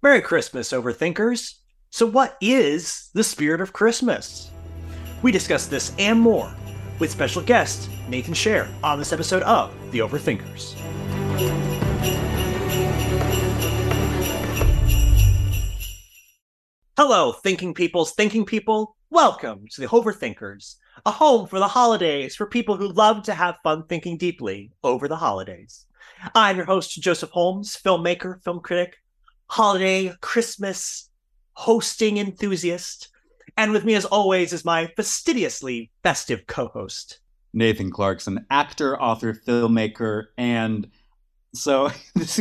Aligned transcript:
Merry 0.00 0.20
Christmas, 0.20 0.70
overthinkers. 0.70 1.54
So, 1.90 2.06
what 2.06 2.36
is 2.40 3.10
the 3.14 3.24
spirit 3.24 3.60
of 3.60 3.72
Christmas? 3.72 4.52
We 5.22 5.32
discuss 5.32 5.66
this 5.66 5.92
and 5.98 6.20
more 6.20 6.54
with 7.00 7.10
special 7.10 7.42
guest 7.42 7.90
Nathan 8.08 8.32
Sherrer 8.32 8.68
on 8.84 9.00
this 9.00 9.12
episode 9.12 9.42
of 9.42 9.74
The 9.90 9.98
Overthinkers. 9.98 10.74
Hello, 16.96 17.32
thinking 17.32 17.74
peoples, 17.74 18.12
thinking 18.12 18.44
people. 18.44 18.94
Welcome 19.10 19.64
to 19.72 19.80
the 19.80 19.88
Overthinkers, 19.88 20.76
a 21.06 21.10
home 21.10 21.48
for 21.48 21.58
the 21.58 21.66
holidays 21.66 22.36
for 22.36 22.46
people 22.46 22.76
who 22.76 22.92
love 22.92 23.24
to 23.24 23.34
have 23.34 23.56
fun 23.64 23.82
thinking 23.88 24.16
deeply 24.16 24.70
over 24.84 25.08
the 25.08 25.16
holidays. 25.16 25.86
I'm 26.36 26.56
your 26.56 26.66
host, 26.66 27.02
Joseph 27.02 27.30
Holmes, 27.30 27.76
filmmaker, 27.84 28.40
film 28.44 28.60
critic, 28.60 28.98
holiday, 29.48 30.14
Christmas 30.20 31.10
hosting 31.52 32.18
enthusiast. 32.18 33.08
And 33.56 33.72
with 33.72 33.84
me, 33.84 33.94
as 33.94 34.04
always, 34.04 34.52
is 34.52 34.64
my 34.64 34.88
fastidiously 34.96 35.90
festive 36.02 36.46
co 36.46 36.68
host, 36.68 37.20
Nathan 37.52 37.90
Clarkson, 37.90 38.46
actor, 38.50 39.00
author, 39.00 39.34
filmmaker, 39.34 40.26
and 40.36 40.88
so 41.54 41.90
this, 42.14 42.40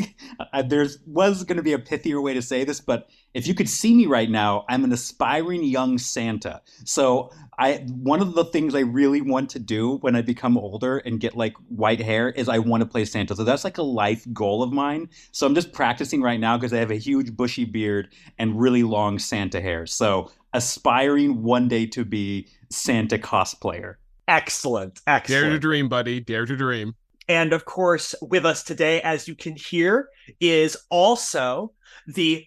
uh, 0.54 0.62
there's 0.62 1.00
was 1.06 1.44
going 1.44 1.58
to 1.58 1.64
be 1.64 1.74
a 1.74 1.80
pithier 1.80 2.22
way 2.22 2.34
to 2.34 2.42
say 2.42 2.64
this, 2.64 2.82
but 2.82 3.10
if 3.34 3.48
you 3.48 3.54
could 3.54 3.70
see 3.70 3.94
me 3.94 4.06
right 4.06 4.30
now, 4.30 4.66
I'm 4.70 4.84
an 4.84 4.92
aspiring 4.92 5.64
young 5.64 5.98
Santa. 5.98 6.62
So 6.86 7.32
I 7.58 7.86
one 7.88 8.22
of 8.22 8.36
the 8.36 8.46
things 8.46 8.76
I 8.76 8.82
really 8.82 9.22
want 9.22 9.50
to 9.52 9.60
do 9.60 9.98
when 9.98 10.16
I 10.16 10.22
become 10.22 10.58
older 10.58 10.98
and 11.00 11.20
get 11.20 11.36
like 11.36 11.54
white 11.70 12.02
hair 12.02 12.30
is 12.30 12.50
I 12.50 12.60
want 12.60 12.82
to 12.82 12.88
play 12.88 13.06
Santa. 13.06 13.36
So 13.36 13.44
that's 13.44 13.64
like 13.64 13.78
a 13.78 13.84
life 13.84 14.26
goal 14.34 14.64
of 14.64 14.72
mine. 14.72 15.10
So 15.32 15.48
I'm 15.48 15.56
just 15.56 15.72
practicing 15.72 16.22
right 16.22 16.40
now 16.40 16.58
because 16.58 16.74
I 16.74 16.78
have 16.78 16.92
a 16.92 16.96
huge 16.96 17.36
bushy 17.36 17.66
beard 17.66 18.14
and 18.38 18.60
really 18.60 18.84
long 18.84 19.20
Santa 19.20 19.62
hair. 19.62 19.86
So 19.86 20.32
aspiring 20.54 21.44
one 21.44 21.68
day 21.68 21.86
to 21.88 22.04
be 22.06 22.48
Santa 22.70 23.18
cosplayer. 23.18 23.96
Excellent. 24.28 25.00
Excellent. 25.08 25.44
Dare 25.44 25.52
to 25.52 25.60
dream, 25.60 25.88
buddy. 25.88 26.20
Dare 26.20 26.46
to 26.46 26.56
dream. 26.56 26.96
And 27.28 27.52
of 27.52 27.66
course, 27.66 28.16
with 28.22 28.46
us 28.46 28.64
today, 28.64 29.02
as 29.02 29.28
you 29.28 29.36
can 29.36 29.56
hear, 29.56 30.10
is 30.40 30.78
also 30.90 31.74
the 32.08 32.46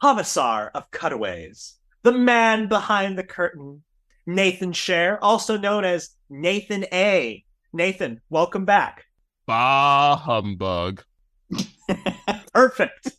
commissar 0.00 0.70
of 0.74 0.90
cutaways, 0.90 1.76
the 2.02 2.12
man 2.12 2.68
behind 2.68 3.18
the 3.18 3.24
curtain, 3.24 3.82
Nathan 4.26 4.72
Sherrer, 4.72 5.18
also 5.20 5.58
known 5.58 5.84
as 5.84 6.10
Nathan 6.30 6.86
A. 6.92 7.44
Nathan, 7.72 8.20
welcome 8.30 8.64
back. 8.64 9.04
Bah 9.46 10.16
humbug. 10.16 11.02
Perfect. 12.54 13.12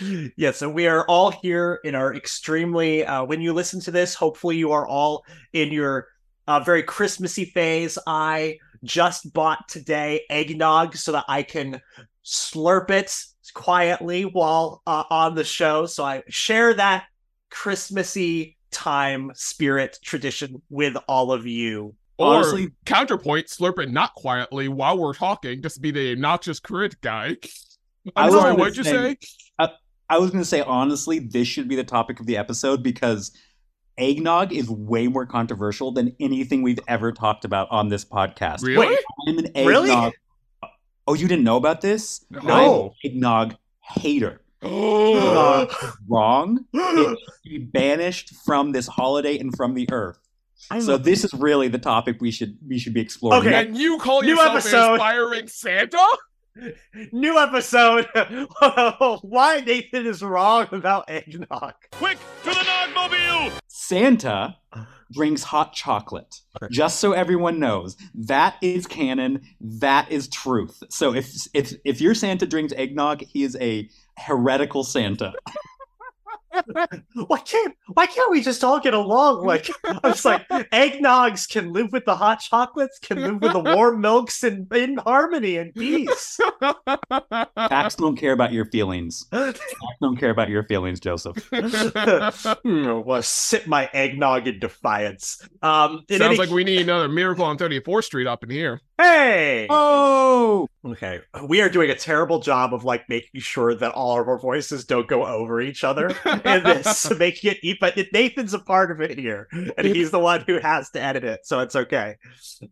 yeah, 0.36 0.50
so 0.50 0.68
we 0.68 0.86
are 0.86 1.06
all 1.06 1.30
here 1.30 1.80
in 1.84 1.94
our 1.94 2.14
extremely, 2.14 3.06
uh, 3.06 3.24
when 3.24 3.40
you 3.40 3.54
listen 3.54 3.80
to 3.80 3.90
this, 3.90 4.14
hopefully 4.14 4.56
you 4.56 4.72
are 4.72 4.86
all 4.86 5.24
in 5.54 5.72
your 5.72 6.08
uh, 6.46 6.60
very 6.60 6.82
Christmassy 6.82 7.46
phase. 7.46 7.98
I 8.06 8.58
just 8.84 9.32
bought 9.32 9.68
today 9.68 10.22
eggnog 10.30 10.96
so 10.96 11.12
that 11.12 11.24
I 11.28 11.42
can 11.42 11.80
slurp 12.24 12.90
it 12.90 13.14
quietly 13.54 14.22
while 14.22 14.82
uh, 14.86 15.04
on 15.10 15.34
the 15.34 15.44
show. 15.44 15.86
So 15.86 16.04
I 16.04 16.22
share 16.28 16.74
that 16.74 17.04
Christmassy 17.50 18.56
time 18.70 19.32
spirit 19.34 19.98
tradition 20.02 20.62
with 20.68 20.96
all 21.08 21.32
of 21.32 21.46
you. 21.46 21.94
Or 22.18 22.42
counterpoint, 22.84 23.46
slurp 23.46 23.78
it 23.78 23.92
not 23.92 24.12
quietly 24.14 24.66
while 24.66 24.98
we're 24.98 25.14
talking, 25.14 25.62
just 25.62 25.80
be 25.80 25.92
the 25.92 26.12
obnoxious 26.12 26.58
crit 26.58 27.00
guy. 27.00 27.36
I 28.16 28.26
I'm 28.26 28.32
sorry, 28.32 28.54
what'd 28.54 28.76
you 28.76 28.84
say? 28.84 29.16
say- 29.20 29.28
I 30.10 30.18
was 30.18 30.30
going 30.30 30.42
to 30.42 30.48
say, 30.48 30.62
honestly, 30.62 31.18
this 31.18 31.46
should 31.46 31.68
be 31.68 31.76
the 31.76 31.84
topic 31.84 32.18
of 32.20 32.26
the 32.26 32.36
episode 32.36 32.82
because 32.82 33.32
eggnog 33.98 34.52
is 34.52 34.68
way 34.70 35.08
more 35.08 35.26
controversial 35.26 35.92
than 35.92 36.14
anything 36.20 36.62
we've 36.62 36.80
ever 36.88 37.12
talked 37.12 37.44
about 37.44 37.68
on 37.70 37.88
this 37.88 38.04
podcast. 38.04 38.62
Really? 38.62 38.86
Wait, 38.88 38.98
I'm 39.26 39.38
an 39.38 39.46
eggnog. 39.56 39.66
Really? 39.66 40.12
Oh, 41.06 41.14
you 41.14 41.26
didn't 41.28 41.44
know 41.44 41.56
about 41.56 41.80
this? 41.80 42.24
No. 42.30 42.40
I'm 42.40 42.86
an 42.86 42.90
eggnog 43.12 43.56
hater. 43.80 44.42
Oh. 44.62 45.62
Eggnog 45.62 45.96
wrong. 46.08 46.64
It 46.74 47.18
should 47.44 47.50
be 47.50 47.58
banished 47.58 48.34
from 48.44 48.72
this 48.72 48.86
holiday 48.86 49.38
and 49.38 49.54
from 49.56 49.74
the 49.74 49.88
earth. 49.90 50.18
I'm- 50.70 50.82
So 50.82 50.98
this 50.98 51.24
is 51.24 51.32
really 51.34 51.68
the 51.68 51.78
topic 51.78 52.20
we 52.20 52.30
should 52.30 52.58
we 52.66 52.78
should 52.78 52.92
be 52.92 53.00
exploring. 53.00 53.40
Okay. 53.46 53.54
and 53.68 53.76
you 53.78 53.98
call 53.98 54.22
New 54.22 54.30
yourself 54.30 54.50
episode. 54.56 54.88
an 54.88 54.94
aspiring 54.94 55.46
Santa? 55.46 56.06
New 57.12 57.38
episode. 57.38 58.08
Why 59.22 59.60
Nathan 59.64 60.06
is 60.06 60.22
wrong 60.22 60.66
about 60.72 61.08
eggnog. 61.08 61.74
Quick 61.92 62.18
to 62.42 62.50
the 62.50 62.54
Nogmobile! 62.56 63.52
Santa 63.80 64.56
uh-huh. 64.72 64.84
brings 65.12 65.44
hot 65.44 65.72
chocolate. 65.72 66.40
Just 66.68 66.98
so 66.98 67.12
everyone 67.12 67.60
knows, 67.60 67.96
that 68.12 68.56
is 68.60 68.88
canon. 68.88 69.42
That 69.60 70.10
is 70.10 70.26
truth. 70.28 70.82
So 70.90 71.14
if 71.14 71.30
if 71.54 71.74
if 71.84 72.00
your 72.00 72.12
Santa 72.16 72.44
drinks 72.44 72.72
eggnog, 72.76 73.22
he 73.22 73.44
is 73.44 73.56
a 73.60 73.88
heretical 74.16 74.82
Santa. 74.82 75.32
Why 77.26 77.38
can't 77.40 77.74
Why 77.92 78.06
can't 78.06 78.30
we 78.30 78.40
just 78.42 78.64
all 78.64 78.80
get 78.80 78.94
along? 78.94 79.18
Like 79.48 79.70
I 79.84 80.08
was 80.08 80.24
like, 80.24 80.46
eggnogs 80.48 81.48
can 81.48 81.72
live 81.72 81.92
with 81.92 82.04
the 82.04 82.14
hot 82.16 82.40
chocolates, 82.40 82.98
can 82.98 83.20
live 83.20 83.40
with 83.40 83.52
the 83.52 83.60
warm 83.60 84.00
milks, 84.00 84.42
and 84.42 84.70
in 84.72 84.98
harmony 84.98 85.56
and 85.56 85.74
peace. 85.74 86.38
Facts 87.56 87.94
don't 87.96 88.16
care 88.16 88.32
about 88.32 88.52
your 88.52 88.64
feelings. 88.66 89.26
Facts 89.30 89.60
don't 90.00 90.16
care 90.18 90.30
about 90.30 90.48
your 90.48 90.64
feelings, 90.64 91.00
Joseph. 91.00 91.36
Hmm, 91.52 93.00
well, 93.04 93.22
sip 93.22 93.66
my 93.66 93.88
eggnog 93.92 94.46
in 94.48 94.58
defiance. 94.58 95.46
Um, 95.62 96.04
in 96.08 96.18
Sounds 96.18 96.30
any- 96.30 96.38
like 96.38 96.50
we 96.50 96.64
need 96.64 96.82
another 96.82 97.08
miracle 97.08 97.44
on 97.44 97.56
34th 97.58 98.04
Street 98.04 98.26
up 98.26 98.42
in 98.42 98.50
here. 98.50 98.80
Hey. 98.98 99.66
Oh, 99.70 100.68
Okay, 100.92 101.20
we 101.46 101.60
are 101.60 101.68
doing 101.68 101.90
a 101.90 101.94
terrible 101.94 102.38
job 102.38 102.72
of 102.72 102.84
like 102.84 103.08
making 103.08 103.40
sure 103.40 103.74
that 103.74 103.92
all 103.92 104.18
of 104.18 104.28
our 104.28 104.38
voices 104.38 104.84
don't 104.84 105.08
go 105.08 105.26
over 105.26 105.60
each 105.60 105.84
other 105.84 106.08
in 106.24 106.62
this, 106.62 107.10
making 107.18 107.56
it. 107.60 107.78
But 107.80 107.98
Nathan's 108.12 108.54
a 108.54 108.58
part 108.58 108.90
of 108.90 109.00
it 109.00 109.18
here, 109.18 109.48
and 109.52 109.86
he's 109.86 110.10
the 110.10 110.18
one 110.18 110.44
who 110.46 110.58
has 110.60 110.88
to 110.90 111.02
edit 111.02 111.24
it, 111.24 111.40
so 111.44 111.60
it's 111.60 111.76
okay. 111.76 112.16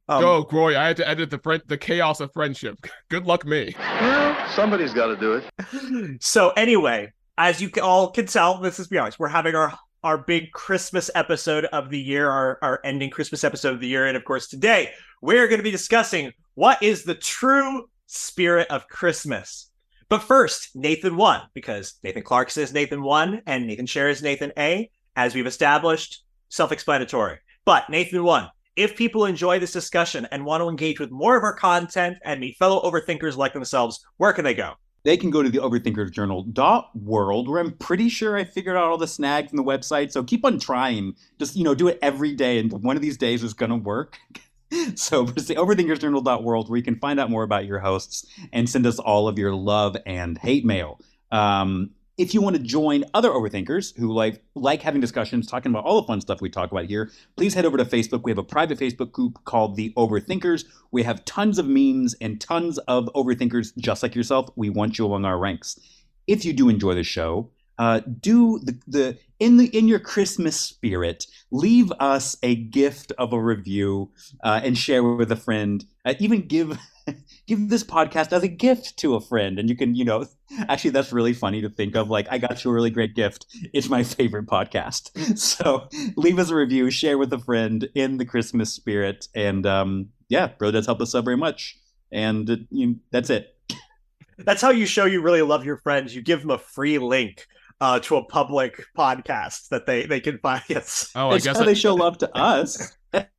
Um, 0.08 0.24
oh, 0.24 0.44
Groy, 0.44 0.76
I 0.76 0.86
had 0.86 0.96
to 0.98 1.08
edit 1.08 1.30
the 1.30 1.38
friend, 1.38 1.62
the 1.66 1.76
chaos 1.76 2.20
of 2.20 2.32
friendship. 2.32 2.78
Good 3.10 3.26
luck, 3.26 3.44
me. 3.44 3.74
Well, 3.78 4.48
somebody's 4.50 4.94
got 4.94 5.08
to 5.08 5.16
do 5.16 5.34
it. 5.34 6.22
so 6.22 6.50
anyway, 6.50 7.12
as 7.36 7.60
you 7.60 7.70
all 7.82 8.12
can 8.12 8.26
tell, 8.26 8.60
let's 8.60 8.78
just 8.78 8.90
be 8.90 8.98
honest, 8.98 9.18
we're 9.18 9.28
having 9.28 9.54
our 9.54 9.76
our 10.04 10.18
big 10.18 10.52
Christmas 10.52 11.10
episode 11.14 11.64
of 11.66 11.90
the 11.90 12.00
year, 12.00 12.30
our 12.30 12.58
our 12.62 12.80
ending 12.84 13.10
Christmas 13.10 13.44
episode 13.44 13.74
of 13.74 13.80
the 13.80 13.88
year, 13.88 14.06
and 14.06 14.16
of 14.16 14.24
course 14.24 14.48
today 14.48 14.92
we're 15.22 15.48
going 15.48 15.58
to 15.58 15.64
be 15.64 15.70
discussing 15.70 16.32
what 16.54 16.82
is 16.82 17.04
the 17.04 17.14
true 17.14 17.88
spirit 18.06 18.68
of 18.70 18.88
Christmas. 18.88 19.70
But 20.08 20.22
first, 20.22 20.70
Nathan 20.74 21.16
one 21.16 21.42
because 21.54 21.94
Nathan 22.04 22.22
Clarkson 22.22 22.62
is 22.62 22.72
Nathan 22.72 23.02
one 23.02 23.42
and 23.46 23.66
Nathan 23.66 23.86
Sherrer 23.86 24.10
is 24.10 24.22
Nathan 24.22 24.52
A. 24.58 24.90
As 25.16 25.34
we've 25.34 25.46
established, 25.46 26.24
self-explanatory. 26.50 27.38
But 27.64 27.88
Nathan 27.88 28.22
one. 28.22 28.50
If 28.76 28.94
people 28.94 29.24
enjoy 29.24 29.58
this 29.58 29.72
discussion 29.72 30.28
and 30.30 30.44
want 30.44 30.60
to 30.60 30.68
engage 30.68 31.00
with 31.00 31.10
more 31.10 31.36
of 31.38 31.42
our 31.42 31.54
content 31.54 32.18
and 32.22 32.38
meet 32.38 32.58
fellow 32.58 32.82
overthinkers 32.82 33.34
like 33.34 33.54
themselves, 33.54 34.04
where 34.18 34.34
can 34.34 34.44
they 34.44 34.52
go? 34.52 34.74
They 35.06 35.16
can 35.16 35.30
go 35.30 35.40
to 35.40 35.48
the 35.48 35.58
overthinkersjournal.world 35.58 37.48
where 37.48 37.60
I'm 37.60 37.70
pretty 37.74 38.08
sure 38.08 38.36
I 38.36 38.42
figured 38.42 38.76
out 38.76 38.82
all 38.82 38.98
the 38.98 39.06
snags 39.06 39.52
in 39.52 39.56
the 39.56 39.62
website. 39.62 40.10
So 40.10 40.24
keep 40.24 40.44
on 40.44 40.58
trying. 40.58 41.14
Just, 41.38 41.54
you 41.54 41.62
know, 41.62 41.76
do 41.76 41.86
it 41.86 42.00
every 42.02 42.34
day 42.34 42.58
and 42.58 42.72
one 42.82 42.96
of 42.96 43.02
these 43.02 43.16
days 43.16 43.44
is 43.44 43.54
going 43.54 43.70
to 43.70 43.76
work. 43.76 44.18
so 44.96 45.28
it's 45.36 45.46
the 45.46 45.54
overthinkersjournal.world 45.54 46.68
where 46.68 46.76
you 46.76 46.82
can 46.82 46.98
find 46.98 47.20
out 47.20 47.30
more 47.30 47.44
about 47.44 47.66
your 47.66 47.78
hosts 47.78 48.26
and 48.52 48.68
send 48.68 48.84
us 48.84 48.98
all 48.98 49.28
of 49.28 49.38
your 49.38 49.54
love 49.54 49.96
and 50.06 50.38
hate 50.38 50.64
mail. 50.64 51.00
Um, 51.30 51.90
if 52.18 52.32
you 52.32 52.40
want 52.40 52.56
to 52.56 52.62
join 52.62 53.04
other 53.14 53.30
overthinkers 53.30 53.96
who 53.96 54.12
like 54.12 54.42
like 54.54 54.82
having 54.82 55.00
discussions 55.00 55.46
talking 55.46 55.70
about 55.70 55.84
all 55.84 56.00
the 56.00 56.06
fun 56.06 56.20
stuff 56.20 56.40
we 56.40 56.48
talk 56.48 56.70
about 56.70 56.86
here 56.86 57.10
please 57.36 57.54
head 57.54 57.64
over 57.64 57.76
to 57.76 57.84
facebook. 57.84 58.22
We 58.22 58.30
have 58.30 58.38
a 58.38 58.44
private 58.44 58.78
facebook 58.78 59.12
group 59.12 59.44
called 59.44 59.76
the 59.76 59.92
overthinkers. 59.96 60.64
We 60.90 61.02
have 61.02 61.24
tons 61.24 61.58
of 61.58 61.66
memes 61.66 62.14
and 62.20 62.40
tons 62.40 62.78
of 62.78 63.10
overthinkers 63.14 63.76
just 63.76 64.02
like 64.02 64.14
yourself. 64.14 64.48
We 64.56 64.70
want 64.70 64.98
you 64.98 65.06
among 65.06 65.24
our 65.24 65.38
ranks. 65.38 65.78
If 66.26 66.44
you 66.44 66.52
do 66.52 66.68
enjoy 66.68 66.94
the 66.94 67.04
show 67.04 67.50
uh, 67.78 68.00
do 68.20 68.58
the, 68.60 68.78
the 68.86 69.18
in 69.38 69.58
the 69.58 69.66
in 69.76 69.86
your 69.86 69.98
christmas 69.98 70.58
spirit 70.58 71.26
leave 71.50 71.92
us 72.00 72.36
a 72.42 72.54
gift 72.54 73.12
of 73.18 73.34
a 73.34 73.40
review 73.40 74.10
uh, 74.42 74.60
and 74.64 74.78
share 74.78 75.02
with 75.02 75.30
a 75.30 75.36
friend. 75.36 75.84
Uh, 76.04 76.14
even 76.18 76.46
give 76.46 76.78
give 77.46 77.68
this 77.68 77.84
podcast 77.84 78.32
as 78.32 78.42
a 78.42 78.48
gift 78.48 78.96
to 78.98 79.14
a 79.14 79.20
friend. 79.20 79.58
And 79.58 79.68
you 79.70 79.76
can 79.76 79.94
you 79.94 80.04
know 80.04 80.26
actually 80.68 80.90
that's 80.90 81.12
really 81.12 81.32
funny 81.32 81.60
to 81.62 81.68
think 81.68 81.96
of. 81.96 82.08
Like 82.10 82.26
i 82.30 82.38
got 82.38 82.64
you 82.64 82.70
a 82.70 82.74
really 82.74 82.90
great 82.90 83.14
gift. 83.14 83.46
It's 83.72 83.88
my 83.88 84.02
favorite 84.18 84.46
podcast. 84.46 85.10
So 85.38 85.88
leave 86.16 86.38
us 86.38 86.50
a 86.50 86.54
review 86.54 86.90
share 86.90 87.18
with 87.18 87.32
a 87.32 87.38
friend 87.38 87.88
in 87.94 88.16
the 88.18 88.24
christmas 88.24 88.72
spirit. 88.72 89.28
And 89.34 89.66
um 89.66 90.08
yeah 90.28 90.48
bro 90.58 90.70
does 90.70 90.86
help 90.86 91.00
us 91.00 91.14
out 91.14 91.24
very 91.24 91.36
much. 91.36 91.76
And 92.12 92.48
uh, 92.50 92.56
you, 92.70 92.96
that's 93.10 93.30
it. 93.30 93.54
That's 94.38 94.60
how 94.62 94.70
you 94.70 94.86
show 94.86 95.06
you 95.06 95.22
really 95.22 95.42
love 95.42 95.64
your 95.64 95.78
friends. 95.78 96.14
You 96.14 96.22
give 96.22 96.42
them 96.42 96.50
a 96.50 96.58
free 96.58 96.98
link 96.98 97.46
uh, 97.80 98.00
to 98.00 98.16
a 98.16 98.24
public 98.24 98.82
podcast 98.96 99.68
that 99.70 99.86
they 99.86 100.04
they 100.06 100.20
can 100.20 100.38
find. 100.38 100.62
Yes, 100.68 101.10
Oh, 101.14 101.30
I 101.30 101.36
It's 101.36 101.44
guess 101.44 101.56
how 101.56 101.62
I- 101.62 101.66
they 101.66 101.74
show 101.74 101.94
love 101.94 102.18
to 102.18 102.36
us. 102.36 102.96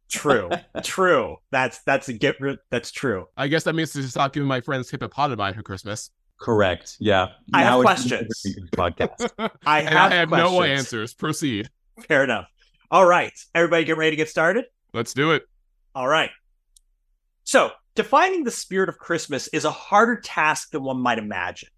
True, 0.09 0.49
true. 0.83 1.37
That's 1.51 1.81
that's 1.83 2.09
a 2.09 2.13
get 2.13 2.39
rid. 2.39 2.59
That's 2.69 2.91
true. 2.91 3.27
I 3.35 3.47
guess 3.47 3.63
that 3.63 3.73
means 3.73 3.93
to 3.93 4.03
stop 4.03 4.33
giving 4.33 4.47
my 4.47 4.61
friends 4.61 4.91
hippopotami 4.91 5.55
for 5.55 5.63
Christmas. 5.63 6.11
Correct. 6.39 6.97
Yeah. 6.99 7.29
I 7.53 7.63
have 7.63 7.71
Now 7.71 7.81
it's 7.81 8.05
an 8.05 8.09
questions. 8.09 8.43
Podcast. 8.75 9.51
I 9.65 9.81
have, 9.81 10.11
I 10.11 10.15
have 10.15 10.29
no 10.29 10.61
answers. 10.61 11.13
Proceed. 11.13 11.69
Fair 12.07 12.23
enough. 12.23 12.45
All 12.91 13.05
right, 13.05 13.33
everybody, 13.53 13.83
get 13.83 13.97
ready 13.97 14.11
to 14.11 14.15
get 14.15 14.29
started. 14.29 14.65
Let's 14.93 15.13
do 15.13 15.31
it. 15.31 15.43
All 15.93 16.07
right. 16.07 16.29
So, 17.43 17.71
defining 17.95 18.43
the 18.43 18.51
spirit 18.51 18.87
of 18.87 18.97
Christmas 18.97 19.47
is 19.49 19.65
a 19.65 19.71
harder 19.71 20.21
task 20.21 20.71
than 20.71 20.83
one 20.83 20.99
might 21.01 21.17
imagine. 21.17 21.69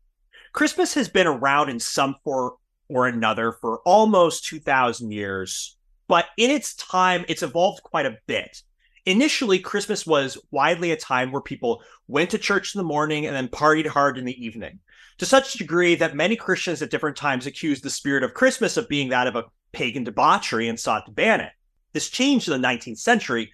Christmas 0.53 0.93
has 0.95 1.09
been 1.09 1.27
around 1.27 1.69
in 1.69 1.79
some 1.79 2.15
form 2.23 2.53
or 2.89 3.07
another 3.07 3.53
for 3.53 3.79
almost 3.85 4.45
2,000 4.45 5.11
years, 5.11 5.77
but 6.09 6.25
in 6.37 6.49
its 6.49 6.73
time, 6.73 7.23
it's 7.29 7.43
evolved 7.43 7.83
quite 7.83 8.07
a 8.07 8.17
bit. 8.25 8.63
Initially, 9.05 9.59
Christmas 9.59 10.05
was 10.05 10.39
widely 10.51 10.91
a 10.91 10.97
time 10.97 11.31
where 11.31 11.41
people 11.41 11.83
went 12.07 12.31
to 12.31 12.37
church 12.37 12.73
in 12.75 12.79
the 12.79 12.83
morning 12.83 13.27
and 13.27 13.35
then 13.35 13.47
partied 13.47 13.85
hard 13.85 14.17
in 14.17 14.25
the 14.25 14.45
evening, 14.45 14.79
to 15.19 15.25
such 15.25 15.53
a 15.53 15.57
degree 15.59 15.95
that 15.95 16.15
many 16.15 16.35
Christians 16.35 16.81
at 16.81 16.89
different 16.89 17.15
times 17.15 17.45
accused 17.45 17.83
the 17.83 17.91
spirit 17.91 18.23
of 18.23 18.33
Christmas 18.33 18.75
of 18.75 18.89
being 18.89 19.09
that 19.09 19.27
of 19.27 19.35
a 19.35 19.45
pagan 19.71 20.03
debauchery 20.03 20.67
and 20.67 20.79
sought 20.79 21.05
to 21.05 21.11
ban 21.11 21.41
it. 21.41 21.51
This 21.93 22.09
changed 22.09 22.49
in 22.49 22.59
the 22.59 22.67
19th 22.67 22.97
century 22.97 23.51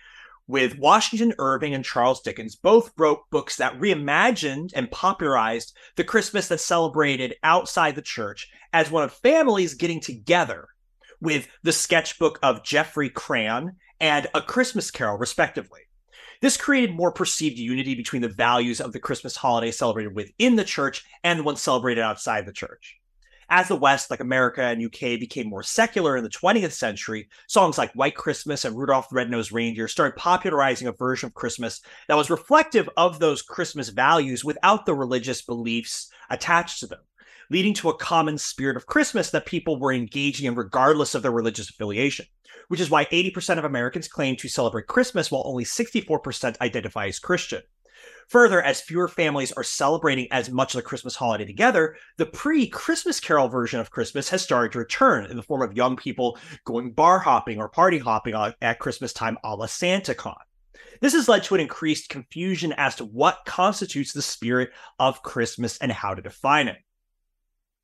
with 0.47 0.77
Washington 0.77 1.33
Irving 1.37 1.73
and 1.73 1.83
Charles 1.83 2.21
Dickens 2.21 2.55
both 2.55 2.93
wrote 2.97 3.29
books 3.31 3.57
that 3.57 3.79
reimagined 3.79 4.71
and 4.73 4.89
popularized 4.91 5.75
the 5.97 6.03
Christmas 6.05 6.47
that 6.47 6.59
celebrated 6.61 7.35
outside 7.43 7.95
the 7.95 8.01
church 8.01 8.49
as 8.71 8.89
one 8.89 9.03
of 9.03 9.11
families 9.11 9.73
getting 9.73 9.99
together 9.99 10.69
with 11.25 11.47
the 11.63 11.73
sketchbook 11.73 12.39
of 12.43 12.63
Geoffrey 12.63 13.09
Crayon 13.09 13.73
and 13.99 14.27
A 14.35 14.41
Christmas 14.41 14.91
Carol, 14.91 15.17
respectively. 15.17 15.81
This 16.41 16.55
created 16.55 16.95
more 16.95 17.11
perceived 17.11 17.57
unity 17.57 17.95
between 17.95 18.21
the 18.21 18.29
values 18.29 18.79
of 18.79 18.93
the 18.93 18.99
Christmas 18.99 19.35
holiday 19.35 19.71
celebrated 19.71 20.15
within 20.15 20.55
the 20.55 20.63
church 20.63 21.03
and 21.23 21.39
the 21.39 21.43
ones 21.43 21.61
celebrated 21.61 22.01
outside 22.01 22.45
the 22.45 22.53
church. 22.53 22.99
As 23.49 23.67
the 23.67 23.75
West, 23.75 24.09
like 24.09 24.19
America 24.19 24.61
and 24.61 24.83
UK, 24.83 25.19
became 25.19 25.49
more 25.49 25.63
secular 25.63 26.17
in 26.17 26.23
the 26.23 26.29
20th 26.29 26.71
century, 26.71 27.29
songs 27.47 27.77
like 27.77 27.93
White 27.93 28.15
Christmas 28.15 28.65
and 28.65 28.77
Rudolph 28.77 29.09
the 29.09 29.15
Red-Nosed 29.15 29.51
Reindeer 29.51 29.87
started 29.87 30.17
popularizing 30.17 30.87
a 30.87 30.91
version 30.91 31.27
of 31.27 31.33
Christmas 31.33 31.81
that 32.07 32.17
was 32.17 32.29
reflective 32.29 32.89
of 32.97 33.19
those 33.19 33.41
Christmas 33.41 33.89
values 33.89 34.43
without 34.43 34.85
the 34.85 34.95
religious 34.95 35.41
beliefs 35.43 36.09
attached 36.29 36.79
to 36.79 36.87
them, 36.87 37.01
leading 37.49 37.73
to 37.75 37.89
a 37.89 37.97
common 37.97 38.37
spirit 38.37 38.77
of 38.77 38.85
Christmas 38.87 39.31
that 39.31 39.45
people 39.45 39.79
were 39.79 39.93
engaging 39.93 40.45
in 40.45 40.55
regardless 40.55 41.15
of 41.15 41.21
their 41.21 41.31
religious 41.31 41.69
affiliation, 41.69 42.25
which 42.67 42.79
is 42.79 42.89
why 42.89 43.05
80% 43.05 43.57
of 43.57 43.65
Americans 43.65 44.07
claim 44.07 44.35
to 44.37 44.47
celebrate 44.47 44.87
Christmas 44.87 45.31
while 45.31 45.43
only 45.45 45.63
64% 45.63 46.59
identify 46.61 47.07
as 47.07 47.19
Christian. 47.19 47.61
Further, 48.27 48.61
as 48.61 48.81
fewer 48.81 49.07
families 49.07 49.51
are 49.51 49.63
celebrating 49.63 50.27
as 50.31 50.49
much 50.49 50.73
of 50.73 50.79
the 50.79 50.87
Christmas 50.87 51.15
holiday 51.15 51.45
together, 51.45 51.95
the 52.17 52.25
pre 52.25 52.67
Christmas 52.67 53.19
Carol 53.19 53.47
version 53.47 53.79
of 53.79 53.91
Christmas 53.91 54.29
has 54.29 54.41
started 54.41 54.71
to 54.71 54.79
return 54.79 55.25
in 55.25 55.37
the 55.37 55.43
form 55.43 55.61
of 55.61 55.77
young 55.77 55.95
people 55.95 56.37
going 56.65 56.91
bar 56.91 57.19
hopping 57.19 57.59
or 57.59 57.69
party 57.69 57.99
hopping 57.99 58.33
at 58.61 58.79
Christmas 58.79 59.13
time 59.13 59.37
a 59.43 59.55
la 59.55 59.67
SantaCon. 59.67 60.35
This 61.01 61.13
has 61.13 61.27
led 61.29 61.43
to 61.45 61.55
an 61.55 61.61
increased 61.61 62.09
confusion 62.09 62.73
as 62.77 62.95
to 62.95 63.05
what 63.05 63.45
constitutes 63.45 64.13
the 64.13 64.21
spirit 64.21 64.71
of 64.99 65.23
Christmas 65.23 65.77
and 65.77 65.91
how 65.91 66.13
to 66.13 66.21
define 66.21 66.67
it. 66.67 66.77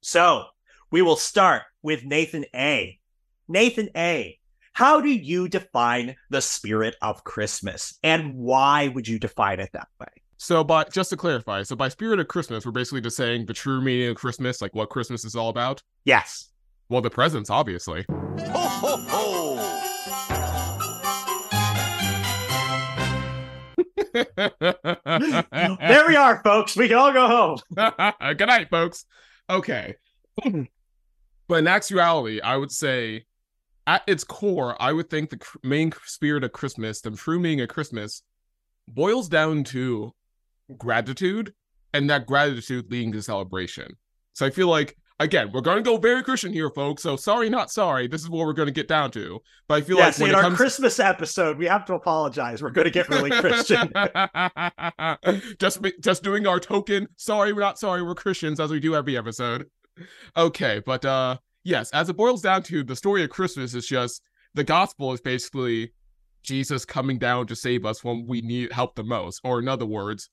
So, 0.02 0.46
we 0.92 1.04
will 1.04 1.16
start 1.16 1.62
with 1.84 2.04
Nathan 2.04 2.46
A. 2.56 2.98
Nathan 3.48 3.90
A. 3.96 4.40
How 4.74 5.00
do 5.00 5.10
you 5.10 5.48
define 5.48 6.16
the 6.32 6.42
spirit 6.42 6.96
of 7.04 7.24
Christmas 7.24 8.00
and 8.02 8.34
why 8.34 8.88
would 8.88 9.08
you 9.08 9.20
define 9.20 9.60
it 9.60 9.70
that 9.74 9.90
way? 10.00 10.08
So, 10.38 10.64
by 10.64 10.86
just 10.86 11.12
to 11.12 11.18
clarify, 11.18 11.62
so 11.62 11.76
by 11.76 11.90
spirit 11.90 12.20
of 12.20 12.28
Christmas, 12.28 12.66
we're 12.66 12.72
basically 12.72 13.02
just 13.02 13.16
saying 13.16 13.46
the 13.46 13.54
true 13.54 13.80
meaning 13.80 14.10
of 14.10 14.16
Christmas, 14.16 14.60
like 14.60 14.74
what 14.74 14.90
Christmas 14.90 15.24
is 15.24 15.36
all 15.36 15.50
about. 15.50 15.84
Yes. 16.04 16.50
Well, 16.90 17.02
the 17.02 17.12
presents, 17.12 17.52
obviously. 17.52 18.04
there 24.14 26.08
we 26.08 26.16
are, 26.16 26.42
folks. 26.44 26.76
We 26.76 26.88
can 26.88 26.98
all 26.98 27.14
go 27.14 27.28
home. 27.28 27.60
Good 28.38 28.48
night, 28.48 28.70
folks. 28.72 29.06
Okay. 29.52 29.96
Mm-hmm. 30.42 30.64
but 31.48 31.56
in 31.56 31.68
actuality, 31.68 32.40
I 32.40 32.56
would 32.56 32.72
say 32.72 33.26
at 33.86 34.02
its 34.08 34.24
core, 34.24 34.82
I 34.82 34.94
would 34.94 35.10
think 35.10 35.30
the 35.30 35.38
cr- 35.38 35.58
main 35.62 35.92
spirit 36.06 36.46
of 36.46 36.54
Christmas, 36.54 37.02
the 37.02 37.12
true 37.12 37.40
meaning 37.40 37.62
of 37.62 37.68
Christmas, 37.68 38.24
boils 38.88 39.28
down 39.28 39.66
to 39.66 40.14
gratitude 40.78 41.54
and 41.94 42.10
that 42.10 42.26
gratitude 42.26 42.90
leading 42.90 43.12
to 43.12 43.22
celebration. 43.22 43.98
So 44.34 44.46
I 44.46 44.50
feel 44.50 44.68
like, 44.68 44.96
again, 45.24 45.52
we're 45.54 45.62
going 45.62 45.78
to 45.78 45.84
go 45.84 45.98
very 45.98 46.24
Christian 46.24 46.52
here, 46.52 46.70
folks. 46.70 47.04
So 47.04 47.16
sorry, 47.16 47.50
not 47.50 47.72
sorry. 47.72 48.08
This 48.08 48.22
is 48.22 48.30
what 48.30 48.46
we're 48.46 48.54
going 48.54 48.68
to 48.68 48.74
get 48.74 48.88
down 48.88 49.12
to. 49.12 49.40
But 49.68 49.76
I 49.76 49.82
feel 49.82 49.98
Yes, 49.98 50.20
like 50.20 50.22
when 50.22 50.30
in 50.30 50.36
it 50.36 50.38
our 50.38 50.42
comes 50.44 50.58
Christmas 50.58 51.00
episode, 51.00 51.58
we 51.58 51.66
have 51.66 51.86
to 51.86 51.94
apologize. 51.94 52.62
We're 52.62 52.72
going 52.72 52.86
to 52.86 52.92
get 52.92 53.10
really 53.10 53.30
Christian. 53.42 53.92
just 55.60 55.80
just 56.00 56.24
doing 56.24 56.48
our 56.48 56.60
token 56.60 57.08
sorry 57.16 57.54
we're 57.54 57.62
not 57.62 57.80
sorry 57.80 58.02
we're 58.02 58.16
christians 58.16 58.60
as 58.60 58.72
we 58.72 58.80
do 58.80 58.96
every 58.96 59.18
episode 59.18 59.66
okay 60.36 60.82
but 60.86 61.04
uh 61.06 61.38
yes 61.64 61.90
as 61.92 62.10
it 62.10 62.18
boils 62.18 62.42
down 62.42 62.64
to 62.64 62.84
the 62.84 62.96
story 62.96 63.24
of 63.24 63.30
christmas 63.30 63.74
is 63.74 63.86
just 63.86 64.22
the 64.54 64.64
gospel 64.64 65.14
is 65.14 65.22
basically 65.22 65.92
jesus 66.44 66.86
coming 66.86 67.18
down 67.18 67.46
to 67.46 67.56
save 67.56 67.86
us 67.86 68.04
when 68.04 68.26
we 68.28 68.42
need 68.42 68.72
help 68.72 68.96
the 68.96 69.04
most 69.04 69.40
or 69.44 69.60
in 69.60 69.68
other 69.68 69.86
words 69.86 70.30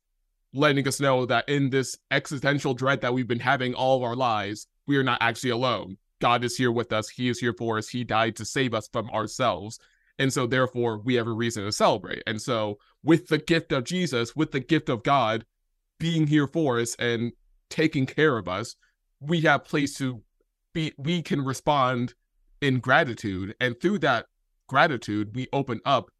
letting 0.54 0.86
us 0.88 1.00
know 1.00 1.26
that 1.26 1.48
in 1.48 1.68
this 1.70 1.96
existential 2.10 2.72
dread 2.72 3.00
that 3.00 3.12
we've 3.12 3.28
been 3.28 3.40
having 3.40 3.74
all 3.74 3.98
of 3.98 4.02
our 4.02 4.16
lives 4.16 4.66
we 4.88 4.96
are 4.96 5.04
not 5.04 5.22
actually 5.22 5.50
alone. 5.50 5.98
God 6.20 6.42
is 6.42 6.56
here 6.56 6.72
with 6.72 6.92
us. 6.92 7.08
He 7.08 7.28
is 7.28 7.38
here 7.38 7.52
for 7.52 7.78
us. 7.78 7.88
He 7.88 8.02
died 8.02 8.34
to 8.36 8.44
save 8.44 8.74
us 8.74 8.88
from 8.92 9.08
ourselves. 9.10 9.78
And 10.18 10.32
so 10.32 10.46
therefore 10.46 10.98
we 10.98 11.14
have 11.14 11.28
a 11.28 11.32
reason 11.32 11.64
to 11.64 11.70
celebrate. 11.70 12.22
And 12.26 12.42
so 12.42 12.78
with 13.04 13.28
the 13.28 13.38
gift 13.38 13.70
of 13.70 13.84
Jesus, 13.84 14.34
with 14.34 14.50
the 14.50 14.60
gift 14.60 14.88
of 14.88 15.04
God 15.04 15.44
being 16.00 16.26
here 16.26 16.48
for 16.48 16.80
us 16.80 16.96
and 16.96 17.32
taking 17.70 18.06
care 18.06 18.36
of 18.36 18.48
us, 18.48 18.74
we 19.20 19.42
have 19.42 19.64
place 19.64 19.94
to 19.98 20.22
be 20.72 20.92
we 20.98 21.22
can 21.22 21.44
respond 21.44 22.14
in 22.60 22.80
gratitude. 22.80 23.54
And 23.60 23.80
through 23.80 24.00
that 24.00 24.26
gratitude, 24.66 25.36
we 25.36 25.46
open 25.52 25.80
up 25.84 26.10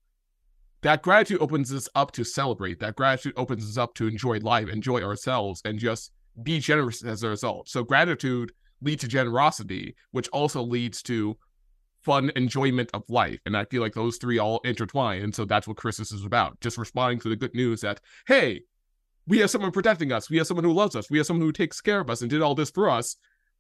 that 0.82 1.02
gratitude 1.02 1.40
opens 1.40 1.72
us 1.72 1.88
up 1.96 2.12
to 2.12 2.22
celebrate. 2.22 2.78
That 2.78 2.94
gratitude 2.94 3.32
opens 3.37 3.68
us 3.68 3.76
up 3.76 3.94
to 3.94 4.06
enjoy 4.06 4.38
life, 4.38 4.68
enjoy 4.68 5.02
ourselves, 5.02 5.60
and 5.64 5.76
just 5.78 6.12
be 6.42 6.61
generous 6.61 7.04
as 7.04 7.23
a 7.23 7.28
result. 7.28 7.68
So 7.68 7.83
gratitude 7.83 8.52
leads 8.80 9.02
to 9.02 9.09
generosity, 9.09 9.97
which 10.12 10.28
also 10.28 10.62
leads 10.62 11.02
to 11.02 11.37
fun 12.02 12.30
enjoyment 12.37 12.90
of 12.95 13.02
life. 13.09 13.40
And 13.45 13.57
I 13.57 13.64
feel 13.64 13.83
like 13.83 13.95
those 13.95 14.16
three 14.18 14.38
all 14.38 14.61
intertwine. 14.64 15.23
And 15.23 15.35
so 15.35 15.45
that's 15.45 15.66
what 15.66 15.76
Christmas 15.76 16.12
is 16.12 16.25
about. 16.25 16.61
Just 16.61 16.78
responding 16.78 17.21
to 17.21 17.28
the 17.28 17.37
good 17.37 17.54
news 17.54 17.80
that, 17.80 18.00
hey, 18.26 18.62
we 19.26 19.38
have 19.40 19.50
someone 19.50 19.73
protecting 19.73 20.12
us. 20.12 20.30
We 20.30 20.38
have 20.38 20.47
someone 20.47 20.64
who 20.64 20.73
loves 20.73 20.97
us. 20.97 21.11
We 21.11 21.18
have 21.18 21.26
someone 21.26 21.45
who 21.45 21.52
takes 21.52 21.80
care 21.80 22.00
of 22.00 22.09
us 22.09 22.23
and 22.23 22.30
did 22.30 22.40
all 22.40 22.54
this 22.54 22.71
for 22.71 22.88
us. 22.88 23.16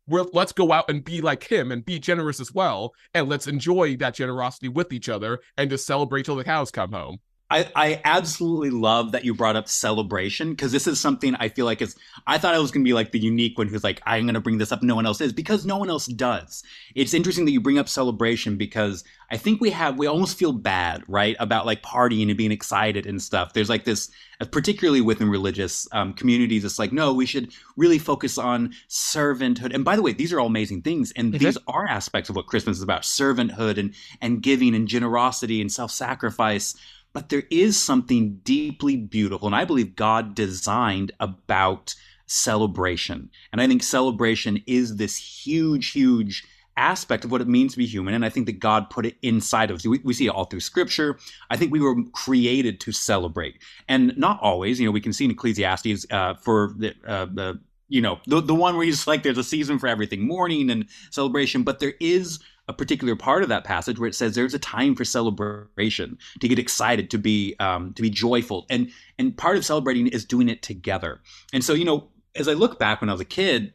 We're, 0.06 0.24
let's 0.32 0.52
go 0.52 0.72
out 0.72 0.88
and 0.88 1.04
be 1.04 1.20
like 1.20 1.44
him 1.44 1.70
and 1.70 1.84
be 1.84 1.98
generous 1.98 2.40
as 2.40 2.54
well. 2.54 2.94
And 3.12 3.28
let's 3.28 3.46
enjoy 3.46 3.96
that 3.96 4.14
generosity 4.14 4.68
with 4.68 4.92
each 4.92 5.10
other 5.10 5.40
and 5.58 5.68
just 5.68 5.86
celebrate 5.86 6.24
till 6.24 6.36
the 6.36 6.44
cows 6.44 6.70
come 6.70 6.92
home. 6.92 7.18
I, 7.50 7.70
I 7.74 8.00
absolutely 8.04 8.70
love 8.70 9.12
that 9.12 9.24
you 9.24 9.32
brought 9.34 9.56
up 9.56 9.68
celebration 9.68 10.50
because 10.50 10.70
this 10.70 10.86
is 10.86 11.00
something 11.00 11.34
I 11.36 11.48
feel 11.48 11.64
like 11.64 11.80
is 11.80 11.96
I 12.26 12.36
thought 12.36 12.54
I 12.54 12.58
was 12.58 12.70
gonna 12.70 12.84
be 12.84 12.92
like 12.92 13.12
the 13.12 13.18
unique 13.18 13.56
one 13.56 13.68
who's 13.68 13.82
like 13.84 14.02
I'm 14.04 14.26
gonna 14.26 14.40
bring 14.40 14.58
this 14.58 14.70
up 14.70 14.82
no 14.82 14.94
one 14.94 15.06
else 15.06 15.20
is 15.22 15.32
because 15.32 15.64
no 15.64 15.78
one 15.78 15.88
else 15.88 16.06
does. 16.06 16.62
It's 16.94 17.14
interesting 17.14 17.46
that 17.46 17.52
you 17.52 17.60
bring 17.60 17.78
up 17.78 17.88
celebration 17.88 18.56
because 18.56 19.02
I 19.30 19.38
think 19.38 19.60
we 19.62 19.70
have 19.70 19.98
we 19.98 20.06
almost 20.06 20.38
feel 20.38 20.52
bad 20.52 21.02
right 21.08 21.36
about 21.38 21.64
like 21.64 21.82
partying 21.82 22.28
and 22.28 22.36
being 22.36 22.52
excited 22.52 23.06
and 23.06 23.20
stuff. 23.20 23.54
There's 23.54 23.70
like 23.70 23.84
this 23.84 24.10
particularly 24.52 25.00
within 25.00 25.28
religious 25.28 25.88
um, 25.92 26.12
communities. 26.12 26.64
It's 26.64 26.78
like 26.78 26.92
no, 26.92 27.14
we 27.14 27.24
should 27.26 27.52
really 27.76 27.98
focus 27.98 28.36
on 28.36 28.74
servanthood. 28.88 29.74
And 29.74 29.84
by 29.84 29.96
the 29.96 30.02
way, 30.02 30.12
these 30.12 30.32
are 30.32 30.40
all 30.40 30.46
amazing 30.46 30.82
things, 30.82 31.12
and 31.16 31.32
Mhm. 31.32 31.38
these 31.38 31.58
are 31.66 31.86
aspects 31.88 32.28
of 32.30 32.36
what 32.36 32.46
Christmas 32.46 32.76
is 32.76 32.82
about: 32.82 33.02
servanthood 33.02 33.78
and 33.78 33.94
and 34.20 34.42
giving 34.42 34.74
and 34.74 34.86
generosity 34.86 35.60
and 35.62 35.72
self 35.72 35.90
sacrifice 35.90 36.74
but 37.18 37.30
there 37.30 37.42
is 37.50 37.80
something 37.80 38.38
deeply 38.44 38.96
beautiful 38.96 39.48
and 39.48 39.56
i 39.56 39.64
believe 39.64 39.96
god 39.96 40.36
designed 40.36 41.10
about 41.18 41.96
celebration 42.26 43.28
and 43.52 43.60
i 43.60 43.66
think 43.66 43.82
celebration 43.82 44.62
is 44.68 44.96
this 44.96 45.16
huge 45.16 45.90
huge 45.90 46.44
aspect 46.76 47.24
of 47.24 47.32
what 47.32 47.40
it 47.40 47.48
means 47.48 47.72
to 47.72 47.78
be 47.78 47.86
human. 47.86 48.14
And 48.14 48.24
I 48.24 48.28
think 48.28 48.46
that 48.46 48.60
God 48.60 48.88
put 48.88 49.04
it 49.04 49.16
inside 49.20 49.68
of 49.68 49.78
us. 49.78 49.84
We, 49.84 49.98
we, 50.04 50.14
see 50.14 50.26
it 50.26 50.30
all 50.30 50.44
through 50.44 50.60
scripture. 50.60 51.18
I 51.50 51.56
think 51.56 51.72
we 51.72 51.80
were 51.80 51.96
created 52.12 52.78
to 52.82 52.92
celebrate. 52.92 53.58
And 53.88 54.16
not 54.16 54.38
always, 54.40 54.78
you 54.78 54.86
know, 54.86 54.92
we 54.92 55.00
can 55.00 55.12
see 55.12 55.24
in 55.24 55.32
Ecclesiastes 55.32 56.06
uh, 56.12 56.34
for 56.34 56.74
the, 56.78 56.94
uh, 57.04 57.26
the, 57.26 57.58
you 57.88 58.00
know, 58.00 58.20
the, 58.28 58.40
the 58.40 58.54
one 58.54 58.76
where 58.76 58.86
he's 58.86 59.08
like, 59.08 59.24
there's 59.24 59.38
a 59.38 59.42
season 59.42 59.80
for 59.80 59.88
everything, 59.88 60.24
mourning 60.24 60.70
and 60.70 60.86
celebration. 61.10 61.64
But 61.64 61.80
there 61.80 61.94
is 61.98 62.38
a 62.68 62.72
particular 62.72 63.16
part 63.16 63.42
of 63.42 63.48
that 63.48 63.64
passage 63.64 63.98
where 63.98 64.08
it 64.08 64.14
says 64.14 64.34
there's 64.34 64.54
a 64.54 64.58
time 64.58 64.94
for 64.94 65.04
celebration, 65.04 66.18
to 66.40 66.48
get 66.48 66.58
excited, 66.58 67.10
to 67.10 67.18
be 67.18 67.56
um, 67.58 67.94
to 67.94 68.02
be 68.02 68.10
joyful, 68.10 68.66
and 68.68 68.90
and 69.18 69.36
part 69.36 69.56
of 69.56 69.64
celebrating 69.64 70.06
is 70.06 70.24
doing 70.24 70.48
it 70.48 70.62
together. 70.62 71.20
And 71.52 71.64
so, 71.64 71.72
you 71.72 71.84
know, 71.84 72.08
as 72.36 72.46
I 72.46 72.52
look 72.52 72.78
back 72.78 73.00
when 73.00 73.08
I 73.08 73.12
was 73.12 73.20
a 73.20 73.26
kid, 73.26 73.72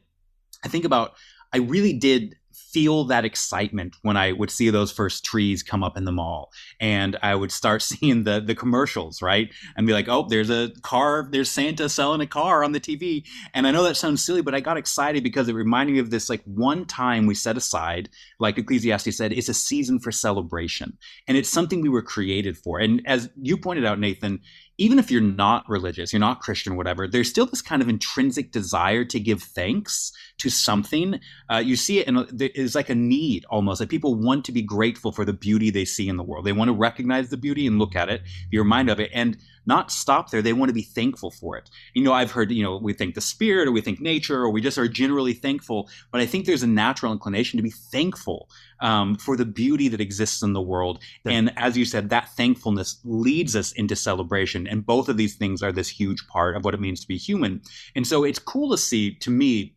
I 0.63 0.67
think 0.67 0.85
about 0.85 1.15
I 1.51 1.57
really 1.57 1.93
did 1.93 2.37
feel 2.73 3.03
that 3.05 3.23
excitement 3.23 3.95
when 4.01 4.17
I 4.17 4.31
would 4.31 4.51
see 4.51 4.69
those 4.69 4.91
first 4.91 5.23
trees 5.23 5.61
come 5.61 5.83
up 5.83 5.95
in 5.95 6.05
the 6.05 6.11
mall 6.11 6.51
and 6.79 7.17
I 7.21 7.35
would 7.35 7.51
start 7.51 7.81
seeing 7.93 8.23
the 8.23 8.41
the 8.41 8.55
commercials, 8.55 9.21
right? 9.21 9.51
And 9.77 9.87
be 9.87 9.93
like, 9.93 10.09
"Oh, 10.09 10.27
there's 10.27 10.49
a 10.49 10.71
car, 10.81 11.27
there's 11.31 11.49
Santa 11.49 11.87
selling 11.87 12.21
a 12.21 12.27
car 12.27 12.63
on 12.63 12.71
the 12.71 12.79
TV." 12.79 13.23
And 13.53 13.67
I 13.67 13.71
know 13.71 13.83
that 13.83 13.97
sounds 13.97 14.23
silly, 14.23 14.41
but 14.41 14.55
I 14.55 14.59
got 14.59 14.77
excited 14.77 15.23
because 15.23 15.47
it 15.47 15.53
reminded 15.53 15.93
me 15.93 15.99
of 15.99 16.09
this 16.09 16.29
like 16.29 16.41
one 16.45 16.85
time 16.85 17.25
we 17.25 17.35
set 17.35 17.57
aside, 17.57 18.09
like 18.39 18.57
Ecclesiastes 18.57 19.15
said, 19.15 19.33
it's 19.33 19.49
a 19.49 19.53
season 19.53 19.99
for 19.99 20.11
celebration. 20.11 20.97
And 21.27 21.37
it's 21.37 21.49
something 21.49 21.81
we 21.81 21.89
were 21.89 22.01
created 22.01 22.57
for. 22.57 22.79
And 22.79 23.01
as 23.05 23.29
you 23.41 23.57
pointed 23.57 23.85
out, 23.85 23.99
Nathan, 23.99 24.41
even 24.77 24.97
if 24.97 25.11
you're 25.11 25.21
not 25.21 25.63
religious, 25.69 26.11
you're 26.11 26.19
not 26.19 26.39
Christian, 26.39 26.75
whatever, 26.75 27.07
there's 27.07 27.29
still 27.29 27.45
this 27.45 27.61
kind 27.61 27.81
of 27.81 27.89
intrinsic 27.89 28.51
desire 28.51 29.05
to 29.05 29.19
give 29.19 29.43
thanks 29.43 30.11
to 30.39 30.49
something. 30.49 31.19
Uh, 31.51 31.57
you 31.57 31.75
see 31.75 31.99
it, 31.99 32.07
and 32.07 32.27
it's 32.41 32.75
like 32.75 32.89
a 32.89 32.95
need 32.95 33.45
almost. 33.49 33.79
Like 33.79 33.89
people 33.89 34.15
want 34.15 34.45
to 34.45 34.51
be 34.51 34.61
grateful 34.61 35.11
for 35.11 35.25
the 35.25 35.33
beauty 35.33 35.69
they 35.69 35.85
see 35.85 36.09
in 36.09 36.17
the 36.17 36.23
world. 36.23 36.45
They 36.45 36.53
want 36.53 36.69
to 36.69 36.73
recognize 36.73 37.29
the 37.29 37.37
beauty 37.37 37.67
and 37.67 37.77
look 37.77 37.95
at 37.95 38.09
it, 38.09 38.23
be 38.49 38.57
reminded 38.57 38.93
of 38.93 38.99
it, 38.99 39.11
and 39.13 39.37
not 39.65 39.91
stop 39.91 40.29
there. 40.29 40.41
They 40.41 40.53
want 40.53 40.69
to 40.69 40.73
be 40.73 40.81
thankful 40.83 41.31
for 41.31 41.57
it. 41.57 41.69
You 41.93 42.03
know, 42.03 42.13
I've 42.13 42.31
heard, 42.31 42.51
you 42.51 42.63
know, 42.63 42.77
we 42.77 42.93
thank 42.93 43.15
the 43.15 43.21
spirit 43.21 43.67
or 43.67 43.71
we 43.71 43.81
thank 43.81 44.01
nature 44.01 44.41
or 44.41 44.49
we 44.49 44.61
just 44.61 44.77
are 44.77 44.87
generally 44.87 45.33
thankful. 45.33 45.89
But 46.11 46.21
I 46.21 46.25
think 46.25 46.45
there's 46.45 46.63
a 46.63 46.67
natural 46.67 47.11
inclination 47.11 47.57
to 47.57 47.63
be 47.63 47.71
thankful 47.71 48.49
um, 48.79 49.15
for 49.15 49.37
the 49.37 49.45
beauty 49.45 49.87
that 49.89 50.01
exists 50.01 50.41
in 50.41 50.53
the 50.53 50.61
world. 50.61 50.99
And 51.25 51.53
as 51.57 51.77
you 51.77 51.85
said, 51.85 52.09
that 52.09 52.29
thankfulness 52.35 52.99
leads 53.03 53.55
us 53.55 53.71
into 53.73 53.95
celebration. 53.95 54.67
And 54.67 54.85
both 54.85 55.09
of 55.09 55.17
these 55.17 55.35
things 55.35 55.63
are 55.63 55.71
this 55.71 55.89
huge 55.89 56.27
part 56.27 56.55
of 56.55 56.65
what 56.65 56.73
it 56.73 56.81
means 56.81 57.01
to 57.01 57.07
be 57.07 57.17
human. 57.17 57.61
And 57.95 58.05
so 58.05 58.23
it's 58.23 58.39
cool 58.39 58.71
to 58.71 58.77
see, 58.77 59.15
to 59.15 59.31
me, 59.31 59.75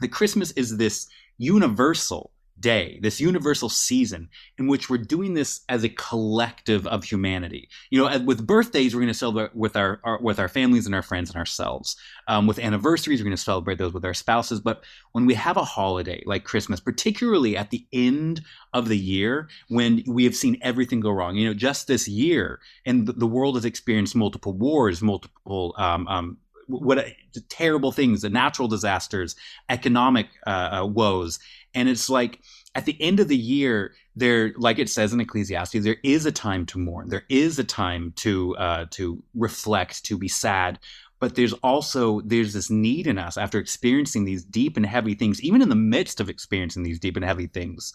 that 0.00 0.08
Christmas 0.08 0.50
is 0.52 0.76
this 0.76 1.08
universal 1.38 2.32
day, 2.60 2.98
this 3.02 3.20
universal 3.20 3.68
season 3.68 4.28
in 4.58 4.66
which 4.66 4.90
we're 4.90 4.98
doing 4.98 5.34
this 5.34 5.62
as 5.68 5.84
a 5.84 5.88
collective 5.88 6.86
of 6.86 7.04
humanity. 7.04 7.68
You 7.90 8.04
know, 8.04 8.18
with 8.20 8.46
birthdays, 8.46 8.94
we're 8.94 9.00
going 9.00 9.12
to 9.12 9.18
celebrate 9.18 9.54
with 9.54 9.76
our, 9.76 10.00
our, 10.04 10.20
with 10.20 10.38
our 10.38 10.48
families 10.48 10.86
and 10.86 10.94
our 10.94 11.02
friends 11.02 11.30
and 11.30 11.38
ourselves. 11.38 11.96
Um, 12.28 12.46
with 12.46 12.58
anniversaries, 12.58 13.20
we're 13.20 13.24
going 13.24 13.36
to 13.36 13.42
celebrate 13.42 13.78
those 13.78 13.92
with 13.92 14.04
our 14.04 14.14
spouses. 14.14 14.60
But 14.60 14.84
when 15.12 15.26
we 15.26 15.34
have 15.34 15.56
a 15.56 15.64
holiday 15.64 16.22
like 16.26 16.44
Christmas, 16.44 16.80
particularly 16.80 17.56
at 17.56 17.70
the 17.70 17.86
end 17.92 18.42
of 18.72 18.88
the 18.88 18.98
year 18.98 19.48
when 19.68 20.04
we 20.06 20.24
have 20.24 20.36
seen 20.36 20.58
everything 20.62 21.00
go 21.00 21.10
wrong, 21.10 21.36
you 21.36 21.46
know, 21.46 21.54
just 21.54 21.86
this 21.86 22.06
year, 22.06 22.60
and 22.84 23.06
the, 23.06 23.30
world 23.30 23.54
has 23.54 23.64
experienced 23.64 24.16
multiple 24.16 24.52
wars, 24.52 25.00
multiple 25.00 25.72
um, 25.78 26.06
um, 26.08 26.36
what 26.70 27.04
terrible 27.48 27.92
things, 27.92 28.22
the 28.22 28.30
natural 28.30 28.68
disasters, 28.68 29.36
economic 29.68 30.28
uh, 30.46 30.80
uh, 30.82 30.86
woes, 30.86 31.38
and 31.74 31.88
it's 31.88 32.10
like 32.10 32.40
at 32.74 32.86
the 32.86 33.00
end 33.00 33.20
of 33.20 33.28
the 33.28 33.36
year, 33.36 33.94
there, 34.14 34.52
like 34.56 34.78
it 34.78 34.88
says 34.88 35.12
in 35.12 35.20
Ecclesiastes, 35.20 35.82
there 35.82 35.96
is 36.04 36.26
a 36.26 36.32
time 36.32 36.66
to 36.66 36.78
mourn. 36.78 37.08
There 37.08 37.24
is 37.28 37.58
a 37.58 37.64
time 37.64 38.12
to 38.16 38.56
uh, 38.56 38.86
to 38.92 39.22
reflect, 39.34 40.04
to 40.06 40.18
be 40.18 40.28
sad. 40.28 40.78
But 41.18 41.34
there's 41.34 41.52
also 41.54 42.22
there's 42.22 42.54
this 42.54 42.70
need 42.70 43.06
in 43.06 43.18
us 43.18 43.36
after 43.36 43.58
experiencing 43.58 44.24
these 44.24 44.42
deep 44.42 44.76
and 44.76 44.86
heavy 44.86 45.14
things, 45.14 45.42
even 45.42 45.60
in 45.60 45.68
the 45.68 45.74
midst 45.74 46.18
of 46.18 46.30
experiencing 46.30 46.82
these 46.82 46.98
deep 46.98 47.16
and 47.16 47.24
heavy 47.24 47.46
things, 47.46 47.92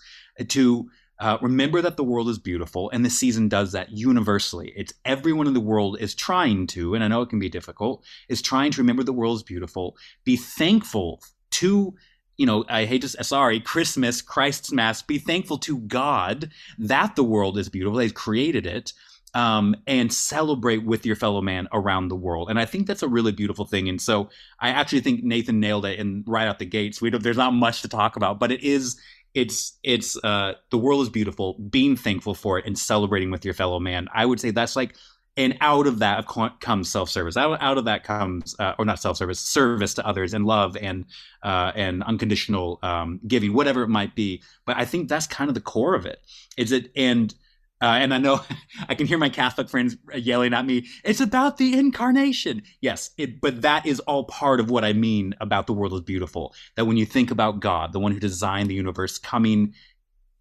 to 0.48 0.90
uh, 1.20 1.38
remember 1.42 1.82
that 1.82 1.98
the 1.98 2.04
world 2.04 2.30
is 2.30 2.38
beautiful, 2.38 2.90
and 2.92 3.04
the 3.04 3.10
season 3.10 3.48
does 3.48 3.72
that 3.72 3.92
universally. 3.92 4.74
It's 4.76 4.94
everyone 5.06 5.48
in 5.48 5.54
the 5.54 5.60
world 5.60 5.98
is 6.00 6.14
trying 6.14 6.68
to, 6.68 6.94
and 6.94 7.04
I 7.04 7.08
know 7.08 7.22
it 7.22 7.30
can 7.30 7.40
be 7.40 7.50
difficult, 7.50 8.04
is 8.28 8.42
trying 8.42 8.72
to 8.72 8.82
remember 8.82 9.02
the 9.02 9.14
world 9.14 9.38
is 9.38 9.44
beautiful, 9.44 9.98
be 10.24 10.36
thankful 10.36 11.22
to 11.52 11.96
you 12.38 12.46
know, 12.46 12.66
I 12.68 12.86
hate 12.86 13.02
to 13.02 13.24
sorry, 13.24 13.60
Christmas, 13.60 14.22
Christ's 14.22 14.72
Mass, 14.72 15.02
be 15.02 15.18
thankful 15.18 15.58
to 15.60 15.80
God 15.80 16.52
that 16.78 17.16
the 17.16 17.24
world 17.24 17.58
is 17.58 17.70
beautiful. 17.70 17.98
They've 17.98 18.14
created 18.14 18.66
it. 18.66 18.94
Um, 19.34 19.76
and 19.86 20.14
celebrate 20.14 20.86
with 20.86 21.06
your 21.06 21.18
fellow 21.18 21.42
man 21.42 21.68
around 21.74 22.08
the 22.08 22.16
world. 22.16 22.50
And 22.50 22.58
I 22.58 22.64
think 22.64 22.88
that's 22.88 23.04
a 23.04 23.08
really 23.10 23.34
beautiful 23.34 23.66
thing. 23.66 23.90
And 23.90 24.02
so 24.02 24.30
I 24.62 24.70
actually 24.70 25.02
think 25.02 25.26
Nathan 25.26 25.60
nailed 25.60 25.86
it. 25.86 26.00
And 26.00 26.24
right 26.26 26.48
out 26.48 26.58
the 26.58 26.66
gates, 26.66 27.02
we 27.02 27.10
there's 27.10 27.36
not 27.36 27.54
much 27.54 27.82
to 27.82 27.90
talk 27.90 28.16
about, 28.16 28.40
but 28.40 28.54
it 28.54 28.64
is 28.64 28.98
it's 29.34 29.78
it's 29.84 30.18
uh, 30.24 30.54
the 30.72 30.78
world 30.78 31.02
is 31.02 31.10
beautiful. 31.10 31.60
Being 31.70 31.98
thankful 31.98 32.34
for 32.34 32.58
it 32.58 32.66
and 32.66 32.80
celebrating 32.80 33.30
with 33.30 33.44
your 33.44 33.54
fellow 33.54 33.80
man. 33.80 34.08
I 34.14 34.26
would 34.26 34.40
say 34.40 34.52
that's 34.52 34.78
like 34.78 34.96
and 35.38 35.58
out 35.60 35.86
of 35.86 36.00
that 36.00 36.28
comes 36.28 36.90
self-service. 36.90 37.36
Out, 37.36 37.62
out 37.62 37.78
of 37.78 37.86
that 37.86 38.04
comes 38.04 38.56
uh, 38.60 38.74
or 38.80 38.86
not 38.86 39.02
self-service 39.02 39.40
service 39.40 39.94
to 39.96 40.08
others 40.08 40.34
and 40.34 40.46
love 40.46 40.78
and 40.78 41.06
uh, 41.44 41.72
and 41.76 42.04
unconditional 42.04 42.80
um, 42.82 43.20
giving 43.28 43.54
whatever 43.54 43.84
it 43.84 43.90
might 43.90 44.16
be. 44.16 44.42
But 44.66 44.78
i 44.78 44.86
think 44.86 45.10
that's 45.10 45.28
kind 45.28 45.50
of 45.50 45.54
the 45.54 45.62
core 45.62 45.96
of 45.96 46.06
it. 46.06 46.20
Is 46.58 46.72
it 46.72 46.92
and 46.96 47.34
uh, 47.82 47.98
and 48.00 48.14
i 48.14 48.18
know 48.18 48.42
i 48.90 48.96
can 48.96 49.06
hear 49.06 49.18
my 49.18 49.28
catholic 49.28 49.68
friends 49.68 49.98
yelling 50.16 50.54
at 50.54 50.66
me 50.66 50.88
it's 51.04 51.20
about 51.20 51.58
the 51.58 51.78
incarnation. 51.78 52.64
Yes 52.80 53.12
it, 53.18 53.42
but 53.42 53.62
that 53.62 53.86
is 53.86 54.00
all 54.02 54.24
part 54.24 54.60
of 54.60 54.70
what 54.70 54.86
i 54.86 54.94
mean 54.94 55.36
about 55.42 55.68
the 55.68 55.74
world 55.74 55.94
is 55.94 56.02
beautiful. 56.02 56.54
That 56.76 56.86
when 56.86 56.98
you 56.98 57.06
think 57.06 57.30
about 57.32 57.60
god 57.60 57.92
the 57.92 58.00
one 58.00 58.14
who 58.14 58.20
designed 58.20 58.70
the 58.70 58.76
universe 58.76 59.18
coming 59.18 59.74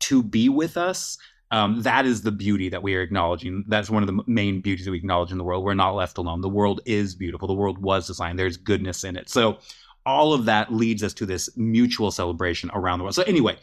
to 0.01 0.23
be 0.23 0.49
with 0.49 0.77
us 0.77 1.19
um, 1.55 1.83
that 1.83 2.05
is 2.05 2.23
the 2.23 2.33
beauty 2.33 2.69
that 2.69 2.83
we 2.83 2.97
are 2.97 3.01
acknowledging. 3.01 3.65
That's 3.69 3.89
one 3.89 4.03
of 4.03 4.09
the 4.09 4.25
main 4.27 4.61
beauties 4.61 4.87
that 4.87 4.91
we 4.91 4.97
acknowledge 4.97 5.31
in 5.31 5.39
the 5.39 5.45
world. 5.45 5.63
We're 5.63 5.75
not 5.75 5.95
left 5.95 6.19
alone. 6.19 6.41
The 6.41 6.49
world 6.49 6.81
is 6.85 7.15
beautiful. 7.15 7.47
The 7.47 7.55
world 7.55 7.79
was 7.79 8.09
designed. 8.09 8.41
There's 8.41 8.57
goodness 8.57 9.05
in 9.05 9.15
it. 9.17 9.31
So 9.31 9.59
all 10.05 10.33
of 10.33 10.47
that 10.47 10.73
leads 10.73 11.05
us 11.05 11.15
to 11.15 11.27
this 11.27 11.57
mutual 11.57 12.11
celebration 12.11 12.73
around 12.75 12.99
the 12.99 13.05
world. 13.05 13.15
So 13.15 13.23
anyway, 13.23 13.55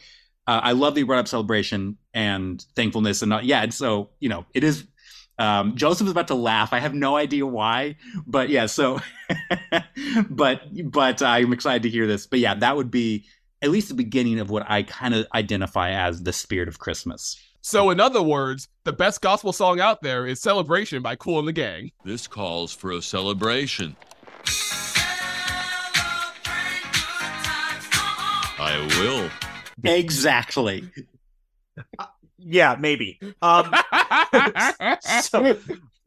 uh, 0.46 0.60
I 0.62 0.72
love 0.72 0.94
that 0.94 1.00
you 1.00 1.06
brought 1.06 1.18
up 1.18 1.28
celebration 1.28 1.98
and 2.14 2.64
thankfulness 2.74 3.20
and 3.20 3.28
not, 3.28 3.44
yeah. 3.44 3.62
And 3.62 3.74
so 3.74 4.08
you 4.20 4.30
know, 4.30 4.46
it 4.54 4.64
is. 4.64 4.86
Um, 5.38 5.76
Joseph 5.76 6.06
is 6.06 6.12
about 6.12 6.28
to 6.28 6.34
laugh. 6.34 6.72
I 6.72 6.78
have 6.78 6.94
no 6.94 7.16
idea 7.16 7.44
why, 7.44 7.96
but 8.26 8.48
yeah. 8.48 8.66
So, 8.66 9.00
but 10.30 10.62
but 10.90 11.20
I'm 11.20 11.52
excited 11.52 11.82
to 11.82 11.90
hear 11.90 12.06
this. 12.06 12.26
But 12.26 12.38
yeah, 12.38 12.54
that 12.54 12.74
would 12.74 12.90
be 12.90 13.26
at 13.60 13.70
least 13.70 13.88
the 13.88 13.94
beginning 13.94 14.40
of 14.40 14.48
what 14.48 14.64
I 14.70 14.82
kind 14.82 15.14
of 15.14 15.26
identify 15.34 15.90
as 15.90 16.22
the 16.22 16.32
spirit 16.32 16.68
of 16.68 16.78
Christmas. 16.78 17.38
So, 17.64 17.90
in 17.90 18.00
other 18.00 18.22
words, 18.22 18.66
the 18.82 18.92
best 18.92 19.20
gospel 19.20 19.52
song 19.52 19.78
out 19.78 20.02
there 20.02 20.26
is 20.26 20.40
Celebration 20.40 21.00
by 21.00 21.14
Kool 21.14 21.38
and 21.38 21.46
the 21.46 21.52
Gang. 21.52 21.92
This 22.04 22.26
calls 22.26 22.72
for 22.74 22.90
a 22.90 23.00
celebration. 23.00 23.94
I 28.58 28.88
will. 28.98 29.30
Exactly. 29.88 30.90
Uh, 32.00 32.06
yeah, 32.38 32.76
maybe. 32.80 33.20
Um, 33.40 33.72
so, 35.22 35.56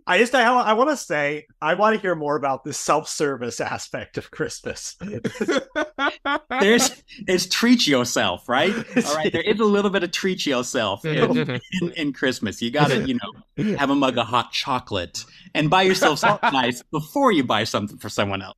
I 0.07 0.19
just 0.19 0.35
I, 0.35 0.43
I 0.43 0.73
want 0.73 0.91
to 0.91 0.97
say 0.97 1.47
I 1.61 1.73
want 1.73 1.95
to 1.95 2.01
hear 2.01 2.13
more 2.13 2.35
about 2.35 2.63
the 2.63 2.73
self-service 2.73 3.59
aspect 3.59 4.17
of 4.17 4.29
Christmas. 4.29 4.95
There's 6.49 7.03
it's 7.27 7.47
treat 7.47 7.87
yourself, 7.87 8.47
right? 8.47 8.71
All 9.05 9.15
right, 9.15 9.31
there 9.31 9.41
is 9.41 9.59
a 9.59 9.65
little 9.65 9.89
bit 9.89 10.03
of 10.03 10.11
treat 10.11 10.45
yourself 10.45 11.05
in, 11.05 11.15
mm-hmm. 11.15 11.85
in, 11.85 11.91
in 11.93 12.13
Christmas. 12.13 12.61
You 12.61 12.69
got 12.69 12.89
to, 12.89 13.07
you 13.07 13.17
know, 13.17 13.75
have 13.77 13.89
a 13.89 13.95
mug 13.95 14.17
of 14.19 14.27
hot 14.27 14.51
chocolate 14.51 15.25
and 15.55 15.69
buy 15.69 15.81
yourself 15.81 16.19
something 16.19 16.49
nice 16.53 16.83
before 16.91 17.31
you 17.31 17.43
buy 17.43 17.63
something 17.63 17.97
for 17.97 18.09
someone 18.09 18.43
else. 18.43 18.57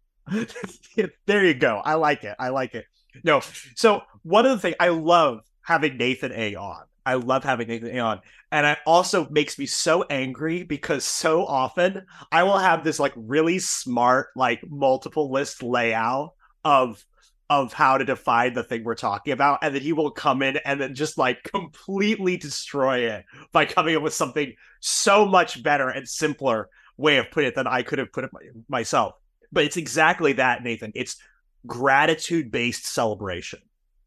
there 1.26 1.46
you 1.46 1.54
go. 1.54 1.82
I 1.84 1.94
like 1.94 2.26
it. 2.26 2.36
I 2.38 2.50
like 2.50 2.76
it. 2.76 2.86
No, 3.24 3.42
so 3.76 4.02
one 4.24 4.46
of 4.46 4.52
the 4.52 4.60
things 4.60 4.76
I 4.80 4.90
love 4.90 5.42
having 5.62 5.98
Nathan 5.98 6.34
A 6.34 6.56
on 6.56 6.84
I 7.08 7.14
love 7.14 7.46
having 7.46 7.70
Nathan 7.70 7.98
on. 8.00 8.20
And 8.52 8.68
it 8.68 8.80
also 8.86 9.30
makes 9.30 9.58
me 9.58 9.66
so 9.66 10.04
angry 10.10 10.64
because 10.64 11.06
so 11.06 11.46
often 11.46 12.06
I 12.34 12.44
will 12.44 12.58
have 12.58 12.84
this 12.84 13.00
like 13.00 13.14
really 13.16 13.60
smart, 13.60 14.28
like 14.36 14.60
multiple 14.70 15.32
list 15.32 15.64
layout 15.64 16.34
of 16.66 17.04
of 17.50 17.72
how 17.72 17.98
to 17.98 18.04
define 18.04 18.54
the 18.54 18.64
thing 18.64 18.84
we're 18.84 18.94
talking 18.94 19.32
about. 19.32 19.60
And 19.62 19.74
then 19.74 19.82
he 19.82 19.94
will 19.94 20.12
come 20.12 20.42
in 20.42 20.58
and 20.66 20.82
then 20.82 20.96
just 20.96 21.18
like 21.18 21.44
completely 21.44 22.36
destroy 22.36 23.10
it 23.10 23.24
by 23.54 23.64
coming 23.64 23.96
up 23.96 24.04
with 24.04 24.14
something 24.14 24.54
so 24.82 25.26
much 25.26 25.64
better 25.64 25.88
and 25.88 26.06
simpler 26.06 26.68
way 26.98 27.20
of 27.20 27.32
putting 27.32 27.48
it 27.48 27.56
than 27.56 27.68
I 27.68 27.84
could 27.84 28.00
have 28.00 28.12
put 28.12 28.26
it 28.26 28.32
myself. 28.68 29.14
But 29.50 29.64
it's 29.64 29.78
exactly 29.78 30.34
that, 30.34 30.62
Nathan. 30.62 30.92
It's 30.94 31.16
gratitude 31.66 32.52
based 32.52 32.86
celebration 32.86 33.60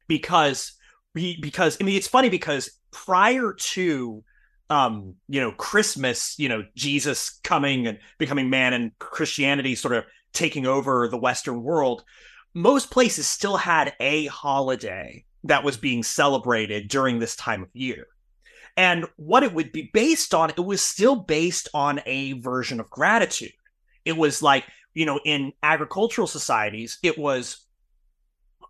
because 0.06 0.72
be, 0.72 0.79
because 1.14 1.76
I 1.80 1.84
mean 1.84 1.96
it's 1.96 2.08
funny 2.08 2.28
because 2.28 2.70
prior 2.90 3.52
to 3.52 4.24
um 4.68 5.14
you 5.28 5.40
know 5.40 5.52
Christmas, 5.52 6.38
you 6.38 6.48
know 6.48 6.64
Jesus 6.74 7.40
coming 7.42 7.86
and 7.86 7.98
becoming 8.18 8.50
man 8.50 8.72
and 8.72 8.98
Christianity 8.98 9.74
sort 9.74 9.94
of 9.94 10.04
taking 10.32 10.66
over 10.66 11.08
the 11.08 11.18
Western 11.18 11.62
world, 11.62 12.04
most 12.54 12.90
places 12.90 13.26
still 13.26 13.56
had 13.56 13.94
a 14.00 14.26
holiday 14.26 15.24
that 15.44 15.64
was 15.64 15.76
being 15.76 16.02
celebrated 16.02 16.88
during 16.88 17.18
this 17.18 17.36
time 17.36 17.62
of 17.62 17.68
year. 17.72 18.06
And 18.76 19.06
what 19.16 19.42
it 19.42 19.52
would 19.52 19.72
be 19.72 19.90
based 19.92 20.34
on, 20.34 20.50
it 20.50 20.64
was 20.64 20.82
still 20.82 21.16
based 21.16 21.68
on 21.74 22.00
a 22.06 22.34
version 22.34 22.80
of 22.80 22.90
gratitude. 22.90 23.52
It 24.04 24.16
was 24.16 24.42
like, 24.42 24.64
you 24.94 25.06
know, 25.06 25.20
in 25.24 25.52
agricultural 25.62 26.26
societies, 26.26 26.98
it 27.02 27.18
was, 27.18 27.66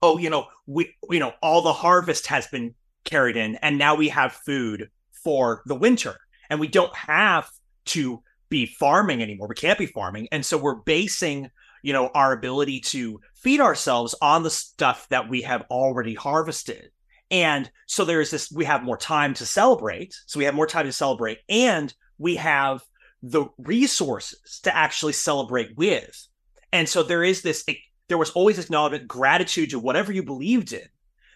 oh, 0.02 0.18
you 0.18 0.30
know, 0.30 0.46
we, 0.66 0.94
you 1.10 1.18
know, 1.18 1.32
all 1.42 1.62
the 1.62 1.72
harvest 1.72 2.26
has 2.28 2.46
been 2.46 2.74
carried 3.04 3.36
in, 3.36 3.56
and 3.56 3.78
now 3.78 3.94
we 3.94 4.08
have 4.08 4.32
food 4.32 4.90
for 5.24 5.62
the 5.66 5.74
winter, 5.74 6.16
and 6.48 6.60
we 6.60 6.68
don't 6.68 6.94
have 6.94 7.50
to 7.86 8.22
be 8.48 8.66
farming 8.66 9.22
anymore. 9.22 9.48
We 9.48 9.54
can't 9.54 9.78
be 9.78 9.86
farming, 9.86 10.28
and 10.32 10.44
so 10.44 10.58
we're 10.58 10.76
basing, 10.76 11.50
you 11.82 11.92
know, 11.92 12.08
our 12.14 12.32
ability 12.32 12.80
to 12.80 13.20
feed 13.34 13.60
ourselves 13.60 14.14
on 14.20 14.42
the 14.42 14.50
stuff 14.50 15.06
that 15.10 15.28
we 15.28 15.42
have 15.42 15.64
already 15.70 16.14
harvested. 16.14 16.90
And 17.30 17.70
so 17.86 18.04
there's 18.04 18.30
this, 18.30 18.50
we 18.50 18.64
have 18.64 18.82
more 18.82 18.96
time 18.96 19.34
to 19.34 19.46
celebrate. 19.46 20.14
So 20.26 20.38
we 20.38 20.46
have 20.46 20.54
more 20.54 20.66
time 20.66 20.86
to 20.86 20.92
celebrate, 20.92 21.38
and 21.48 21.94
we 22.18 22.36
have 22.36 22.82
the 23.22 23.46
resources 23.58 24.60
to 24.64 24.74
actually 24.74 25.12
celebrate 25.12 25.76
with. 25.76 26.26
And 26.72 26.88
so 26.88 27.02
there 27.02 27.22
is 27.22 27.42
this, 27.42 27.64
there 28.10 28.18
was 28.18 28.30
always 28.30 28.58
acknowledgement, 28.58 29.06
gratitude 29.06 29.70
to 29.70 29.78
whatever 29.78 30.12
you 30.12 30.22
believed 30.22 30.72
in, 30.72 30.86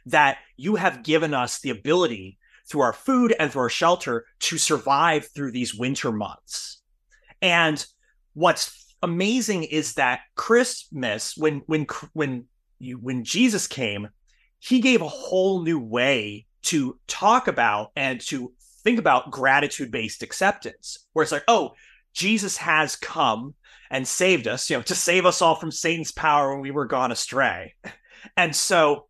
that 0.07 0.39
you 0.57 0.75
have 0.75 1.05
given 1.05 1.33
us 1.33 1.61
the 1.61 1.71
ability 1.71 2.37
through 2.69 2.81
our 2.81 2.93
food 2.93 3.33
and 3.39 3.51
through 3.51 3.63
our 3.63 3.69
shelter 3.71 4.27
to 4.41 4.59
survive 4.59 5.27
through 5.27 5.53
these 5.53 5.75
winter 5.75 6.11
months. 6.11 6.83
And 7.41 7.85
what's 8.33 8.97
amazing 9.03 9.65
is 9.65 9.95
that 9.95 10.21
Christmas, 10.35 11.37
when 11.37 11.63
when 11.67 11.87
when 12.13 12.47
you 12.81 12.99
when 12.99 13.23
Jesus 13.23 13.69
came, 13.69 14.09
he 14.59 14.81
gave 14.81 15.01
a 15.01 15.09
whole 15.09 15.63
new 15.63 15.79
way 15.79 16.47
to 16.63 16.99
talk 17.07 17.47
about 17.47 17.93
and 17.95 18.21
to 18.23 18.53
think 18.83 18.99
about 18.99 19.31
gratitude 19.31 19.93
based 19.93 20.25
acceptance, 20.25 21.07
where 21.13 21.23
it's 21.23 21.33
like, 21.33 21.45
oh, 21.47 21.75
Jesus 22.15 22.57
has 22.57 22.97
come 22.97 23.55
and 23.95 24.09
saved 24.09 24.49
us, 24.49 24.69
you 24.69 24.77
know, 24.77 24.83
to 24.83 24.95
save 24.95 25.25
us 25.25 25.41
all 25.41 25.55
from 25.55 25.71
Satan's 25.71 26.11
power 26.11 26.53
when 26.53 26.61
we 26.61 26.73
were 26.73 26.85
gone 26.85 27.13
astray. 27.13 27.75
And 28.39 28.57
so 28.57 29.07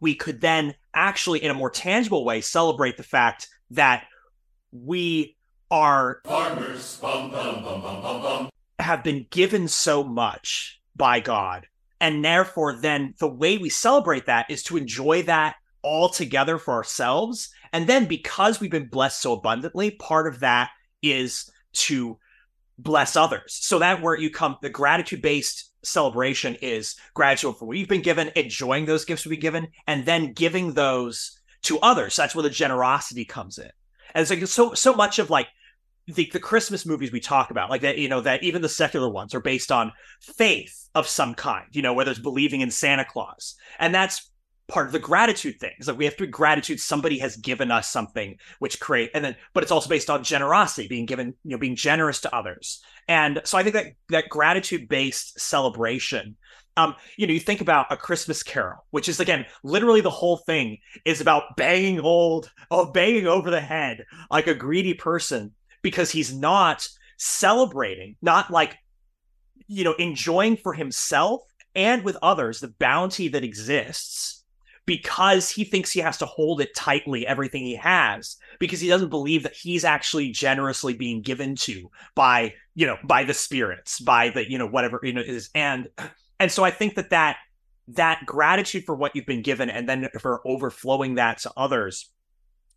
we 0.00 0.14
could 0.14 0.40
then 0.40 0.74
actually, 0.94 1.44
in 1.44 1.50
a 1.50 1.54
more 1.54 1.68
tangible 1.68 2.24
way, 2.24 2.40
celebrate 2.40 2.96
the 2.96 3.02
fact 3.02 3.48
that 3.72 4.04
we 4.72 5.36
are 5.70 6.22
farmers, 6.24 6.96
bum, 7.02 7.30
bum, 7.30 7.62
bum, 7.62 8.48
have 8.78 9.04
been 9.04 9.26
given 9.30 9.68
so 9.68 10.02
much 10.02 10.80
by 10.96 11.20
God. 11.20 11.66
And 12.00 12.24
therefore, 12.24 12.72
then 12.72 13.12
the 13.18 13.28
way 13.28 13.58
we 13.58 13.68
celebrate 13.68 14.24
that 14.24 14.46
is 14.48 14.62
to 14.64 14.78
enjoy 14.78 15.24
that 15.24 15.56
all 15.82 16.08
together 16.08 16.56
for 16.56 16.72
ourselves. 16.72 17.50
And 17.74 17.86
then 17.86 18.06
because 18.06 18.58
we've 18.58 18.70
been 18.70 18.88
blessed 18.88 19.20
so 19.20 19.34
abundantly, 19.34 19.90
part 19.90 20.26
of 20.26 20.40
that 20.40 20.70
is 21.02 21.50
to 21.74 22.18
bless 22.78 23.16
others. 23.16 23.58
So 23.60 23.78
that 23.78 24.02
where 24.02 24.18
you 24.18 24.30
come, 24.30 24.56
the 24.62 24.70
gratitude 24.70 25.22
based 25.22 25.70
celebration 25.82 26.56
is 26.56 26.96
gratitude 27.14 27.56
for 27.56 27.66
what 27.66 27.76
you've 27.76 27.88
been 27.88 28.02
given, 28.02 28.30
enjoying 28.36 28.86
those 28.86 29.04
gifts 29.04 29.24
we've 29.24 29.38
been 29.38 29.40
given, 29.40 29.68
and 29.86 30.04
then 30.04 30.32
giving 30.32 30.72
those 30.74 31.38
to 31.62 31.78
others. 31.80 32.16
That's 32.16 32.34
where 32.34 32.42
the 32.42 32.50
generosity 32.50 33.24
comes 33.24 33.58
in. 33.58 33.70
And 34.14 34.22
it's 34.22 34.30
like 34.30 34.46
so 34.46 34.74
so 34.74 34.94
much 34.94 35.18
of 35.18 35.30
like 35.30 35.48
the, 36.06 36.28
the 36.32 36.40
Christmas 36.40 36.84
movies 36.84 37.12
we 37.12 37.20
talk 37.20 37.50
about, 37.50 37.70
like 37.70 37.80
that, 37.80 37.98
you 37.98 38.08
know, 38.08 38.20
that 38.20 38.42
even 38.42 38.62
the 38.62 38.68
secular 38.68 39.08
ones 39.08 39.34
are 39.34 39.40
based 39.40 39.72
on 39.72 39.92
faith 40.20 40.88
of 40.94 41.08
some 41.08 41.34
kind, 41.34 41.66
you 41.72 41.82
know, 41.82 41.94
whether 41.94 42.10
it's 42.10 42.20
believing 42.20 42.60
in 42.60 42.70
Santa 42.70 43.04
Claus. 43.04 43.54
And 43.78 43.94
that's 43.94 44.30
part 44.68 44.86
of 44.86 44.92
the 44.92 44.98
gratitude 44.98 45.60
thing. 45.60 45.72
Is 45.78 45.88
like 45.88 45.98
we 45.98 46.04
have 46.04 46.16
to 46.16 46.24
be 46.24 46.30
gratitude 46.30 46.80
somebody 46.80 47.18
has 47.18 47.36
given 47.36 47.70
us 47.70 47.90
something 47.90 48.36
which 48.58 48.80
create 48.80 49.10
and 49.14 49.24
then 49.24 49.36
but 49.52 49.62
it's 49.62 49.72
also 49.72 49.88
based 49.88 50.10
on 50.10 50.24
generosity, 50.24 50.88
being 50.88 51.06
given, 51.06 51.34
you 51.44 51.50
know, 51.50 51.58
being 51.58 51.76
generous 51.76 52.20
to 52.22 52.34
others. 52.34 52.82
And 53.08 53.40
so 53.44 53.58
I 53.58 53.62
think 53.62 53.74
that 53.74 53.92
that 54.08 54.28
gratitude 54.28 54.88
based 54.88 55.38
celebration 55.38 56.36
um, 56.76 56.96
you 57.16 57.28
know, 57.28 57.32
you 57.32 57.38
think 57.38 57.60
about 57.60 57.92
a 57.92 57.96
Christmas 57.96 58.42
Carol, 58.42 58.84
which 58.90 59.08
is 59.08 59.20
again 59.20 59.46
literally 59.62 60.00
the 60.00 60.10
whole 60.10 60.38
thing 60.38 60.78
is 61.04 61.20
about 61.20 61.56
banging 61.56 62.00
old, 62.00 62.50
oh, 62.70 62.86
banging 62.86 63.26
over 63.26 63.50
the 63.50 63.60
head 63.60 64.04
like 64.30 64.48
a 64.48 64.54
greedy 64.54 64.94
person 64.94 65.52
because 65.82 66.10
he's 66.10 66.34
not 66.34 66.88
celebrating, 67.16 68.16
not 68.22 68.50
like 68.50 68.76
you 69.66 69.84
know, 69.84 69.94
enjoying 69.94 70.56
for 70.56 70.74
himself 70.74 71.42
and 71.74 72.04
with 72.04 72.16
others 72.22 72.60
the 72.60 72.68
bounty 72.68 73.28
that 73.28 73.44
exists 73.44 74.43
because 74.86 75.50
he 75.50 75.64
thinks 75.64 75.90
he 75.90 76.00
has 76.00 76.18
to 76.18 76.26
hold 76.26 76.60
it 76.60 76.74
tightly 76.76 77.26
everything 77.26 77.62
he 77.62 77.76
has 77.76 78.36
because 78.58 78.80
he 78.80 78.88
doesn't 78.88 79.08
believe 79.08 79.42
that 79.42 79.54
he's 79.54 79.84
actually 79.84 80.30
generously 80.30 80.94
being 80.94 81.22
given 81.22 81.56
to 81.56 81.90
by 82.14 82.52
you 82.74 82.86
know 82.86 82.96
by 83.04 83.24
the 83.24 83.34
spirits 83.34 84.00
by 84.00 84.28
the 84.30 84.48
you 84.50 84.58
know 84.58 84.66
whatever 84.66 85.00
you 85.02 85.12
know 85.12 85.22
is. 85.22 85.50
And 85.54 85.88
and 86.38 86.50
so 86.50 86.64
i 86.64 86.70
think 86.70 86.94
that 86.96 87.10
that 87.10 87.36
that 87.88 88.24
gratitude 88.26 88.84
for 88.84 88.94
what 88.94 89.14
you've 89.14 89.26
been 89.26 89.42
given 89.42 89.70
and 89.70 89.88
then 89.88 90.08
for 90.20 90.40
overflowing 90.46 91.16
that 91.16 91.38
to 91.38 91.52
others 91.56 92.10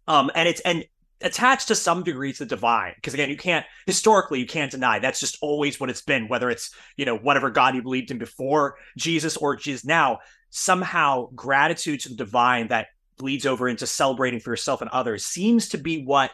um 0.08 0.32
and 0.36 0.48
it's 0.48 0.62
and 0.62 0.86
attached 1.22 1.68
to 1.70 1.76
some 1.76 2.04
degree 2.04 2.32
to 2.32 2.40
the 2.40 2.46
divine 2.46 2.94
because 2.96 3.14
again 3.14 3.30
you 3.30 3.38
can't 3.38 3.66
historically 3.88 4.40
you 4.40 4.46
can't 4.46 4.72
deny 4.72 5.00
that's 5.00 5.20
just 5.20 5.38
always 5.42 5.80
what 5.80 5.90
it's 5.90 6.04
been 6.04 6.28
whether 6.28 6.50
it's 6.50 6.76
you 6.96 7.06
know 7.06 7.18
whatever 7.18 7.50
god 7.50 7.74
you 7.74 7.82
believed 7.82 8.12
in 8.12 8.20
before 8.20 8.76
jesus 8.98 9.36
or 9.38 9.56
jesus 9.56 9.84
now 9.84 10.20
somehow 10.50 11.30
gratitude 11.36 12.00
to 12.02 12.10
the 12.10 12.16
divine 12.16 12.68
that 12.70 12.88
bleeds 13.18 13.46
over 13.46 13.68
into 13.68 13.88
celebrating 13.88 14.40
for 14.40 14.52
yourself 14.52 14.82
and 14.82 14.90
others 14.92 15.26
seems 15.26 15.70
to 15.70 15.78
be 15.78 16.04
what 16.04 16.32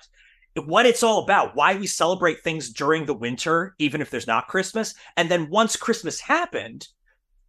what 0.65 0.85
it's 0.85 1.01
all 1.01 1.23
about 1.23 1.55
why 1.55 1.75
we 1.75 1.87
celebrate 1.87 2.41
things 2.41 2.69
during 2.69 3.05
the 3.05 3.13
winter 3.13 3.73
even 3.79 4.01
if 4.01 4.09
there's 4.09 4.27
not 4.27 4.47
christmas 4.47 4.93
and 5.17 5.31
then 5.31 5.49
once 5.49 5.75
christmas 5.75 6.19
happened 6.19 6.87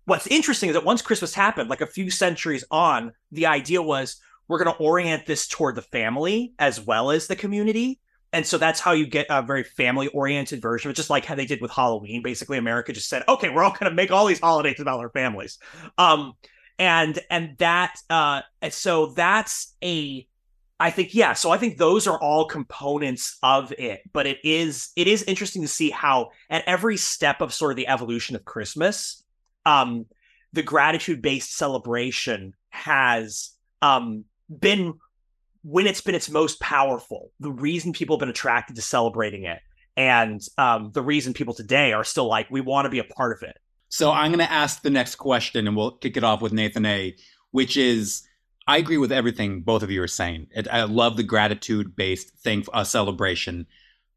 what's 0.06 0.26
interesting 0.28 0.70
is 0.70 0.74
that 0.74 0.84
once 0.84 1.02
christmas 1.02 1.34
happened 1.34 1.68
like 1.68 1.82
a 1.82 1.86
few 1.86 2.10
centuries 2.10 2.64
on 2.70 3.12
the 3.32 3.46
idea 3.46 3.82
was 3.82 4.20
we're 4.48 4.62
going 4.62 4.74
to 4.74 4.82
orient 4.82 5.26
this 5.26 5.46
toward 5.48 5.74
the 5.74 5.82
family 5.82 6.54
as 6.58 6.80
well 6.80 7.10
as 7.10 7.26
the 7.26 7.36
community 7.36 8.00
and 8.34 8.44
so 8.44 8.58
that's 8.58 8.80
how 8.80 8.90
you 8.90 9.06
get 9.06 9.26
a 9.30 9.42
very 9.42 9.62
family 9.62 10.08
oriented 10.08 10.60
version 10.60 10.90
of 10.90 10.94
it, 10.94 10.96
just 10.96 11.08
like 11.08 11.24
how 11.24 11.36
they 11.36 11.46
did 11.46 11.60
with 11.60 11.70
Halloween. 11.70 12.20
Basically, 12.20 12.58
America 12.58 12.92
just 12.92 13.08
said, 13.08 13.22
okay, 13.28 13.48
we're 13.48 13.62
all 13.62 13.70
going 13.70 13.88
to 13.88 13.94
make 13.94 14.10
all 14.10 14.26
these 14.26 14.40
holidays 14.40 14.80
about 14.80 14.98
our 14.98 15.10
families. 15.10 15.56
Um, 15.98 16.32
and 16.78 17.18
and 17.30 17.56
that 17.58 17.96
uh 18.10 18.42
so 18.70 19.06
that's 19.06 19.74
a 19.82 20.26
I 20.80 20.90
think 20.90 21.14
yeah, 21.14 21.34
so 21.34 21.50
I 21.50 21.56
think 21.56 21.78
those 21.78 22.06
are 22.08 22.20
all 22.20 22.46
components 22.46 23.38
of 23.42 23.72
it, 23.78 24.02
but 24.12 24.26
it 24.26 24.38
is 24.42 24.90
it 24.96 25.06
is 25.06 25.22
interesting 25.22 25.62
to 25.62 25.68
see 25.68 25.90
how 25.90 26.30
at 26.50 26.64
every 26.66 26.96
step 26.96 27.40
of 27.40 27.54
sort 27.54 27.70
of 27.70 27.76
the 27.76 27.86
evolution 27.88 28.34
of 28.34 28.44
Christmas, 28.44 29.22
um 29.64 30.06
the 30.52 30.62
gratitude 30.62 31.22
based 31.22 31.56
celebration 31.56 32.54
has 32.70 33.50
um 33.82 34.24
been 34.48 34.94
when 35.62 35.86
it's 35.86 36.00
been 36.00 36.14
its 36.14 36.28
most 36.28 36.60
powerful, 36.60 37.30
the 37.40 37.52
reason 37.52 37.92
people 37.92 38.16
have 38.16 38.20
been 38.20 38.28
attracted 38.28 38.76
to 38.76 38.82
celebrating 38.82 39.44
it 39.44 39.60
and 39.96 40.40
um 40.58 40.90
the 40.92 41.02
reason 41.02 41.32
people 41.32 41.54
today 41.54 41.92
are 41.92 42.04
still 42.04 42.26
like 42.26 42.50
we 42.50 42.60
want 42.60 42.84
to 42.84 42.90
be 42.90 42.98
a 42.98 43.04
part 43.04 43.32
of 43.32 43.48
it 43.48 43.56
so 43.94 44.10
I'm 44.10 44.32
going 44.32 44.44
to 44.44 44.52
ask 44.52 44.82
the 44.82 44.90
next 44.90 45.14
question, 45.14 45.68
and 45.68 45.76
we'll 45.76 45.92
kick 45.92 46.16
it 46.16 46.24
off 46.24 46.42
with 46.42 46.52
Nathan 46.52 46.84
A, 46.84 47.14
which 47.52 47.76
is 47.76 48.26
I 48.66 48.78
agree 48.78 48.98
with 48.98 49.12
everything 49.12 49.60
both 49.60 49.84
of 49.84 49.90
you 49.92 50.02
are 50.02 50.08
saying. 50.08 50.48
I 50.68 50.82
love 50.82 51.16
the 51.16 51.22
gratitude 51.22 51.94
based 51.94 52.30
thing, 52.40 52.66
a 52.74 52.84
celebration. 52.84 53.68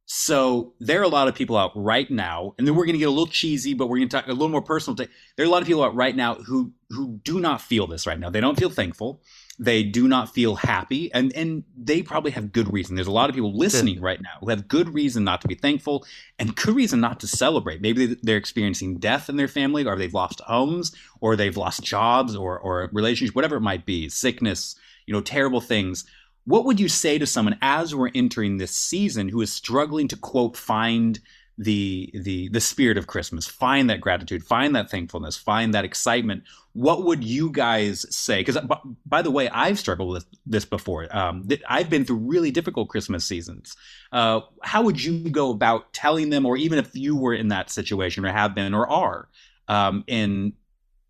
So 0.08 0.74
there 0.80 1.00
are 1.00 1.04
a 1.04 1.08
lot 1.08 1.28
of 1.28 1.36
people 1.36 1.58
out 1.58 1.74
right 1.76 2.10
now, 2.10 2.56
and 2.58 2.66
then 2.66 2.74
we're 2.74 2.86
going 2.86 2.96
to 2.96 3.00
get 3.00 3.08
a 3.08 3.12
little 3.12 3.28
cheesy, 3.28 3.76
but 3.76 3.86
we're 3.86 3.98
going 3.98 4.10
to 4.10 4.18
talk 4.18 4.26
a 4.26 4.32
little 4.32 4.50
more 4.50 4.64
personal. 4.64 4.96
There 4.96 5.08
are 5.38 5.46
a 5.46 5.48
lot 5.48 5.62
of 5.62 5.68
people 5.68 5.84
out 5.84 5.94
right 5.94 6.16
now 6.16 6.34
who 6.34 6.74
who 6.90 7.20
do 7.24 7.40
not 7.40 7.62
feel 7.62 7.86
this 7.86 8.08
right 8.08 8.18
now. 8.18 8.32
They 8.32 8.42
don't 8.42 8.58
feel 8.58 8.72
thankful 8.72 9.22
they 9.60 9.82
do 9.82 10.08
not 10.08 10.34
feel 10.34 10.56
happy 10.56 11.12
and 11.14 11.34
and 11.34 11.64
they 11.76 12.04
probably 12.04 12.32
have 12.32 12.52
good 12.52 12.72
reason. 12.72 12.96
There's 12.96 13.08
a 13.08 13.12
lot 13.12 13.30
of 13.30 13.36
people 13.36 13.58
listening 13.58 14.00
right 14.02 14.22
now 14.22 14.38
who 14.40 14.50
have 14.50 14.68
good 14.68 14.94
reason 14.94 15.24
not 15.24 15.42
to 15.42 15.48
be 15.48 15.56
thankful 15.56 16.06
and 16.38 16.56
good 16.56 16.76
reason 16.76 17.00
not 17.00 17.20
to 17.22 17.28
celebrate. 17.28 17.82
Maybe 17.82 18.18
they're 18.22 18.38
experiencing 18.38 18.98
death 19.00 19.30
in 19.30 19.38
their 19.38 19.48
family 19.48 19.86
or 19.86 19.96
they've 19.96 20.14
lost 20.14 20.42
homes 20.42 20.96
or 21.22 21.36
they've 21.36 21.58
lost 21.58 21.84
jobs 21.84 22.36
or 22.36 22.60
or 22.60 22.90
relationships 22.94 23.36
whatever 23.36 23.58
it 23.58 23.62
might 23.62 23.86
be 23.86 24.10
sickness 24.10 24.76
you 25.08 25.14
know 25.14 25.22
terrible 25.22 25.62
things. 25.62 26.06
What 26.46 26.66
would 26.66 26.80
you 26.80 26.88
say 26.88 27.18
to 27.18 27.26
someone 27.26 27.58
as 27.62 27.96
we're 27.96 28.12
entering 28.14 28.58
this 28.58 28.76
season 28.76 29.28
who 29.28 29.42
is 29.42 29.52
struggling 29.52 30.08
to 30.10 30.16
quote 30.16 30.56
find 30.56 31.20
the 31.58 32.12
the 32.14 32.50
the 32.50 32.62
spirit 32.62 32.98
of 32.98 33.08
Christmas, 33.08 33.48
find 33.48 33.90
that 33.90 34.00
gratitude, 34.00 34.44
find 34.44 34.76
that 34.76 34.92
thankfulness, 34.92 35.36
find 35.38 35.74
that 35.74 35.86
excitement. 35.86 36.44
What 36.74 37.04
would 37.06 37.24
you 37.24 37.52
guys 37.52 38.06
say? 38.16 38.42
Because 38.42 38.60
by, 38.62 38.78
by, 39.08 39.22
the 39.24 39.32
way, 39.32 39.50
I've 39.50 39.80
struggled 39.80 40.12
with 40.14 40.28
this 40.46 40.66
before. 40.66 41.08
Um, 41.16 41.48
I've 41.68 41.90
been 41.90 42.06
through 42.06 42.18
really 42.18 42.52
difficult 42.52 42.90
Christmas 42.90 43.26
seasons. 43.26 43.76
Uh, 44.12 44.42
how 44.62 44.84
would 44.84 45.04
you 45.04 45.32
go 45.32 45.50
about 45.50 45.92
telling 45.94 46.30
them, 46.30 46.46
or 46.46 46.58
even 46.58 46.78
if 46.78 46.96
you 46.96 47.16
were 47.16 47.34
in 47.34 47.48
that 47.48 47.72
situation, 47.72 48.24
or 48.24 48.32
have 48.32 48.54
been, 48.54 48.76
or 48.76 48.88
are, 48.88 49.28
um, 49.68 50.04
in 50.06 50.54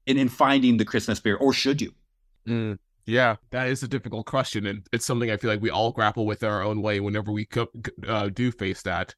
in 0.05 0.17
in 0.17 0.29
finding 0.29 0.77
the 0.77 0.85
Christmas 0.85 1.17
spirit, 1.17 1.39
or 1.41 1.51
should 1.51 1.81
you? 1.81 1.93
Mm. 2.47 2.79
Yeah, 3.05 3.37
that 3.51 3.67
is 3.67 3.83
a 3.83 3.87
difficult 3.87 4.25
question, 4.25 4.65
and 4.65 4.87
it's 4.93 5.05
something 5.05 5.29
I 5.31 5.37
feel 5.37 5.49
like 5.49 5.61
we 5.61 5.69
all 5.69 5.91
grapple 5.91 6.25
with 6.25 6.43
in 6.43 6.49
our 6.49 6.61
own 6.61 6.81
way 6.81 6.99
whenever 6.99 7.31
we 7.31 7.45
co- 7.45 7.71
uh, 8.05 8.29
do 8.29 8.51
face 8.51 8.81
that. 8.83 9.15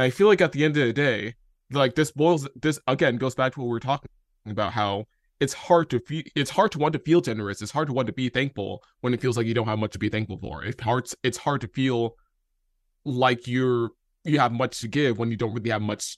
And 0.00 0.06
I 0.06 0.08
feel 0.08 0.28
like 0.28 0.40
at 0.40 0.52
the 0.52 0.64
end 0.64 0.78
of 0.78 0.86
the 0.86 0.94
day, 0.94 1.34
like 1.70 1.94
this 1.94 2.10
boils 2.10 2.48
this 2.56 2.80
again 2.86 3.18
goes 3.18 3.34
back 3.34 3.52
to 3.52 3.60
what 3.60 3.68
we 3.68 3.76
are 3.76 3.80
talking 3.80 4.08
about 4.46 4.72
how 4.72 5.04
it's 5.40 5.52
hard 5.52 5.90
to 5.90 6.00
feel 6.00 6.22
it's 6.34 6.48
hard 6.48 6.72
to 6.72 6.78
want 6.78 6.94
to 6.94 6.98
feel 7.00 7.20
generous. 7.20 7.60
It's 7.60 7.70
hard 7.70 7.88
to 7.88 7.92
want 7.92 8.06
to 8.06 8.14
be 8.14 8.30
thankful 8.30 8.82
when 9.02 9.12
it 9.12 9.20
feels 9.20 9.36
like 9.36 9.44
you 9.44 9.52
don't 9.52 9.66
have 9.66 9.78
much 9.78 9.92
to 9.92 9.98
be 9.98 10.08
thankful 10.08 10.38
for. 10.38 10.64
It's 10.64 10.82
hard 10.82 11.06
it's 11.22 11.36
hard 11.36 11.60
to 11.60 11.68
feel 11.68 12.16
like 13.04 13.46
you're 13.46 13.90
you 14.24 14.38
have 14.38 14.52
much 14.52 14.80
to 14.80 14.88
give 14.88 15.18
when 15.18 15.30
you 15.30 15.36
don't 15.36 15.52
really 15.52 15.68
have 15.68 15.82
much 15.82 16.16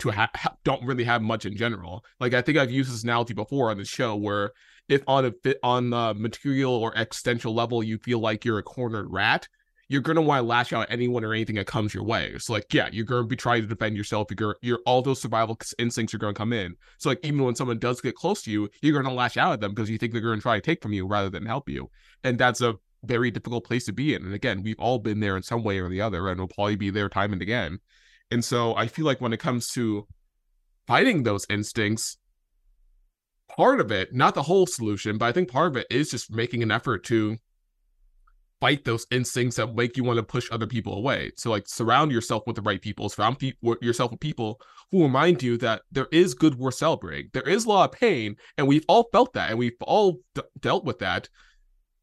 to 0.00 0.10
have 0.10 0.30
don't 0.64 0.84
really 0.84 1.04
have 1.04 1.22
much 1.22 1.46
in 1.46 1.56
general. 1.56 2.04
Like 2.18 2.34
I 2.34 2.42
think 2.42 2.58
I've 2.58 2.72
used 2.72 2.92
this 2.92 3.04
analogy 3.04 3.34
before 3.34 3.70
on 3.70 3.78
the 3.78 3.84
show 3.84 4.16
where 4.16 4.50
if 4.88 5.04
on 5.06 5.24
a 5.24 5.30
bit 5.30 5.58
on 5.62 5.90
the 5.90 6.14
material 6.14 6.74
or 6.74 6.98
existential 6.98 7.54
level 7.54 7.80
you 7.80 7.96
feel 7.98 8.18
like 8.18 8.44
you're 8.44 8.58
a 8.58 8.64
cornered 8.64 9.06
rat, 9.08 9.46
you're 9.90 10.00
gonna 10.00 10.22
want 10.22 10.38
to 10.38 10.46
lash 10.46 10.72
out 10.72 10.82
at 10.82 10.92
anyone 10.92 11.24
or 11.24 11.34
anything 11.34 11.56
that 11.56 11.66
comes 11.66 11.92
your 11.92 12.04
way. 12.04 12.38
So 12.38 12.52
like, 12.52 12.72
yeah, 12.72 12.88
you're 12.92 13.04
gonna 13.04 13.26
be 13.26 13.34
trying 13.34 13.62
to 13.62 13.66
defend 13.66 13.96
yourself. 13.96 14.28
You're 14.38 14.56
you're 14.62 14.78
all 14.86 15.02
those 15.02 15.20
survival 15.20 15.58
instincts 15.80 16.14
are 16.14 16.18
gonna 16.18 16.32
come 16.32 16.52
in. 16.52 16.76
So 16.98 17.08
like, 17.08 17.18
even 17.24 17.42
when 17.42 17.56
someone 17.56 17.80
does 17.80 18.00
get 18.00 18.14
close 18.14 18.40
to 18.42 18.52
you, 18.52 18.70
you're 18.82 19.02
gonna 19.02 19.12
lash 19.12 19.36
out 19.36 19.52
at 19.52 19.60
them 19.60 19.74
because 19.74 19.90
you 19.90 19.98
think 19.98 20.12
they're 20.12 20.22
gonna 20.22 20.40
try 20.40 20.54
to 20.54 20.60
take 20.60 20.80
from 20.80 20.92
you 20.92 21.08
rather 21.08 21.28
than 21.28 21.44
help 21.44 21.68
you. 21.68 21.90
And 22.22 22.38
that's 22.38 22.60
a 22.60 22.76
very 23.02 23.32
difficult 23.32 23.64
place 23.64 23.84
to 23.86 23.92
be 23.92 24.14
in. 24.14 24.24
And 24.24 24.32
again, 24.32 24.62
we've 24.62 24.78
all 24.78 25.00
been 25.00 25.18
there 25.18 25.36
in 25.36 25.42
some 25.42 25.64
way 25.64 25.80
or 25.80 25.88
the 25.88 26.02
other, 26.02 26.28
and 26.28 26.38
we'll 26.38 26.46
probably 26.46 26.76
be 26.76 26.90
there 26.90 27.08
time 27.08 27.32
and 27.32 27.42
again. 27.42 27.80
And 28.30 28.44
so 28.44 28.76
I 28.76 28.86
feel 28.86 29.06
like 29.06 29.20
when 29.20 29.32
it 29.32 29.40
comes 29.40 29.72
to 29.72 30.06
fighting 30.86 31.24
those 31.24 31.46
instincts, 31.50 32.16
part 33.56 33.80
of 33.80 33.90
it, 33.90 34.14
not 34.14 34.36
the 34.36 34.42
whole 34.44 34.68
solution, 34.68 35.18
but 35.18 35.26
I 35.26 35.32
think 35.32 35.50
part 35.50 35.72
of 35.72 35.76
it 35.78 35.88
is 35.90 36.12
just 36.12 36.30
making 36.30 36.62
an 36.62 36.70
effort 36.70 37.02
to 37.06 37.38
fight 38.60 38.84
those 38.84 39.06
instincts 39.10 39.56
that 39.56 39.74
make 39.74 39.96
you 39.96 40.04
want 40.04 40.18
to 40.18 40.22
push 40.22 40.48
other 40.50 40.66
people 40.66 40.94
away. 40.94 41.32
So 41.36 41.50
like 41.50 41.66
surround 41.66 42.12
yourself 42.12 42.42
with 42.46 42.56
the 42.56 42.62
right 42.62 42.80
people, 42.80 43.08
surround 43.08 43.38
pe- 43.38 43.54
yourself 43.80 44.10
with 44.10 44.20
people 44.20 44.60
who 44.90 45.02
remind 45.02 45.42
you 45.42 45.56
that 45.58 45.82
there 45.90 46.08
is 46.12 46.34
good 46.34 46.56
worth 46.56 46.74
celebrating. 46.74 47.30
There 47.32 47.48
is 47.48 47.64
a 47.64 47.68
lot 47.68 47.90
of 47.90 47.98
pain, 47.98 48.36
and 48.58 48.68
we've 48.68 48.84
all 48.88 49.08
felt 49.12 49.32
that, 49.34 49.50
and 49.50 49.58
we've 49.58 49.72
all 49.80 50.18
d- 50.34 50.42
dealt 50.60 50.84
with 50.84 50.98
that. 50.98 51.28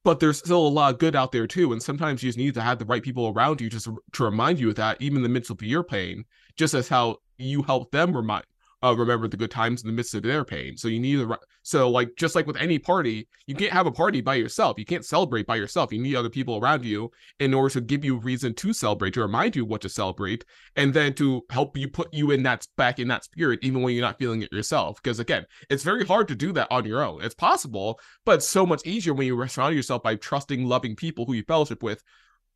But 0.04 0.20
there's 0.20 0.38
still 0.38 0.66
a 0.66 0.70
lot 0.70 0.94
of 0.94 1.00
good 1.00 1.16
out 1.16 1.32
there 1.32 1.48
too, 1.48 1.74
and 1.74 1.84
sometimes 1.84 2.24
you 2.24 2.30
just 2.30 2.38
need 2.38 2.54
to 2.54 2.62
have 2.62 2.80
the 2.80 2.86
right 2.86 3.04
people 3.04 3.28
around 3.28 3.60
you 3.60 3.70
just 3.70 3.90
to 4.14 4.24
remind 4.24 4.60
you 4.60 4.70
of 4.70 4.76
that, 4.76 5.02
even 5.02 5.18
in 5.18 5.24
the 5.24 5.30
midst 5.30 5.52
of 5.52 5.62
your 5.62 5.84
pain. 5.84 6.24
Just 6.56 6.74
as 6.74 6.88
how 6.88 7.18
you 7.38 7.62
help 7.62 7.92
them 7.92 8.16
remind 8.16 8.46
uh, 8.88 8.96
remember 8.96 9.28
the 9.28 9.38
good 9.38 9.52
times 9.52 9.82
in 9.84 9.88
the 9.88 9.94
midst 9.94 10.14
of 10.14 10.24
their 10.24 10.44
pain. 10.44 10.78
So 10.78 10.88
you 10.88 11.00
need 11.00 11.18
to, 11.18 11.38
so 11.64 11.90
like 11.90 12.16
just 12.18 12.36
like 12.36 12.48
with 12.48 12.58
any 12.58 12.80
party, 12.80 13.28
you 13.46 13.56
can't 13.56 13.74
have 13.74 13.88
a 13.88 13.92
party 13.92 14.22
by 14.22 14.36
yourself. 14.36 14.78
You 14.78 14.86
can't 14.86 15.06
celebrate 15.06 15.46
by 15.46 15.56
yourself. 15.56 15.92
You 15.92 16.02
need 16.02 16.16
other 16.16 16.30
people 16.30 16.58
around 16.58 16.86
you 16.86 17.12
in 17.40 17.54
order 17.54 17.74
to 17.74 17.82
give 17.82 18.06
you 18.06 18.18
reason 18.18 18.54
to 18.56 18.74
celebrate, 18.74 19.14
to 19.16 19.22
remind 19.22 19.56
you 19.56 19.66
what 19.66 19.82
to 19.82 19.90
celebrate, 19.90 20.46
and 20.76 20.94
then 20.94 21.14
to 21.16 21.42
help 21.50 21.78
you 21.78 21.90
put 21.90 22.14
you 22.14 22.32
in 22.32 22.44
that 22.44 22.68
back 22.78 23.00
in 23.00 23.08
that 23.10 23.24
spirit, 23.24 23.60
even 23.62 23.82
when 23.82 23.94
you're 23.94 24.06
not 24.06 24.20
feeling 24.20 24.42
it 24.42 24.52
yourself. 24.52 25.02
Because 25.02 25.20
again, 25.20 25.46
it's 25.70 25.84
very 25.84 26.06
hard 26.06 26.28
to 26.30 26.36
do 26.36 26.52
that 26.54 26.68
on 26.72 26.86
your 26.86 27.04
own. 27.04 27.22
It's 27.22 27.36
possible, 27.36 28.00
but 28.26 28.36
it's 28.36 28.48
so 28.48 28.66
much 28.66 28.86
easier 28.86 29.14
when 29.14 29.28
you 29.28 29.48
surround 29.48 29.76
yourself 29.76 30.04
by 30.04 30.16
trusting, 30.16 30.66
loving 30.66 30.96
people 30.96 31.26
who 31.26 31.34
you 31.34 31.44
fellowship 31.44 31.84
with 31.84 32.04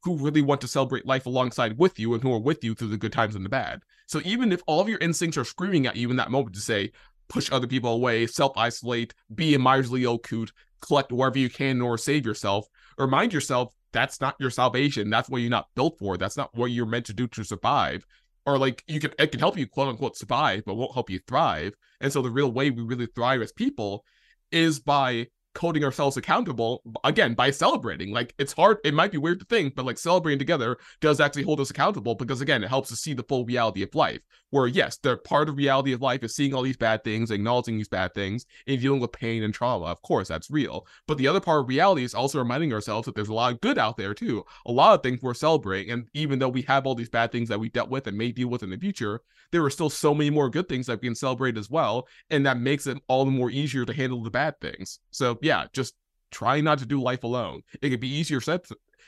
who 0.03 0.17
really 0.17 0.41
want 0.41 0.61
to 0.61 0.67
celebrate 0.67 1.05
life 1.05 1.25
alongside 1.25 1.77
with 1.77 1.99
you 1.99 2.13
and 2.13 2.23
who 2.23 2.33
are 2.33 2.39
with 2.39 2.63
you 2.63 2.73
through 2.73 2.89
the 2.89 2.97
good 2.97 3.13
times 3.13 3.35
and 3.35 3.45
the 3.45 3.49
bad. 3.49 3.81
So 4.07 4.21
even 4.25 4.51
if 4.51 4.61
all 4.65 4.81
of 4.81 4.89
your 4.89 4.99
instincts 4.99 5.37
are 5.37 5.45
screaming 5.45 5.85
at 5.85 5.95
you 5.95 6.09
in 6.09 6.17
that 6.17 6.31
moment 6.31 6.55
to 6.55 6.61
say, 6.61 6.91
push 7.29 7.51
other 7.51 7.67
people 7.67 7.93
away, 7.93 8.27
self 8.27 8.57
isolate, 8.57 9.13
be 9.33 9.53
a 9.53 9.59
miserly 9.59 10.05
old 10.05 10.23
coot, 10.23 10.51
collect 10.81 11.11
wherever 11.11 11.37
you 11.37 11.49
can 11.49 11.81
or 11.81 11.97
save 11.97 12.25
yourself, 12.25 12.67
remind 12.97 13.33
yourself 13.33 13.73
that's 13.93 14.21
not 14.21 14.35
your 14.39 14.49
salvation. 14.49 15.09
That's 15.09 15.29
what 15.29 15.41
you're 15.41 15.49
not 15.49 15.67
built 15.75 15.97
for. 15.99 16.17
That's 16.17 16.37
not 16.37 16.55
what 16.55 16.71
you're 16.71 16.85
meant 16.85 17.05
to 17.07 17.13
do 17.13 17.27
to 17.27 17.43
survive. 17.43 18.05
Or 18.45 18.57
like 18.57 18.83
you 18.87 18.99
can 18.99 19.11
it 19.19 19.31
can 19.31 19.39
help 19.39 19.57
you 19.57 19.67
quote 19.67 19.89
unquote 19.89 20.17
survive, 20.17 20.63
but 20.65 20.75
won't 20.75 20.93
help 20.93 21.09
you 21.09 21.19
thrive. 21.27 21.73
And 21.99 22.11
so 22.11 22.21
the 22.21 22.31
real 22.31 22.51
way 22.51 22.69
we 22.69 22.81
really 22.81 23.05
thrive 23.05 23.41
as 23.41 23.51
people 23.51 24.03
is 24.51 24.79
by 24.79 25.27
holding 25.57 25.83
ourselves 25.83 26.17
accountable 26.17 26.81
again 27.03 27.33
by 27.33 27.51
celebrating. 27.51 28.11
Like 28.11 28.33
it's 28.37 28.53
hard 28.53 28.77
it 28.83 28.93
might 28.93 29.11
be 29.11 29.17
weird 29.17 29.39
to 29.39 29.45
think 29.45 29.75
but 29.75 29.85
like 29.85 29.97
celebrating 29.97 30.39
together 30.39 30.77
does 30.99 31.19
actually 31.19 31.43
hold 31.43 31.59
us 31.59 31.69
accountable 31.69 32.15
because 32.15 32.41
again 32.41 32.63
it 32.63 32.69
helps 32.69 32.91
us 32.91 32.99
see 32.99 33.13
the 33.13 33.23
full 33.23 33.45
reality 33.45 33.83
of 33.83 33.93
life 33.95 34.21
where 34.51 34.67
yes 34.67 34.97
the 34.97 35.17
part 35.17 35.49
of 35.49 35.57
reality 35.57 35.91
of 35.91 36.01
life 36.01 36.23
is 36.23 36.35
seeing 36.35 36.53
all 36.53 36.61
these 36.61 36.77
bad 36.77 37.03
things 37.03 37.31
acknowledging 37.31 37.77
these 37.77 37.87
bad 37.87 38.13
things 38.13 38.45
and 38.67 38.79
dealing 38.79 38.99
with 38.99 39.11
pain 39.11 39.43
and 39.43 39.53
trauma 39.53 39.85
of 39.85 40.01
course 40.01 40.27
that's 40.27 40.51
real 40.51 40.85
but 41.07 41.17
the 41.17 41.27
other 41.27 41.39
part 41.39 41.61
of 41.61 41.67
reality 41.67 42.03
is 42.03 42.13
also 42.13 42.39
reminding 42.39 42.71
ourselves 42.71 43.05
that 43.05 43.15
there's 43.15 43.29
a 43.29 43.33
lot 43.33 43.51
of 43.51 43.61
good 43.61 43.77
out 43.77 43.97
there 43.97 44.13
too 44.13 44.45
a 44.65 44.71
lot 44.71 44.93
of 44.93 45.03
things 45.03 45.21
we're 45.21 45.33
celebrating 45.33 45.91
and 45.91 46.07
even 46.13 46.39
though 46.39 46.49
we 46.49 46.61
have 46.61 46.85
all 46.85 46.95
these 46.95 47.09
bad 47.09 47.31
things 47.31 47.49
that 47.49 47.59
we 47.59 47.69
dealt 47.69 47.89
with 47.89 48.07
and 48.07 48.17
may 48.17 48.31
deal 48.31 48.47
with 48.47 48.63
in 48.63 48.69
the 48.69 48.77
future 48.77 49.21
there 49.51 49.63
are 49.63 49.69
still 49.69 49.89
so 49.89 50.13
many 50.13 50.29
more 50.29 50.49
good 50.49 50.69
things 50.69 50.85
that 50.87 51.01
we 51.01 51.07
can 51.07 51.15
celebrate 51.15 51.57
as 51.57 51.69
well 51.69 52.07
and 52.29 52.45
that 52.45 52.59
makes 52.59 52.87
it 52.87 52.97
all 53.07 53.25
the 53.25 53.31
more 53.31 53.49
easier 53.49 53.85
to 53.85 53.93
handle 53.93 54.23
the 54.23 54.29
bad 54.29 54.59
things 54.61 54.99
so 55.11 55.37
yeah, 55.41 55.65
just 55.73 55.95
try 56.31 56.61
not 56.61 56.79
to 56.79 56.85
do 56.85 57.01
life 57.01 57.23
alone. 57.23 57.61
It 57.81 57.89
can 57.89 57.99
be 57.99 58.07
easier 58.07 58.41
said. 58.41 58.61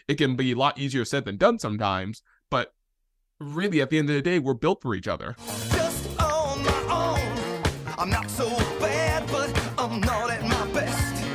It 0.07 0.15
can 0.15 0.35
be 0.35 0.51
a 0.51 0.57
lot 0.57 0.77
easier 0.77 1.05
said 1.05 1.25
than 1.25 1.37
done 1.37 1.57
sometimes, 1.57 2.21
but 2.51 2.73
really, 3.43 3.81
at 3.81 3.89
the 3.89 3.97
end 3.97 4.09
of 4.09 4.15
the 4.15 4.21
day, 4.21 4.39
we're 4.39 4.53
built 4.53 4.81
for 4.81 4.95
each 4.95 5.07
other. 5.07 5.35
Just 5.71 6.07
on 6.19 6.63
my 6.63 6.81
own. 6.89 7.95
I'm 7.97 8.09
not 8.09 8.29
so 8.29 8.49
bad, 8.79 9.29
but 9.31 9.49
I'm 9.77 9.99
not 10.01 10.31
at 10.31 10.43
my 10.43 10.73
best. 10.73 11.25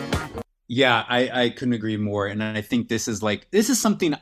Yeah, 0.68 1.04
I, 1.08 1.44
I 1.44 1.50
couldn't 1.50 1.74
agree 1.74 1.96
more. 1.96 2.26
And 2.26 2.42
I 2.42 2.60
think 2.60 2.88
this 2.88 3.08
is 3.08 3.22
like 3.22 3.50
this 3.50 3.70
is 3.70 3.80
something 3.80 4.14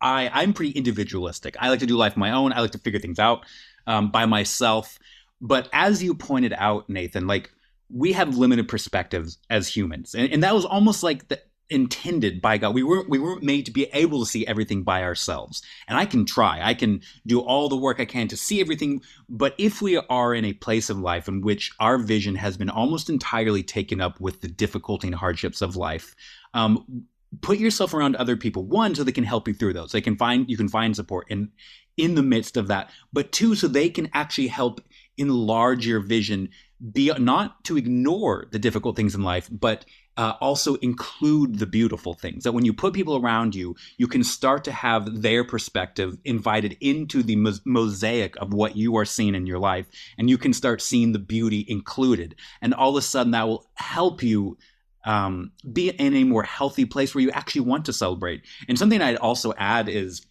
I 0.00 0.30
I'm 0.32 0.52
pretty 0.52 0.72
individualistic. 0.72 1.56
I 1.58 1.68
like 1.68 1.80
to 1.80 1.86
do 1.86 1.96
life 1.96 2.14
on 2.14 2.20
my 2.20 2.32
own. 2.32 2.52
I 2.52 2.60
like 2.60 2.72
to 2.72 2.78
figure 2.78 3.00
things 3.00 3.18
out 3.18 3.44
um, 3.86 4.10
by 4.10 4.26
myself. 4.26 4.98
But 5.40 5.68
as 5.72 6.02
you 6.02 6.14
pointed 6.14 6.54
out, 6.56 6.88
Nathan, 6.88 7.26
like 7.26 7.50
we 7.90 8.12
have 8.12 8.36
limited 8.36 8.68
perspectives 8.68 9.38
as 9.48 9.68
humans, 9.68 10.14
and, 10.14 10.32
and 10.32 10.42
that 10.42 10.54
was 10.54 10.64
almost 10.64 11.02
like 11.02 11.28
the 11.28 11.40
intended 11.70 12.42
by 12.42 12.58
God. 12.58 12.74
We 12.74 12.82
weren't 12.82 13.08
we 13.08 13.18
weren't 13.18 13.42
made 13.42 13.66
to 13.66 13.70
be 13.70 13.84
able 13.92 14.20
to 14.20 14.26
see 14.26 14.46
everything 14.46 14.82
by 14.82 15.02
ourselves. 15.02 15.62
And 15.88 15.96
I 15.96 16.04
can 16.04 16.26
try. 16.26 16.60
I 16.62 16.74
can 16.74 17.00
do 17.26 17.40
all 17.40 17.68
the 17.68 17.76
work 17.76 18.00
I 18.00 18.04
can 18.04 18.28
to 18.28 18.36
see 18.36 18.60
everything, 18.60 19.02
but 19.28 19.54
if 19.56 19.80
we 19.80 19.96
are 19.96 20.34
in 20.34 20.44
a 20.44 20.52
place 20.52 20.90
of 20.90 20.98
life 20.98 21.28
in 21.28 21.40
which 21.40 21.72
our 21.80 21.98
vision 21.98 22.34
has 22.34 22.56
been 22.56 22.70
almost 22.70 23.08
entirely 23.08 23.62
taken 23.62 24.00
up 24.00 24.20
with 24.20 24.40
the 24.40 24.48
difficulty 24.48 25.08
and 25.08 25.14
hardships 25.14 25.62
of 25.62 25.76
life, 25.76 26.14
um, 26.54 27.06
put 27.40 27.58
yourself 27.58 27.94
around 27.94 28.16
other 28.16 28.36
people. 28.36 28.64
One, 28.64 28.94
so 28.94 29.04
they 29.04 29.12
can 29.12 29.24
help 29.24 29.46
you 29.46 29.54
through 29.54 29.74
those. 29.74 29.92
They 29.92 30.00
can 30.00 30.16
find 30.16 30.50
you 30.50 30.56
can 30.56 30.68
find 30.68 30.94
support 30.94 31.26
in 31.30 31.50
in 31.96 32.14
the 32.14 32.22
midst 32.22 32.56
of 32.56 32.68
that. 32.68 32.90
But 33.12 33.32
two, 33.32 33.54
so 33.54 33.68
they 33.68 33.88
can 33.90 34.10
actually 34.12 34.48
help 34.48 34.80
enlarge 35.16 35.86
your 35.86 36.00
vision 36.00 36.48
be 36.92 37.12
not 37.18 37.62
to 37.64 37.76
ignore 37.76 38.46
the 38.50 38.58
difficult 38.58 38.96
things 38.96 39.14
in 39.14 39.22
life, 39.22 39.48
but 39.52 39.84
uh, 40.20 40.36
also 40.38 40.74
include 40.76 41.58
the 41.58 41.66
beautiful 41.66 42.12
things. 42.12 42.44
That 42.44 42.52
when 42.52 42.66
you 42.66 42.74
put 42.74 42.92
people 42.92 43.16
around 43.16 43.54
you, 43.54 43.74
you 43.96 44.06
can 44.06 44.22
start 44.22 44.64
to 44.64 44.72
have 44.72 45.22
their 45.22 45.44
perspective 45.44 46.18
invited 46.26 46.76
into 46.82 47.22
the 47.22 47.36
mosaic 47.64 48.36
of 48.36 48.52
what 48.52 48.76
you 48.76 48.98
are 48.98 49.06
seeing 49.06 49.34
in 49.34 49.46
your 49.46 49.58
life, 49.58 49.86
and 50.18 50.28
you 50.28 50.36
can 50.36 50.52
start 50.52 50.82
seeing 50.82 51.12
the 51.12 51.18
beauty 51.18 51.64
included. 51.66 52.34
And 52.60 52.74
all 52.74 52.90
of 52.90 52.96
a 52.96 53.02
sudden, 53.02 53.32
that 53.32 53.48
will 53.48 53.70
help 53.76 54.22
you 54.22 54.58
um, 55.06 55.52
be 55.72 55.88
in 55.88 56.14
a 56.14 56.24
more 56.24 56.42
healthy 56.42 56.84
place 56.84 57.14
where 57.14 57.22
you 57.22 57.30
actually 57.30 57.62
want 57.62 57.86
to 57.86 57.92
celebrate. 57.94 58.42
And 58.68 58.78
something 58.78 59.00
I'd 59.00 59.16
also 59.16 59.54
add 59.56 59.88
is 59.88 60.26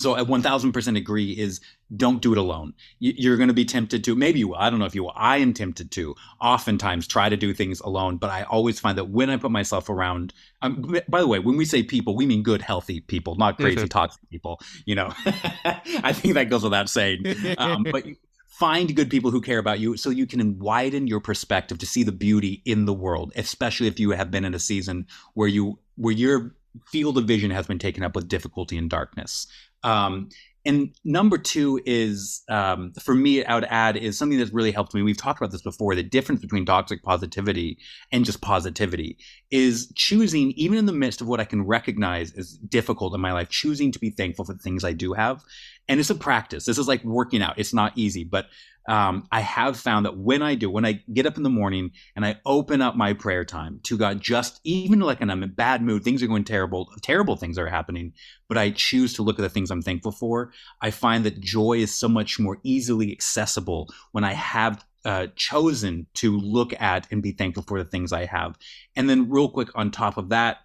so 0.00 0.14
I 0.14 0.20
1000% 0.20 0.96
agree 0.96 1.32
is 1.32 1.60
don't 1.96 2.22
do 2.22 2.30
it 2.32 2.38
alone. 2.38 2.74
You're 3.00 3.36
going 3.36 3.48
to 3.48 3.54
be 3.54 3.64
tempted 3.64 4.04
to, 4.04 4.14
maybe 4.14 4.38
you 4.38 4.48
will, 4.48 4.56
I 4.56 4.70
don't 4.70 4.78
know 4.78 4.84
if 4.84 4.94
you 4.94 5.02
will. 5.02 5.12
I 5.16 5.38
am 5.38 5.52
tempted 5.52 5.90
to 5.92 6.14
oftentimes 6.40 7.08
try 7.08 7.28
to 7.28 7.36
do 7.36 7.52
things 7.52 7.80
alone, 7.80 8.18
but 8.18 8.30
I 8.30 8.44
always 8.44 8.78
find 8.78 8.96
that 8.98 9.08
when 9.08 9.28
I 9.28 9.36
put 9.38 9.50
myself 9.50 9.88
around, 9.88 10.32
um, 10.62 10.96
by 11.08 11.20
the 11.20 11.26
way, 11.26 11.40
when 11.40 11.56
we 11.56 11.64
say 11.64 11.82
people, 11.82 12.14
we 12.14 12.26
mean 12.26 12.44
good, 12.44 12.62
healthy 12.62 13.00
people, 13.00 13.34
not 13.34 13.56
crazy, 13.56 13.78
mm-hmm. 13.78 13.86
toxic 13.86 14.22
people. 14.30 14.60
You 14.84 14.94
know, 14.94 15.12
I 15.24 16.12
think 16.12 16.34
that 16.34 16.48
goes 16.48 16.62
without 16.62 16.88
saying. 16.88 17.24
Um, 17.58 17.84
but 17.90 18.04
find 18.46 18.94
good 18.94 19.10
people 19.10 19.32
who 19.32 19.40
care 19.40 19.58
about 19.58 19.80
you 19.80 19.96
so 19.96 20.10
you 20.10 20.26
can 20.26 20.58
widen 20.60 21.08
your 21.08 21.20
perspective 21.20 21.78
to 21.78 21.86
see 21.86 22.04
the 22.04 22.12
beauty 22.12 22.62
in 22.64 22.84
the 22.84 22.94
world, 22.94 23.32
especially 23.34 23.88
if 23.88 23.98
you 23.98 24.10
have 24.10 24.30
been 24.30 24.44
in 24.44 24.54
a 24.54 24.58
season 24.60 25.06
where 25.34 25.48
you, 25.48 25.78
where 25.96 26.14
your 26.14 26.54
field 26.86 27.18
of 27.18 27.24
vision 27.24 27.50
has 27.50 27.66
been 27.66 27.78
taken 27.78 28.02
up 28.02 28.14
with 28.14 28.28
difficulty 28.28 28.76
and 28.76 28.90
darkness. 28.90 29.46
Um, 29.82 30.28
And 30.64 30.94
number 31.02 31.38
two 31.38 31.80
is, 31.86 32.42
um, 32.50 32.92
for 33.00 33.14
me, 33.14 33.42
I 33.42 33.54
would 33.54 33.64
add 33.70 33.96
is 33.96 34.18
something 34.18 34.38
that's 34.38 34.52
really 34.52 34.72
helped 34.72 34.92
me. 34.92 35.00
We've 35.00 35.16
talked 35.16 35.40
about 35.40 35.50
this 35.50 35.62
before. 35.62 35.94
The 35.94 36.02
difference 36.02 36.42
between 36.42 36.66
toxic 36.66 37.02
positivity 37.02 37.78
and 38.12 38.26
just 38.26 38.42
positivity 38.42 39.16
is 39.50 39.90
choosing, 39.94 40.50
even 40.56 40.76
in 40.76 40.84
the 40.84 40.92
midst 40.92 41.22
of 41.22 41.26
what 41.26 41.40
I 41.40 41.44
can 41.44 41.62
recognize 41.62 42.34
as 42.36 42.58
difficult 42.68 43.14
in 43.14 43.20
my 43.20 43.32
life, 43.32 43.48
choosing 43.48 43.92
to 43.92 43.98
be 43.98 44.10
thankful 44.10 44.44
for 44.44 44.52
the 44.52 44.62
things 44.62 44.84
I 44.84 44.92
do 44.92 45.14
have. 45.14 45.42
And 45.88 46.00
it's 46.00 46.10
a 46.10 46.14
practice. 46.14 46.66
This 46.66 46.76
is 46.76 46.88
like 46.88 47.02
working 47.02 47.40
out. 47.40 47.58
It's 47.58 47.72
not 47.72 47.96
easy, 47.96 48.24
but 48.24 48.46
um, 48.88 49.28
I 49.30 49.40
have 49.40 49.78
found 49.78 50.06
that 50.06 50.16
when 50.16 50.40
I 50.40 50.54
do, 50.54 50.70
when 50.70 50.86
I 50.86 51.04
get 51.12 51.26
up 51.26 51.36
in 51.36 51.42
the 51.42 51.50
morning 51.50 51.92
and 52.16 52.24
I 52.24 52.40
open 52.46 52.80
up 52.80 52.96
my 52.96 53.12
prayer 53.12 53.44
time 53.44 53.80
to 53.82 53.98
God, 53.98 54.18
just 54.18 54.60
even 54.64 55.00
like 55.00 55.20
when 55.20 55.28
I'm 55.28 55.42
in 55.42 55.50
a 55.50 55.52
bad 55.52 55.82
mood, 55.82 56.02
things 56.02 56.22
are 56.22 56.26
going 56.26 56.44
terrible, 56.44 56.88
terrible 57.02 57.36
things 57.36 57.58
are 57.58 57.68
happening, 57.68 58.14
but 58.48 58.56
I 58.56 58.70
choose 58.70 59.12
to 59.14 59.22
look 59.22 59.38
at 59.38 59.42
the 59.42 59.50
things 59.50 59.70
I'm 59.70 59.82
thankful 59.82 60.12
for. 60.12 60.52
I 60.80 60.90
find 60.90 61.22
that 61.24 61.38
joy 61.38 61.74
is 61.74 61.94
so 61.94 62.08
much 62.08 62.40
more 62.40 62.60
easily 62.62 63.12
accessible 63.12 63.90
when 64.12 64.24
I 64.24 64.32
have 64.32 64.82
uh, 65.04 65.26
chosen 65.36 66.06
to 66.14 66.38
look 66.38 66.72
at 66.80 67.06
and 67.10 67.22
be 67.22 67.32
thankful 67.32 67.64
for 67.64 67.82
the 67.82 67.88
things 67.88 68.10
I 68.10 68.24
have. 68.24 68.58
And 68.96 69.08
then, 69.08 69.28
real 69.28 69.50
quick, 69.50 69.68
on 69.74 69.90
top 69.90 70.16
of 70.16 70.30
that, 70.30 70.58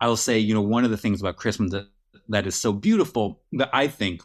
I'll 0.00 0.16
say, 0.16 0.38
you 0.38 0.54
know, 0.54 0.62
one 0.62 0.84
of 0.84 0.90
the 0.90 0.96
things 0.96 1.20
about 1.20 1.36
Christmas 1.36 1.72
that, 1.72 1.88
that 2.28 2.46
is 2.46 2.54
so 2.54 2.72
beautiful 2.72 3.42
that 3.52 3.68
I 3.72 3.86
think 3.86 4.22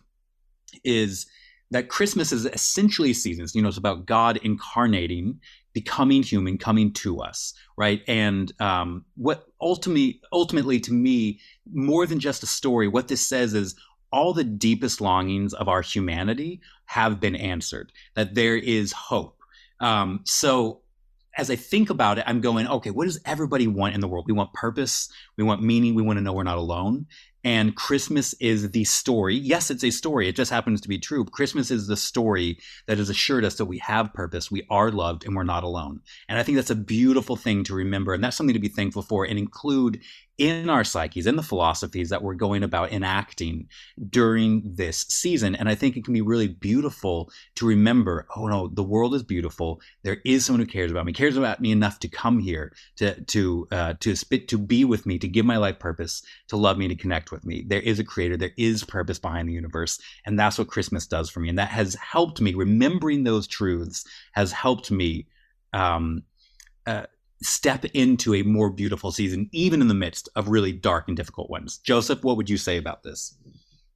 is 0.86 1.26
that 1.72 1.90
Christmas 1.90 2.32
is 2.32 2.46
essentially 2.46 3.14
seasons. 3.14 3.56
You 3.56 3.62
know, 3.62 3.70
it's 3.70 3.78
about 3.78 4.06
God 4.06 4.38
incarnating, 4.44 5.40
becoming 5.74 6.22
human, 6.22 6.58
coming 6.58 6.92
to 6.94 7.22
us, 7.22 7.54
right? 7.78 8.02
And 8.08 8.52
um, 8.62 9.06
what 9.16 9.46
ultimately, 9.60 10.22
ultimately, 10.32 10.80
to 10.82 10.94
me, 10.94 11.40
more 11.74 12.06
than 12.06 12.20
just 12.20 12.44
a 12.44 12.48
story, 12.48 12.88
what 12.88 13.08
this 13.08 13.26
says 13.26 13.54
is 13.54 13.76
all 14.12 14.34
the 14.34 14.44
deepest 14.44 15.00
longings 15.00 15.54
of 15.54 15.70
our 15.70 15.82
humanity 15.82 16.60
have 16.86 17.20
been 17.22 17.36
answered. 17.36 17.92
That 18.16 18.36
there 18.36 18.58
is 18.58 18.92
hope. 18.92 19.38
Um, 19.80 20.22
so 20.26 20.82
as 21.38 21.50
I 21.50 21.56
think 21.56 21.90
about 21.90 22.18
it, 22.18 22.26
I'm 22.28 22.42
going, 22.42 22.68
okay, 22.68 22.92
what 22.92 23.06
does 23.06 23.20
everybody 23.26 23.68
want 23.68 23.96
in 23.96 24.02
the 24.02 24.08
world? 24.08 24.26
We 24.28 24.34
want 24.34 24.54
purpose, 24.54 25.10
we 25.38 25.44
want 25.44 25.64
meaning, 25.64 25.96
we 25.96 26.04
want 26.04 26.18
to 26.18 26.22
know 26.22 26.34
we're 26.34 26.44
not 26.44 26.58
alone. 26.58 27.06
And 27.44 27.76
Christmas 27.76 28.34
is 28.36 28.72
the 28.72 28.84
story. 28.84 29.36
Yes, 29.36 29.72
it's 29.72 29.84
a 29.84 29.90
story. 29.90 30.28
It 30.28 30.36
just 30.36 30.52
happens 30.52 30.82
to 30.82 30.90
be 30.90 31.00
true. 31.00 31.26
Christmas 31.26 31.72
is 31.72 31.88
the 31.88 31.98
story 31.98 32.60
that 32.88 32.98
has 33.00 33.10
assured 33.10 33.46
us 33.46 33.56
that 33.56 33.66
we 33.66 33.80
have 33.80 34.14
purpose, 34.14 34.52
we 34.52 34.66
are 34.70 34.92
loved, 34.92 35.26
and 35.26 35.36
we're 35.36 35.44
not 35.44 35.64
alone. 35.64 36.02
And 36.30 36.38
I 36.38 36.44
think 36.44 36.58
that's 36.58 36.70
a 36.70 36.76
beautiful 36.76 37.36
thing 37.36 37.64
to 37.66 37.74
remember. 37.74 38.14
And 38.14 38.24
that's 38.24 38.38
something 38.38 38.54
to 38.54 38.60
be 38.60 38.68
thankful 38.68 39.02
for 39.02 39.26
and 39.26 39.40
include 39.40 40.02
in 40.38 40.70
our 40.70 40.84
psyches, 40.84 41.28
in 41.28 41.36
the 41.36 41.44
philosophies 41.44 42.10
that 42.10 42.24
we're 42.24 42.34
going 42.34 42.64
about 42.64 42.92
enacting 42.92 43.68
during 44.10 44.64
this 44.66 45.06
season. 45.08 45.56
And 45.56 45.70
I 45.70 45.76
think 45.76 45.96
it 45.96 46.04
can 46.04 46.14
be 46.14 46.22
really 46.22 46.48
beautiful 46.48 47.32
to 47.56 47.66
remember 47.68 48.28
oh, 48.36 48.48
no, 48.48 48.68
the 48.68 48.84
world 48.84 49.14
is 49.14 49.24
beautiful. 49.24 49.82
There 50.04 50.18
is 50.26 50.46
someone 50.46 50.62
who 50.62 50.72
cares 50.72 50.92
about 50.92 51.06
me, 51.06 51.14
cares 51.14 51.38
about 51.38 51.62
me 51.62 51.72
enough 51.72 52.00
to 52.00 52.08
come 52.08 52.40
here, 52.40 52.74
to, 52.98 53.22
to, 53.22 53.68
uh, 53.72 53.94
to, 54.00 54.16
spit, 54.16 54.48
to 54.50 54.58
be 54.58 54.86
with 54.86 55.06
me, 55.06 55.20
to 55.20 55.28
give 55.28 55.46
my 55.46 55.58
life 55.58 55.80
purpose, 55.80 56.24
to 56.48 56.58
love 56.58 56.78
me, 56.78 56.88
to 56.88 56.96
connect 56.96 57.32
with 57.32 57.46
me. 57.46 57.64
There 57.68 57.82
is 57.82 58.00
a 58.00 58.04
creator, 58.04 58.38
there 58.38 58.52
is 58.58 58.84
purpose 58.84 59.20
behind 59.20 59.48
the 59.48 59.54
universe. 59.54 60.00
And 60.26 60.40
that's 60.40 60.58
what 60.58 60.68
Christmas 60.68 61.08
does 61.08 61.30
for 61.30 61.40
me. 61.40 61.50
And 61.50 61.60
that 61.60 61.70
has 61.70 61.96
helped 61.96 62.42
me, 62.42 62.54
remembering 62.54 63.24
those 63.24 63.48
truths 63.48 64.06
has 64.34 64.52
helped 64.52 64.92
me. 64.92 65.28
Um, 65.74 66.24
uh, 66.88 67.06
step 67.42 67.86
into 67.94 68.36
a 68.36 68.44
more 68.44 68.70
beautiful 68.70 69.12
season, 69.12 69.50
even 69.52 69.82
in 69.82 69.88
the 69.88 69.94
midst 69.94 70.30
of 70.36 70.50
really 70.50 70.72
dark 70.72 71.08
and 71.08 71.18
difficult 71.18 71.50
ones. 71.50 71.80
Joseph, 71.80 72.24
what 72.24 72.38
would 72.38 72.50
you 72.50 72.58
say 72.58 72.78
about 72.78 73.04
this? 73.04 73.36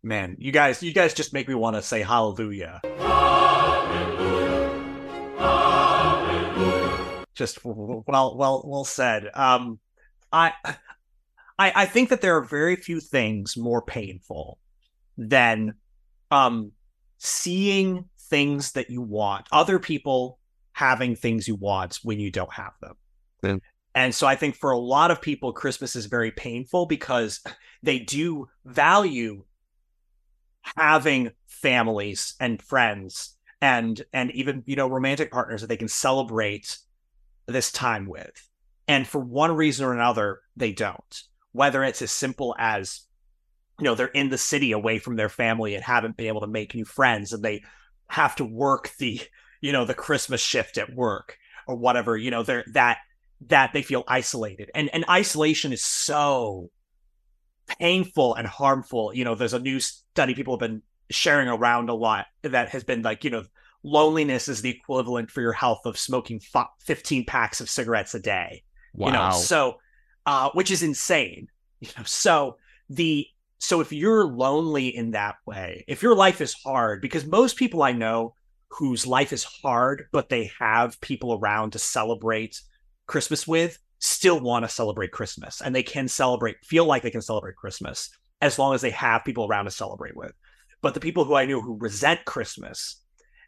Man, 0.03 0.35
you 0.39 0.51
guys, 0.51 0.83
you 0.83 0.93
guys 0.93 1.13
just 1.13 1.33
make 1.33 1.47
me 1.47 1.55
want 1.55 1.75
to 1.75 1.81
say 1.81 2.01
hallelujah. 2.01 2.81
Hallelujah. 2.99 4.69
Hallelujah. 5.37 7.25
Just 7.33 7.63
well, 7.63 8.03
well, 8.35 8.63
well 8.65 8.85
said. 8.85 9.29
Um, 9.33 9.79
I, 10.31 10.53
I, 11.57 11.71
I 11.75 11.85
think 11.85 12.09
that 12.09 12.21
there 12.21 12.37
are 12.37 12.43
very 12.43 12.75
few 12.75 12.99
things 12.99 13.57
more 13.57 13.81
painful 13.81 14.59
than, 15.17 15.75
um, 16.31 16.71
seeing 17.17 18.05
things 18.29 18.73
that 18.73 18.89
you 18.89 19.01
want, 19.01 19.47
other 19.51 19.79
people 19.79 20.39
having 20.73 21.15
things 21.15 21.47
you 21.47 21.55
want 21.55 21.99
when 22.03 22.19
you 22.19 22.29
don't 22.29 22.53
have 22.53 22.73
them. 22.81 22.95
Yeah. 23.45 23.57
And 23.93 24.13
so 24.13 24.27
I 24.27 24.35
think 24.35 24.55
for 24.55 24.71
a 24.71 24.77
lot 24.77 25.09
of 25.11 25.21
people, 25.21 25.53
Christmas 25.53 25.95
is 25.95 26.07
very 26.07 26.31
painful 26.31 26.85
because 26.85 27.41
they 27.81 27.99
do 27.99 28.47
value 28.65 29.43
having 30.77 31.31
families 31.47 32.33
and 32.39 32.61
friends 32.61 33.37
and 33.61 34.03
and 34.11 34.31
even 34.31 34.63
you 34.65 34.75
know 34.75 34.89
romantic 34.89 35.31
partners 35.31 35.61
that 35.61 35.67
they 35.67 35.77
can 35.77 35.87
celebrate 35.87 36.77
this 37.47 37.71
time 37.71 38.05
with. 38.05 38.49
And 38.87 39.07
for 39.07 39.19
one 39.19 39.55
reason 39.55 39.85
or 39.85 39.93
another, 39.93 40.41
they 40.57 40.73
don't. 40.73 41.23
Whether 41.53 41.83
it's 41.83 42.01
as 42.01 42.11
simple 42.11 42.53
as 42.59 43.05
you 43.79 43.85
know 43.85 43.95
they're 43.95 44.07
in 44.07 44.29
the 44.29 44.37
city 44.37 44.71
away 44.71 44.99
from 44.99 45.15
their 45.15 45.29
family 45.29 45.75
and 45.75 45.83
haven't 45.83 46.17
been 46.17 46.27
able 46.27 46.41
to 46.41 46.47
make 46.47 46.75
new 46.75 46.85
friends 46.85 47.33
and 47.33 47.43
they 47.43 47.63
have 48.07 48.35
to 48.35 48.45
work 48.45 48.91
the 48.99 49.21
you 49.61 49.71
know 49.71 49.85
the 49.85 49.93
christmas 49.93 50.41
shift 50.41 50.77
at 50.77 50.93
work 50.93 51.37
or 51.67 51.75
whatever 51.75 52.15
you 52.15 52.31
know 52.31 52.43
they're 52.43 52.63
that 52.73 52.99
that 53.47 53.73
they 53.73 53.81
feel 53.81 54.03
isolated. 54.07 54.71
And 54.73 54.89
and 54.93 55.05
isolation 55.09 55.73
is 55.73 55.83
so 55.83 56.69
painful 57.79 58.35
and 58.35 58.47
harmful. 58.47 59.13
You 59.13 59.25
know 59.25 59.35
there's 59.35 59.53
a 59.53 59.59
new 59.59 59.79
study 59.79 60.33
people 60.33 60.53
have 60.55 60.59
been 60.59 60.81
sharing 61.09 61.47
around 61.47 61.89
a 61.89 61.93
lot 61.93 62.25
that 62.41 62.69
has 62.69 62.83
been 62.83 63.01
like 63.01 63.23
you 63.23 63.29
know 63.29 63.43
loneliness 63.83 64.47
is 64.47 64.61
the 64.61 64.69
equivalent 64.69 65.29
for 65.29 65.41
your 65.41 65.51
health 65.51 65.85
of 65.85 65.97
smoking 65.97 66.41
15 66.79 67.25
packs 67.25 67.61
of 67.61 67.69
cigarettes 67.69 68.15
a 68.15 68.19
day 68.19 68.63
wow. 68.95 69.07
you 69.07 69.13
know? 69.13 69.31
So 69.31 69.77
uh 70.25 70.49
which 70.53 70.71
is 70.71 70.81
insane 70.81 71.47
you 71.79 71.89
know? 71.97 72.03
So 72.05 72.57
the 72.89 73.27
so 73.59 73.81
if 73.81 73.91
you're 73.91 74.25
lonely 74.25 74.87
in 74.87 75.11
that 75.11 75.35
way 75.45 75.85
if 75.87 76.01
your 76.01 76.15
life 76.15 76.41
is 76.41 76.53
hard 76.53 77.01
because 77.01 77.25
most 77.25 77.57
people 77.57 77.83
i 77.83 77.91
know 77.91 78.33
whose 78.69 79.07
life 79.07 79.31
is 79.31 79.43
hard 79.43 80.07
but 80.11 80.29
they 80.29 80.51
have 80.59 80.99
people 81.01 81.33
around 81.33 81.71
to 81.71 81.79
celebrate 81.79 82.61
Christmas 83.07 83.47
with 83.47 83.79
still 83.99 84.39
want 84.39 84.63
to 84.63 84.69
celebrate 84.69 85.11
Christmas 85.11 85.61
and 85.61 85.73
they 85.73 85.83
can 85.83 86.07
celebrate, 86.07 86.63
feel 86.63 86.85
like 86.85 87.01
they 87.01 87.11
can 87.11 87.21
celebrate 87.21 87.55
Christmas 87.55 88.09
as 88.41 88.59
long 88.59 88.73
as 88.75 88.81
they 88.81 88.91
have 88.91 89.25
people 89.25 89.47
around 89.47 89.65
to 89.65 89.71
celebrate 89.71 90.15
with. 90.15 90.33
But 90.81 90.93
the 90.93 90.99
people 90.99 91.25
who 91.25 91.35
I 91.35 91.45
knew 91.45 91.61
who 91.61 91.77
resent 91.79 92.25
Christmas, 92.25 93.01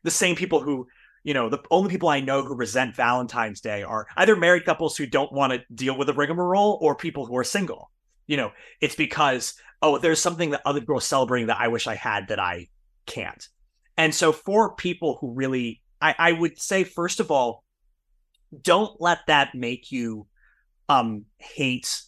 the 0.03 0.11
same 0.11 0.35
people 0.35 0.61
who, 0.61 0.87
you 1.23 1.33
know, 1.33 1.49
the 1.49 1.61
only 1.69 1.89
people 1.89 2.09
I 2.09 2.21
know 2.21 2.43
who 2.43 2.55
resent 2.55 2.95
Valentine's 2.95 3.61
Day 3.61 3.83
are 3.83 4.07
either 4.15 4.35
married 4.35 4.65
couples 4.65 4.97
who 4.97 5.05
don't 5.05 5.33
want 5.33 5.53
to 5.53 5.61
deal 5.73 5.97
with 5.97 6.07
the 6.07 6.13
rigmarole 6.13 6.79
or 6.81 6.95
people 6.95 7.25
who 7.25 7.37
are 7.37 7.43
single. 7.43 7.91
You 8.25 8.37
know, 8.37 8.51
it's 8.81 8.95
because, 8.95 9.53
oh, 9.81 9.97
there's 9.99 10.21
something 10.21 10.51
that 10.51 10.61
other 10.65 10.79
people 10.79 10.97
are 10.97 11.01
celebrating 11.01 11.47
that 11.47 11.59
I 11.59 11.67
wish 11.67 11.87
I 11.87 11.95
had 11.95 12.29
that 12.29 12.39
I 12.39 12.69
can't. 13.05 13.47
And 13.97 14.13
so 14.13 14.31
for 14.31 14.75
people 14.75 15.17
who 15.19 15.33
really, 15.33 15.81
I, 16.01 16.15
I 16.17 16.31
would 16.31 16.59
say, 16.59 16.83
first 16.83 17.19
of 17.19 17.31
all, 17.31 17.63
don't 18.61 18.99
let 18.99 19.19
that 19.27 19.53
make 19.55 19.91
you 19.91 20.27
um 20.89 21.25
hate 21.37 22.01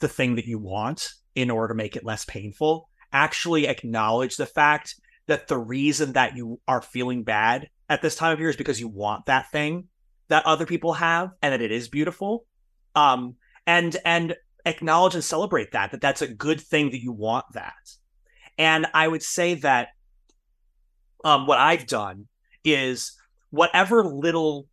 the 0.00 0.08
thing 0.08 0.36
that 0.36 0.46
you 0.46 0.58
want 0.58 1.10
in 1.34 1.50
order 1.50 1.68
to 1.68 1.76
make 1.76 1.96
it 1.96 2.04
less 2.04 2.24
painful. 2.24 2.88
Actually 3.12 3.66
acknowledge 3.66 4.36
the 4.36 4.46
fact 4.46 4.94
that 5.26 5.48
the 5.48 5.58
reason 5.58 6.12
that 6.12 6.36
you 6.36 6.60
are 6.68 6.82
feeling 6.82 7.22
bad 7.22 7.68
at 7.88 8.02
this 8.02 8.14
time 8.14 8.32
of 8.32 8.40
year 8.40 8.48
is 8.48 8.56
because 8.56 8.80
you 8.80 8.88
want 8.88 9.26
that 9.26 9.50
thing 9.50 9.88
that 10.28 10.44
other 10.46 10.66
people 10.66 10.94
have 10.94 11.30
and 11.42 11.52
that 11.52 11.62
it 11.62 11.72
is 11.72 11.88
beautiful. 11.88 12.44
Um 12.94 13.36
and 13.66 13.96
and 14.04 14.36
acknowledge 14.66 15.14
and 15.14 15.24
celebrate 15.24 15.72
that 15.72 15.92
that 15.92 16.00
that's 16.00 16.22
a 16.22 16.28
good 16.28 16.60
thing 16.60 16.90
that 16.90 17.02
you 17.02 17.12
want 17.12 17.46
that. 17.54 17.74
And 18.58 18.86
i 18.92 19.06
would 19.06 19.22
say 19.22 19.54
that 19.54 19.88
um 21.24 21.46
what 21.46 21.58
i've 21.58 21.86
done 21.86 22.26
is 22.64 23.16
whatever 23.50 24.04
little 24.04 24.68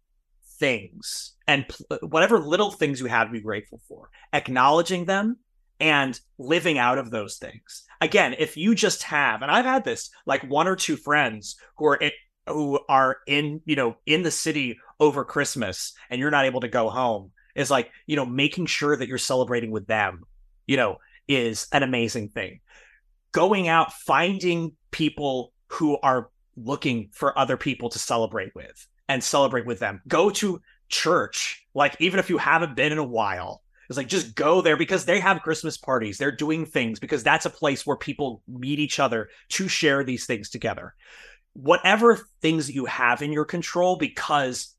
things 0.60 1.34
and 1.48 1.68
pl- 1.68 2.08
whatever 2.08 2.40
little 2.40 2.72
things 2.72 3.00
you 3.00 3.06
have 3.08 3.28
to 3.28 3.34
be 3.34 3.42
grateful 3.42 3.82
for, 3.88 4.10
acknowledging 4.34 5.06
them 5.06 5.38
and 5.80 6.20
living 6.38 6.78
out 6.78 6.98
of 6.98 7.12
those 7.12 7.38
things. 7.38 7.84
Again, 8.02 8.36
if 8.38 8.58
you 8.58 8.76
just 8.76 9.04
have, 9.04 9.42
and 9.42 9.52
I've 9.52 9.66
had 9.66 9.84
this, 9.84 10.10
like 10.26 10.50
one 10.50 10.68
or 10.68 10.76
two 10.76 10.96
friends 10.96 11.58
who 11.78 11.86
are 11.86 11.96
in, 11.96 12.12
who 12.48 12.80
are 12.88 13.18
in, 13.28 13.62
you 13.66 13.76
know, 13.76 13.98
in 14.06 14.24
the 14.24 14.32
city 14.32 14.78
over 15.00 15.26
Christmas 15.26 15.94
and 16.10 16.20
you're 16.20 16.32
not 16.32 16.46
able 16.46 16.62
to 16.62 16.68
go 16.68 16.90
home 16.90 17.32
is 17.56 17.72
like, 17.72 17.90
you 18.06 18.16
know, 18.16 18.26
making 18.26 18.66
sure 18.66 18.96
that 18.96 19.08
you're 19.08 19.18
celebrating 19.18 19.72
with 19.72 19.88
them, 19.88 20.24
you 20.68 20.78
know, 20.78 20.98
is 21.28 21.68
an 21.72 21.84
amazing 21.84 22.30
thing. 22.30 22.60
Going 23.32 23.68
out, 23.68 23.94
finding 23.94 24.74
people 24.92 25.52
who 25.68 25.98
are 25.98 26.30
looking 26.56 27.10
for 27.12 27.38
other 27.38 27.58
people 27.58 27.90
to 27.90 28.00
celebrate 28.00 28.54
with 28.56 28.88
and 29.08 29.24
celebrate 29.24 29.66
with 29.66 29.80
them. 29.80 30.02
Go 30.08 30.30
to 30.32 30.62
church, 30.90 31.66
like 31.74 31.96
even 32.00 32.20
if 32.20 32.30
you 32.30 32.38
haven't 32.38 32.76
been 32.76 32.92
in 32.92 32.98
a 32.98 33.04
while, 33.04 33.62
It's 33.90 33.98
like 33.98 34.08
just 34.08 34.36
go 34.36 34.62
there 34.62 34.78
because 34.78 35.06
they 35.06 35.20
have 35.20 35.42
Christmas 35.42 35.78
parties. 35.78 36.18
They're 36.18 36.32
doing 36.32 36.66
things 36.66 37.00
because 37.00 37.24
that's 37.24 37.46
a 37.46 37.52
place 37.52 37.86
where 37.86 37.98
people 37.98 38.42
meet 38.48 38.80
each 38.80 39.00
other 39.00 39.30
to 39.50 39.68
share 39.68 40.04
these 40.04 40.26
things 40.26 40.50
together. 40.50 40.96
Whatever 41.54 42.20
things 42.42 42.70
you 42.70 42.86
have 42.86 43.22
in 43.22 43.32
your 43.32 43.46
control, 43.46 43.96
because 43.98 44.74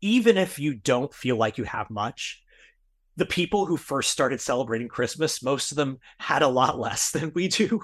even 0.00 0.38
if 0.38 0.58
you 0.58 0.74
don't 0.74 1.12
feel 1.12 1.36
like 1.36 1.58
you 1.58 1.64
have 1.64 1.90
much, 1.90 2.42
the 3.16 3.26
people 3.26 3.66
who 3.66 3.76
first 3.76 4.10
started 4.10 4.40
celebrating 4.40 4.88
Christmas, 4.88 5.42
most 5.42 5.70
of 5.70 5.76
them 5.76 5.98
had 6.18 6.42
a 6.42 6.48
lot 6.48 6.78
less 6.78 7.10
than 7.12 7.32
we 7.34 7.48
do. 7.48 7.82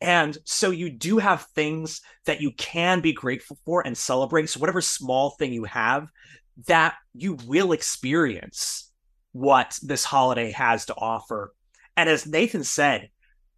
and 0.00 0.38
so 0.44 0.70
you 0.70 0.88
do 0.88 1.18
have 1.18 1.46
things 1.54 2.00
that 2.26 2.40
you 2.40 2.52
can 2.52 3.00
be 3.00 3.12
grateful 3.12 3.58
for 3.64 3.84
and 3.84 3.96
celebrate. 3.96 4.48
So, 4.48 4.60
whatever 4.60 4.80
small 4.80 5.30
thing 5.30 5.52
you 5.52 5.64
have, 5.64 6.08
that 6.66 6.94
you 7.14 7.36
will 7.46 7.72
experience 7.72 8.90
what 9.32 9.78
this 9.82 10.04
holiday 10.04 10.52
has 10.52 10.86
to 10.86 10.94
offer. 10.94 11.52
And 11.96 12.08
as 12.08 12.26
Nathan 12.26 12.64
said, 12.64 13.10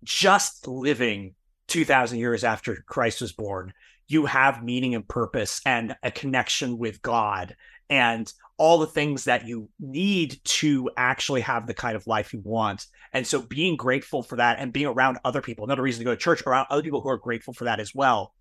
just 0.03 0.67
living 0.67 1.35
2000 1.69 2.19
years 2.19 2.43
after 2.43 2.83
Christ 2.87 3.21
was 3.21 3.33
born, 3.33 3.73
you 4.09 4.27
have 4.27 4.65
meaning 4.65 4.95
and 4.95 5.07
purpose 5.07 5.61
and 5.65 5.95
a 6.03 6.11
connection 6.11 6.79
with 6.79 7.03
God 7.03 7.55
and 7.89 8.33
all 8.61 8.77
the 8.77 8.87
things 8.87 9.25
that 9.25 9.49
you 9.49 9.71
need 9.81 10.39
to 10.45 10.91
actually 10.95 11.41
have 11.41 11.67
the 11.67 11.73
kind 11.73 11.97
of 11.97 12.07
life 12.07 12.35
you 12.35 12.43
want. 12.45 12.87
And 13.15 13.27
so 13.27 13.41
being 13.41 13.75
grateful 13.75 14.23
for 14.23 14.37
that 14.37 14.59
and 14.59 14.71
being 14.71 14.85
around 14.85 15.17
other 15.25 15.41
people, 15.41 15.65
another 15.65 15.81
reason 15.81 16.01
to 16.01 16.05
go 16.05 16.11
to 16.11 16.21
church, 16.21 16.43
around 16.47 16.67
other 16.69 16.83
people 16.83 17.01
who 17.01 17.09
are 17.09 17.17
grateful 17.17 17.55
for 17.55 17.65
that 17.65 17.81
as 17.81 17.95
well, 17.95 18.35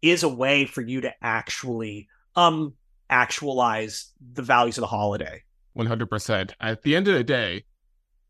is 0.00 0.22
a 0.22 0.28
way 0.28 0.64
for 0.64 0.80
you 0.80 1.02
to 1.02 1.12
actually 1.20 2.08
um 2.34 2.72
actualize 3.10 4.10
the 4.32 4.40
values 4.40 4.78
of 4.78 4.82
the 4.82 4.86
holiday. 4.86 5.42
100%. 5.76 6.52
At 6.62 6.80
the 6.80 6.96
end 6.96 7.06
of 7.08 7.14
the 7.14 7.24
day, 7.24 7.64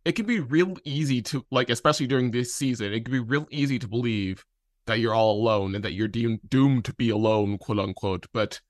it 0.05 0.17
can 0.17 0.27
be 0.27 0.41
real 0.41 0.77
easy 0.85 1.23
to 1.23 1.47
like 1.53 1.71
especially 1.71 2.09
during 2.09 2.33
this 2.33 2.53
season, 2.53 2.93
it 2.93 3.05
can 3.05 3.13
be 3.13 3.21
real 3.21 3.47
easy 3.53 3.79
to 3.79 3.87
believe 3.87 4.45
that 4.87 4.99
you're 4.99 5.15
all 5.15 5.41
alone 5.41 5.77
and 5.77 5.85
that 5.85 5.93
you're 5.93 6.09
de- 6.09 6.41
doomed 6.49 6.85
to 6.87 6.95
be 6.95 7.11
alone, 7.11 7.59
quote 7.59 7.79
unquote, 7.79 8.27
but 8.33 8.61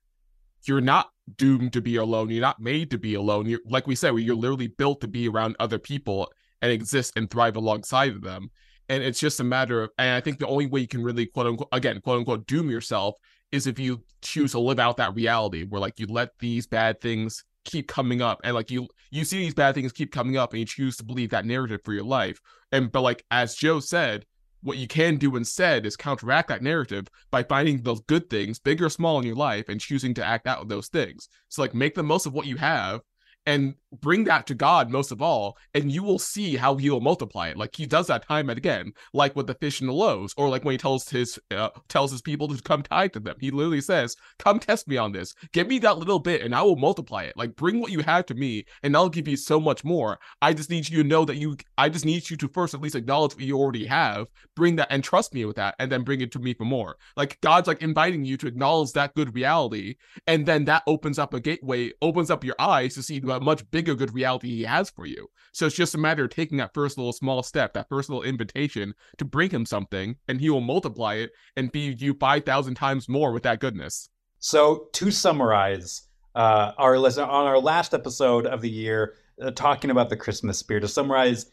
you're 0.67 0.81
not 0.81 1.09
doomed 1.37 1.73
to 1.73 1.81
be 1.81 1.97
alone. 1.97 2.29
You're 2.29 2.41
not 2.41 2.59
made 2.59 2.91
to 2.91 2.97
be 2.97 3.13
alone. 3.13 3.45
You're 3.45 3.61
like 3.65 3.87
we 3.87 3.95
said, 3.95 4.15
you're 4.15 4.35
literally 4.35 4.67
built 4.67 5.01
to 5.01 5.07
be 5.07 5.27
around 5.27 5.55
other 5.59 5.79
people 5.79 6.31
and 6.61 6.71
exist 6.71 7.13
and 7.15 7.29
thrive 7.29 7.55
alongside 7.55 8.13
of 8.13 8.21
them. 8.21 8.49
And 8.89 9.03
it's 9.03 9.19
just 9.19 9.39
a 9.39 9.43
matter 9.43 9.83
of, 9.83 9.91
and 9.99 10.15
I 10.15 10.19
think 10.19 10.39
the 10.39 10.47
only 10.47 10.65
way 10.65 10.81
you 10.81 10.87
can 10.87 11.03
really 11.03 11.27
quote 11.27 11.47
unquote 11.47 11.69
again 11.71 12.01
quote 12.01 12.19
unquote 12.19 12.47
doom 12.47 12.69
yourself 12.69 13.15
is 13.51 13.67
if 13.67 13.79
you 13.79 14.03
choose 14.21 14.51
to 14.51 14.59
live 14.59 14.79
out 14.79 14.97
that 14.97 15.15
reality 15.15 15.65
where 15.65 15.81
like 15.81 15.99
you 15.99 16.07
let 16.07 16.37
these 16.39 16.67
bad 16.67 17.01
things 17.01 17.43
keep 17.65 17.87
coming 17.87 18.21
up 18.21 18.39
and 18.43 18.55
like 18.55 18.71
you 18.71 18.87
you 19.11 19.23
see 19.23 19.37
these 19.37 19.53
bad 19.53 19.75
things 19.75 19.91
keep 19.91 20.11
coming 20.11 20.37
up 20.37 20.53
and 20.53 20.59
you 20.59 20.65
choose 20.65 20.97
to 20.97 21.03
believe 21.03 21.29
that 21.29 21.45
narrative 21.45 21.81
for 21.83 21.93
your 21.93 22.03
life 22.03 22.39
and 22.71 22.91
but 22.91 23.01
like 23.01 23.23
as 23.31 23.53
joe 23.53 23.79
said 23.79 24.25
what 24.61 24.77
you 24.77 24.87
can 24.87 25.17
do 25.17 25.35
instead 25.35 25.85
is 25.85 25.95
counteract 25.95 26.49
that 26.49 26.61
narrative 26.61 27.07
by 27.31 27.43
finding 27.43 27.81
those 27.81 28.01
good 28.01 28.29
things 28.29 28.59
big 28.59 28.81
or 28.81 28.89
small 28.89 29.19
in 29.19 29.25
your 29.25 29.35
life 29.35 29.69
and 29.69 29.79
choosing 29.79 30.13
to 30.15 30.25
act 30.25 30.47
out 30.47 30.67
those 30.67 30.87
things. 30.87 31.29
So 31.47 31.61
like 31.61 31.73
make 31.73 31.95
the 31.95 32.03
most 32.03 32.25
of 32.25 32.33
what 32.33 32.45
you 32.45 32.57
have 32.57 33.01
and 33.45 33.75
bring 33.91 34.23
that 34.25 34.47
to 34.47 34.55
God 34.55 34.89
most 34.89 35.11
of 35.11 35.21
all, 35.21 35.57
and 35.73 35.91
you 35.91 36.03
will 36.03 36.19
see 36.19 36.55
how 36.55 36.75
he 36.75 36.89
will 36.89 37.01
multiply 37.01 37.49
it. 37.49 37.57
Like 37.57 37.75
he 37.75 37.85
does 37.85 38.07
that 38.07 38.27
time 38.27 38.49
and 38.49 38.57
again, 38.57 38.93
like 39.13 39.35
with 39.35 39.47
the 39.47 39.53
fish 39.55 39.79
and 39.79 39.89
the 39.89 39.93
loaves, 39.93 40.33
or 40.37 40.49
like 40.49 40.63
when 40.63 40.73
he 40.73 40.77
tells 40.77 41.09
his 41.09 41.39
uh, 41.51 41.69
tells 41.87 42.11
his 42.11 42.21
people 42.21 42.47
to 42.47 42.61
come 42.61 42.83
tithe 42.83 43.13
to 43.13 43.19
them. 43.19 43.35
He 43.39 43.51
literally 43.51 43.81
says, 43.81 44.15
"Come 44.37 44.59
test 44.59 44.87
me 44.87 44.97
on 44.97 45.11
this. 45.11 45.33
Give 45.53 45.67
me 45.67 45.79
that 45.79 45.97
little 45.97 46.19
bit, 46.19 46.41
and 46.41 46.53
I 46.53 46.61
will 46.61 46.75
multiply 46.75 47.23
it. 47.23 47.37
Like 47.37 47.55
bring 47.55 47.79
what 47.79 47.91
you 47.91 47.99
have 47.99 48.25
to 48.27 48.35
me, 48.35 48.65
and 48.83 48.95
I'll 48.95 49.09
give 49.09 49.27
you 49.27 49.37
so 49.37 49.59
much 49.59 49.83
more. 49.83 50.19
I 50.41 50.53
just 50.53 50.69
need 50.69 50.89
you 50.89 51.03
to 51.03 51.07
know 51.07 51.25
that 51.25 51.37
you. 51.37 51.57
I 51.77 51.89
just 51.89 52.05
need 52.05 52.29
you 52.29 52.37
to 52.37 52.47
first 52.47 52.73
at 52.73 52.81
least 52.81 52.95
acknowledge 52.95 53.33
what 53.33 53.43
you 53.43 53.57
already 53.57 53.85
have, 53.85 54.27
bring 54.55 54.75
that, 54.77 54.87
and 54.91 55.03
trust 55.03 55.33
me 55.33 55.45
with 55.45 55.55
that, 55.55 55.75
and 55.79 55.91
then 55.91 56.03
bring 56.03 56.21
it 56.21 56.31
to 56.33 56.39
me 56.39 56.53
for 56.53 56.65
more. 56.65 56.97
Like 57.15 57.39
God's 57.41 57.67
like 57.67 57.81
inviting 57.81 58.25
you 58.25 58.37
to 58.37 58.47
acknowledge 58.47 58.91
that 58.93 59.15
good 59.15 59.33
reality, 59.33 59.95
and 60.27 60.45
then 60.45 60.65
that 60.65 60.83
opens 60.87 61.17
up 61.19 61.33
a 61.33 61.39
gateway, 61.39 61.91
opens 62.01 62.29
up 62.29 62.43
your 62.43 62.55
eyes 62.59 62.93
to 62.95 63.03
see 63.03 63.17
a 63.17 63.39
much 63.39 63.69
bigger 63.71 63.78
good 63.81 64.13
reality 64.13 64.49
he 64.49 64.63
has 64.63 64.89
for 64.89 65.05
you. 65.05 65.27
So 65.51 65.65
it's 65.65 65.75
just 65.75 65.95
a 65.95 65.99
matter 65.99 66.25
of 66.25 66.29
taking 66.29 66.57
that 66.57 66.73
first 66.73 66.97
little 66.97 67.13
small 67.13 67.43
step, 67.43 67.73
that 67.73 67.89
first 67.89 68.09
little 68.09 68.23
invitation 68.23 68.93
to 69.17 69.25
bring 69.25 69.49
him 69.49 69.65
something, 69.65 70.17
and 70.27 70.39
he 70.39 70.49
will 70.49 70.61
multiply 70.61 71.15
it 71.15 71.31
and 71.55 71.71
feed 71.71 72.01
you 72.01 72.13
5,000 72.13 72.75
times 72.75 73.09
more 73.09 73.31
with 73.31 73.43
that 73.43 73.59
goodness. 73.59 74.09
So 74.39 74.87
to 74.93 75.11
summarize, 75.11 76.03
uh, 76.35 76.71
our 76.77 76.97
listen 76.97 77.23
on 77.23 77.45
our 77.45 77.59
last 77.59 77.93
episode 77.93 78.45
of 78.45 78.61
the 78.61 78.69
year, 78.69 79.15
uh, 79.41 79.51
talking 79.51 79.89
about 79.91 80.09
the 80.09 80.17
Christmas 80.17 80.57
spirit. 80.57 80.81
To 80.81 80.87
summarize, 80.87 81.47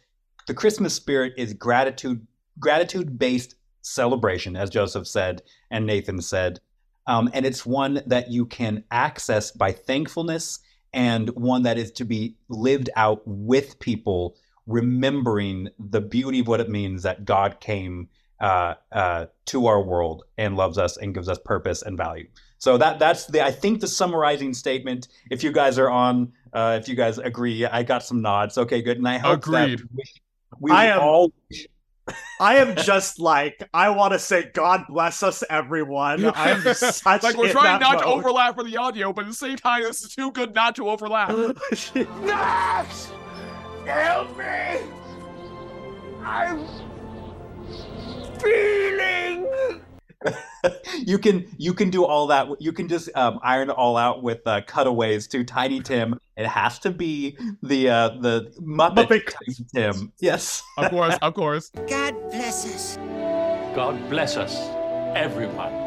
the 0.47 0.55
Christmas 0.55 0.95
spirit 0.95 1.33
is 1.37 1.55
gratitude 1.55 2.27
gratitude 2.59 3.19
based 3.19 3.55
celebration, 3.83 4.57
as 4.57 4.71
Joseph 4.71 5.07
said 5.07 5.43
and 5.71 5.87
Nathan 5.87 6.21
said, 6.21 6.61
um, 7.07 7.31
and 7.33 7.47
it's 7.47 7.65
one 7.65 8.03
that 8.07 8.31
you 8.31 8.47
can 8.47 8.85
access 8.91 9.51
by 9.51 9.73
thankfulness 9.73 10.59
and 10.97 11.29
one 11.37 11.63
that 11.65 11.77
is 11.77 11.93
to 11.93 12.05
be 12.05 12.35
lived 12.49 12.89
out 12.97 13.21
with 13.27 13.79
people, 13.79 14.35
remembering 14.67 15.69
the 15.79 16.01
beauty 16.01 16.41
of 16.41 16.49
what 16.49 16.59
it 16.59 16.71
means 16.71 17.03
that 17.03 17.25
God 17.25 17.61
came 17.61 18.09
uh, 18.41 18.75
uh, 18.91 19.27
to 19.47 19.67
our 19.67 19.83
world 19.83 20.25
and 20.39 20.57
loves 20.57 20.79
us 20.79 20.97
and 20.97 21.15
gives 21.15 21.29
us 21.29 21.39
purpose 21.45 21.83
and 21.83 21.97
value. 21.97 22.27
So 22.59 22.79
that 22.79 22.99
that's 22.99 23.27
the 23.27 23.45
I 23.45 23.51
think 23.51 23.81
the 23.81 23.87
summarizing 23.87 24.55
statement. 24.55 25.09
If 25.31 25.45
you 25.45 25.53
guys 25.53 25.79
are 25.79 25.91
on, 25.91 26.33
uh, 26.55 26.79
if 26.81 26.89
you 26.89 26.95
guys 26.95 27.19
agree, 27.19 27.67
I 27.67 27.83
got 27.83 28.03
some 28.03 28.23
nods. 28.23 28.57
Okay, 28.57 28.81
good. 28.81 28.97
And 28.97 29.07
I 29.07 29.19
hope 29.19 29.41
Agreed. 29.47 29.81
that 29.81 29.87
we, 29.95 30.05
we 30.61 30.73
I 30.73 30.87
am- 30.87 31.01
all 31.01 31.33
I 32.41 32.57
am 32.57 32.77
just 32.77 33.19
like 33.19 33.69
I 33.73 33.91
want 33.91 34.13
to 34.13 34.19
say 34.19 34.51
God 34.53 34.85
bless 34.89 35.23
us 35.23 35.43
everyone. 35.49 36.31
I'm 36.35 36.63
such 36.75 37.23
like 37.23 37.37
we're 37.37 37.53
trying 37.53 37.81
not 37.81 37.99
to 38.01 38.05
overlap 38.05 38.57
for 38.57 38.65
the 38.65 38.77
audio, 38.77 39.13
but 39.13 39.23
at 39.23 39.29
the 39.29 39.35
same 39.35 39.57
time, 39.57 39.83
this 39.83 40.03
is 40.03 40.15
too 40.15 40.31
good 40.33 40.55
not 40.55 40.77
to 40.77 40.89
overlap. 40.89 41.31
Max! 42.23 43.11
Help 43.85 44.37
me! 44.37 44.79
I'm 46.23 46.67
feeling. 48.39 49.47
you 51.07 51.19
can 51.19 51.47
you 51.59 51.75
can 51.75 51.91
do 51.91 52.05
all 52.05 52.27
that. 52.29 52.49
You 52.61 52.73
can 52.73 52.89
just 52.89 53.09
um, 53.17 53.39
iron 53.43 53.71
it 53.71 53.75
all 53.75 53.97
out 53.97 54.23
with 54.23 54.47
uh, 54.47 54.63
cutaways 54.67 55.27
to 55.29 55.45
Tiny 55.45 55.81
Tim. 55.81 56.19
It 56.37 56.47
has 56.47 56.79
to 56.81 56.91
be 56.91 57.39
the 57.63 57.89
uh, 57.89 58.09
the 58.21 58.53
Muppet, 58.61 59.07
Muppet 59.07 59.35
Tiny 59.35 59.67
Tim. 59.75 60.13
Yes. 60.21 60.63
of 60.79 60.91
course, 60.91 61.17
of 61.23 61.35
course. 61.35 61.71
God 61.89 62.15
bless 62.31 62.67
us. 62.67 62.97
God 63.75 64.09
bless 64.09 64.37
us, 64.37 64.57
everyone. 65.17 65.87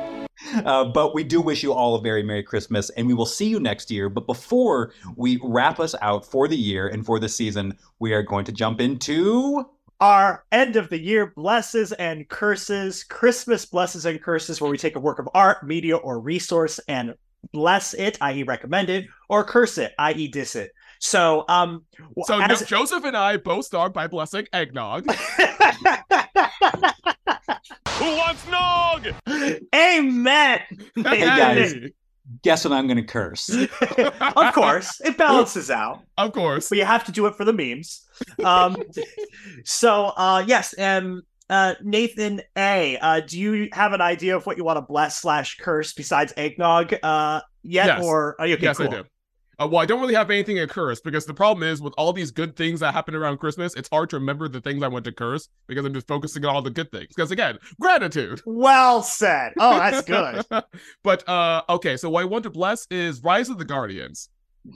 Uh, 0.66 0.86
but 0.86 1.14
we 1.14 1.24
do 1.24 1.42
wish 1.42 1.64
you 1.64 1.74
all 1.74 1.96
a 1.96 2.02
very 2.02 2.24
Merry 2.24 2.44
Christmas, 2.44 2.90
and 2.92 3.08
we 3.08 3.14
will 3.14 3.26
see 3.26 3.48
you 3.48 3.60
next 3.60 3.92
year. 3.92 4.10
But 4.10 4.26
before 4.26 4.94
we 5.16 5.40
wrap 5.44 5.80
us 5.80 5.96
out 6.02 6.26
for 6.26 6.48
the 6.48 6.56
year 6.56 6.88
and 6.88 7.06
for 7.06 7.20
the 7.20 7.30
season, 7.30 7.78
we 8.00 8.14
are 8.14 8.24
going 8.24 8.46
to 8.46 8.52
jump 8.52 8.80
into. 8.80 9.66
Our 10.00 10.46
end 10.52 10.76
of 10.78 10.90
the 10.90 10.98
year 11.00 11.34
blesses 11.36 11.92
and 11.92 12.28
curses, 12.30 13.04
Christmas 13.04 13.66
blesses 13.66 14.06
and 14.06 14.22
curses, 14.22 14.62
where 14.62 14.72
we 14.72 14.78
take 14.78 14.96
a 14.96 15.00
work 15.00 15.20
of 15.20 15.28
art, 15.34 15.66
media, 15.66 15.98
or 15.98 16.20
resource 16.20 16.80
and 16.88 17.16
bless 17.52 17.94
it, 17.94 18.18
i.e., 18.22 18.44
recommend 18.44 18.90
it, 18.90 19.08
or 19.28 19.44
curse 19.44 19.78
it, 19.78 19.94
i.e., 20.00 20.28
diss 20.30 20.56
it. 20.56 20.72
So, 21.00 21.44
um, 21.50 21.84
So 22.26 22.40
as- 22.42 22.62
no, 22.62 22.66
Joseph 22.66 23.04
and 23.04 23.18
I 23.18 23.38
both 23.38 23.66
start 23.66 23.94
by 23.94 24.08
blessing 24.08 24.48
eggnog. 24.54 25.06
Who 28.00 28.06
wants 28.16 28.48
nog? 28.50 29.08
Amen. 29.76 30.60
Hey, 30.96 31.20
guys. 31.20 31.74
Guess 32.44 32.66
what 32.66 32.74
I'm 32.74 32.86
going 32.88 32.98
to 32.98 33.04
curse? 33.04 33.50
of 34.22 34.54
course, 34.54 35.02
it 35.02 35.18
balances 35.18 35.72
out. 35.72 36.04
of 36.18 36.32
course. 36.32 36.70
but 36.70 36.78
you 36.78 36.86
have 36.86 37.04
to 37.06 37.12
do 37.12 37.26
it 37.26 37.36
for 37.36 37.44
the 37.46 37.54
memes. 37.54 38.08
Um, 38.44 38.78
so 39.66 40.06
uh, 40.16 40.44
yes, 40.46 40.76
um, 40.78 41.24
uh, 41.50 41.74
Nathan 41.82 42.42
A, 42.58 42.98
uh, 43.00 43.22
do 43.22 43.40
you 43.40 43.70
have 43.74 43.94
an 43.94 44.02
idea 44.02 44.36
of 44.36 44.46
what 44.46 44.58
you 44.58 44.64
want 44.64 44.78
to 44.78 44.82
bless 44.82 45.20
slash 45.22 45.58
curse 45.58 45.94
besides 45.94 46.32
eggnog 46.38 46.94
uh, 47.02 47.42
yet, 47.64 47.88
Yes. 47.88 48.04
or 48.06 48.36
are 48.40 48.46
you 48.48 48.54
okay, 48.56 48.64
yes, 48.64 48.78
cool. 48.78 48.88
I 48.88 48.90
do. 48.90 49.04
Uh, 49.62 49.68
well, 49.68 49.82
I 49.82 49.86
don't 49.86 50.00
really 50.00 50.14
have 50.16 50.30
anything 50.32 50.56
to 50.56 50.68
curse 50.68 51.02
because 51.02 51.26
the 51.26 51.34
problem 51.34 51.68
is 51.68 51.82
with 51.82 51.94
all 51.98 52.14
these 52.14 52.32
good 52.32 52.56
things 52.56 52.80
that 52.80 52.94
happen 52.94 53.14
around 53.14 53.40
Christmas, 53.40 53.74
it's 53.76 53.90
hard 53.90 54.10
to 54.12 54.16
remember 54.16 54.48
the 54.48 54.62
things 54.62 54.82
I 54.82 54.88
want 54.88 55.04
to 55.06 55.12
curse 55.12 55.50
because 55.68 55.84
I'm 55.86 55.94
just 55.94 56.08
focusing 56.08 56.46
on 56.46 56.56
all 56.56 56.62
the 56.62 56.70
good 56.70 56.92
things. 56.92 57.08
Because 57.16 57.32
again, 57.32 57.58
gratitude. 57.80 58.42
Well 58.46 59.04
said. 59.04 59.52
Oh, 59.60 59.78
that's 59.78 60.02
good. 60.08 60.46
but 61.04 61.28
uh 61.28 61.64
okay, 61.70 61.98
so 61.98 62.10
what 62.10 62.22
I 62.22 62.26
want 62.26 62.44
to 62.44 62.50
bless 62.50 62.88
is 62.90 63.22
Rise 63.22 63.50
of 63.50 63.58
the 63.58 63.66
Guardians. 63.66 64.30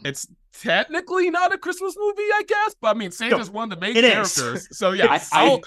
It's 0.03 0.27
technically 0.61 1.29
not 1.29 1.53
a 1.53 1.57
Christmas 1.57 1.95
movie, 1.97 2.21
I 2.33 2.43
guess, 2.47 2.75
but 2.81 2.95
I 2.95 2.99
mean 2.99 3.11
Santa's 3.11 3.49
one 3.49 3.71
of 3.71 3.79
the 3.79 3.85
main 3.85 3.95
it 3.95 4.03
is. 4.03 4.33
characters. 4.35 4.67
So 4.77 4.91
yeah, 4.91 5.07
I- 5.09 5.21
I'll, 5.31 5.61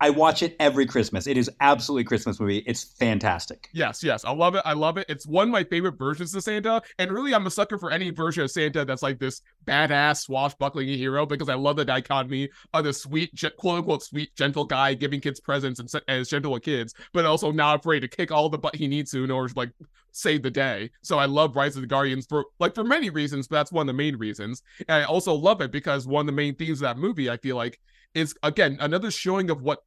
I 0.00 0.10
watch 0.10 0.42
it 0.42 0.56
every 0.58 0.86
Christmas. 0.86 1.26
It 1.26 1.38
is 1.38 1.48
absolutely 1.60 2.04
Christmas 2.04 2.40
movie. 2.40 2.58
It's 2.66 2.82
fantastic. 2.82 3.68
Yes, 3.72 4.02
yes, 4.02 4.24
I 4.24 4.32
love 4.32 4.54
it. 4.54 4.62
I 4.64 4.72
love 4.72 4.98
it. 4.98 5.06
It's 5.08 5.26
one 5.26 5.48
of 5.48 5.52
my 5.52 5.64
favorite 5.64 5.96
versions 5.96 6.34
of 6.34 6.42
Santa, 6.42 6.82
and 6.98 7.12
really, 7.12 7.34
I'm 7.34 7.46
a 7.46 7.50
sucker 7.50 7.78
for 7.78 7.90
any 7.90 8.10
version 8.10 8.42
of 8.42 8.50
Santa 8.50 8.84
that's 8.84 9.02
like 9.02 9.18
this 9.18 9.40
badass 9.66 10.22
swashbuckling 10.22 10.88
hero 10.88 11.24
because 11.24 11.48
I 11.48 11.54
love 11.54 11.76
the 11.76 11.84
dichotomy 11.84 12.50
of 12.72 12.84
the 12.84 12.92
sweet, 12.92 13.30
quote 13.56 13.78
unquote, 13.78 14.02
sweet, 14.02 14.34
gentle 14.36 14.64
guy 14.64 14.94
giving 14.94 15.20
kids 15.20 15.40
presents 15.40 15.80
and 15.80 15.88
as 16.08 16.28
gentle 16.28 16.52
with 16.52 16.64
kids, 16.64 16.94
but 17.12 17.24
also 17.24 17.52
not 17.52 17.80
afraid 17.80 18.00
to 18.00 18.08
kick 18.08 18.30
all 18.32 18.48
the 18.48 18.58
butt 18.58 18.74
he 18.74 18.88
needs 18.88 19.12
to 19.12 19.24
in 19.24 19.30
order 19.30 19.52
to 19.52 19.58
like 19.58 19.70
save 20.10 20.42
the 20.42 20.50
day. 20.50 20.90
So 21.02 21.18
I 21.18 21.26
love 21.26 21.56
Rise 21.56 21.76
of 21.76 21.82
the 21.82 21.88
Guardians 21.88 22.26
for 22.26 22.46
like 22.58 22.74
for 22.74 22.84
many 22.84 23.10
reasons, 23.10 23.48
but 23.48 23.56
that's 23.56 23.72
one 23.72 23.88
of 23.88 23.94
the 23.94 23.96
main 23.96 24.16
reasons. 24.16 24.62
And 24.88 25.02
I 25.02 25.04
also 25.04 25.34
love 25.34 25.60
it 25.60 25.70
because 25.70 26.06
one 26.06 26.22
of 26.22 26.26
the 26.26 26.32
main 26.32 26.54
themes 26.56 26.82
of 26.82 26.86
that 26.88 26.98
movie, 26.98 27.30
I 27.30 27.36
feel 27.36 27.56
like, 27.56 27.80
is 28.14 28.34
again 28.42 28.78
another 28.80 29.10
showing 29.10 29.50
of 29.50 29.62
what 29.62 29.80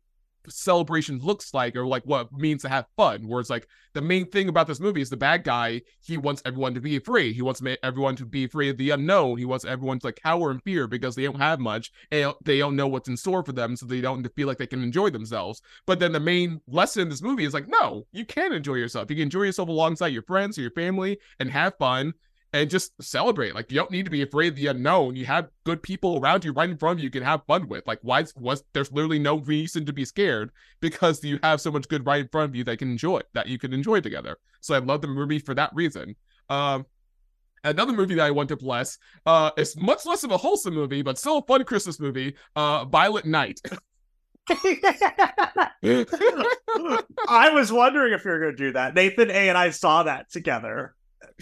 celebration 0.49 1.19
looks 1.19 1.53
like 1.53 1.75
or 1.75 1.85
like 1.85 2.03
what 2.03 2.31
means 2.31 2.61
to 2.61 2.69
have 2.69 2.85
fun. 2.95 3.27
Where 3.27 3.39
it's 3.39 3.49
like 3.49 3.67
the 3.93 4.01
main 4.01 4.29
thing 4.29 4.49
about 4.49 4.67
this 4.67 4.79
movie 4.79 5.01
is 5.01 5.09
the 5.09 5.17
bad 5.17 5.43
guy, 5.43 5.81
he 6.01 6.17
wants 6.17 6.41
everyone 6.45 6.73
to 6.75 6.81
be 6.81 6.99
free. 6.99 7.33
He 7.33 7.41
wants 7.41 7.61
everyone 7.83 8.15
to 8.17 8.25
be 8.25 8.47
free 8.47 8.69
of 8.69 8.77
the 8.77 8.91
unknown. 8.91 9.37
He 9.37 9.45
wants 9.45 9.65
everyone 9.65 9.99
to 9.99 10.07
like 10.07 10.19
cower 10.21 10.51
in 10.51 10.59
fear 10.59 10.87
because 10.87 11.15
they 11.15 11.23
don't 11.23 11.39
have 11.39 11.59
much 11.59 11.91
and 12.11 12.33
they 12.43 12.59
don't 12.59 12.75
know 12.75 12.87
what's 12.87 13.09
in 13.09 13.17
store 13.17 13.43
for 13.43 13.51
them, 13.51 13.75
so 13.75 13.85
they 13.85 14.01
don't 14.01 14.27
feel 14.35 14.47
like 14.47 14.57
they 14.57 14.67
can 14.67 14.83
enjoy 14.83 15.09
themselves. 15.09 15.61
But 15.85 15.99
then 15.99 16.11
the 16.11 16.19
main 16.19 16.61
lesson 16.67 17.03
in 17.03 17.09
this 17.09 17.21
movie 17.21 17.45
is 17.45 17.53
like, 17.53 17.67
no, 17.67 18.05
you 18.11 18.25
can 18.25 18.53
enjoy 18.53 18.75
yourself. 18.75 19.09
You 19.09 19.15
can 19.15 19.23
enjoy 19.23 19.43
yourself 19.43 19.69
alongside 19.69 20.07
your 20.07 20.23
friends 20.23 20.57
or 20.57 20.61
your 20.61 20.71
family 20.71 21.19
and 21.39 21.49
have 21.51 21.77
fun 21.77 22.13
and 22.53 22.69
just 22.69 22.91
celebrate. 23.01 23.55
Like 23.55 23.71
you 23.71 23.77
don't 23.77 23.91
need 23.91 24.05
to 24.05 24.11
be 24.11 24.21
afraid 24.21 24.49
of 24.49 24.55
the 24.55 24.67
unknown. 24.67 25.15
You 25.15 25.25
have 25.25 25.49
good 25.63 25.83
people 25.83 26.19
around 26.19 26.45
you 26.45 26.53
right 26.53 26.69
in 26.69 26.77
front 26.77 26.99
of 26.99 27.01
you 27.03 27.05
you 27.05 27.11
can 27.11 27.23
have 27.23 27.45
fun 27.45 27.67
with. 27.67 27.85
Like 27.87 27.99
why 28.01 28.25
was 28.35 28.63
there's 28.73 28.91
literally 28.91 29.19
no 29.19 29.39
reason 29.39 29.85
to 29.85 29.93
be 29.93 30.05
scared 30.05 30.51
because 30.79 31.23
you 31.23 31.39
have 31.43 31.61
so 31.61 31.71
much 31.71 31.87
good 31.87 32.05
right 32.05 32.21
in 32.21 32.29
front 32.29 32.49
of 32.49 32.55
you 32.55 32.63
that 32.65 32.79
can 32.79 32.91
enjoy 32.91 33.21
that 33.33 33.47
you 33.47 33.57
can 33.57 33.73
enjoy 33.73 34.01
together. 34.01 34.37
So 34.61 34.75
I 34.75 34.79
love 34.79 35.01
the 35.01 35.07
movie 35.07 35.39
for 35.39 35.53
that 35.55 35.71
reason. 35.73 36.15
Um 36.49 36.85
another 37.63 37.93
movie 37.93 38.15
that 38.15 38.25
I 38.25 38.31
want 38.31 38.49
to 38.49 38.55
bless 38.55 38.97
uh 39.25 39.51
is 39.57 39.75
much 39.75 40.05
less 40.05 40.23
of 40.23 40.31
a 40.31 40.37
wholesome 40.37 40.73
movie, 40.73 41.01
but 41.01 41.17
still 41.17 41.39
a 41.39 41.43
fun 41.43 41.63
Christmas 41.65 41.99
movie, 41.99 42.35
uh 42.55 42.85
Violent 42.85 43.25
Night. 43.25 43.61
I 44.49 45.71
was 47.51 47.69
wondering 47.69 48.13
if 48.13 48.23
you 48.23 48.31
were 48.31 48.39
going 48.39 48.55
to 48.55 48.57
do 48.57 48.71
that. 48.73 48.95
Nathan 48.95 49.29
A 49.29 49.49
and 49.49 49.57
I 49.57 49.71
saw 49.71 50.03
that 50.03 50.31
together. 50.31 50.95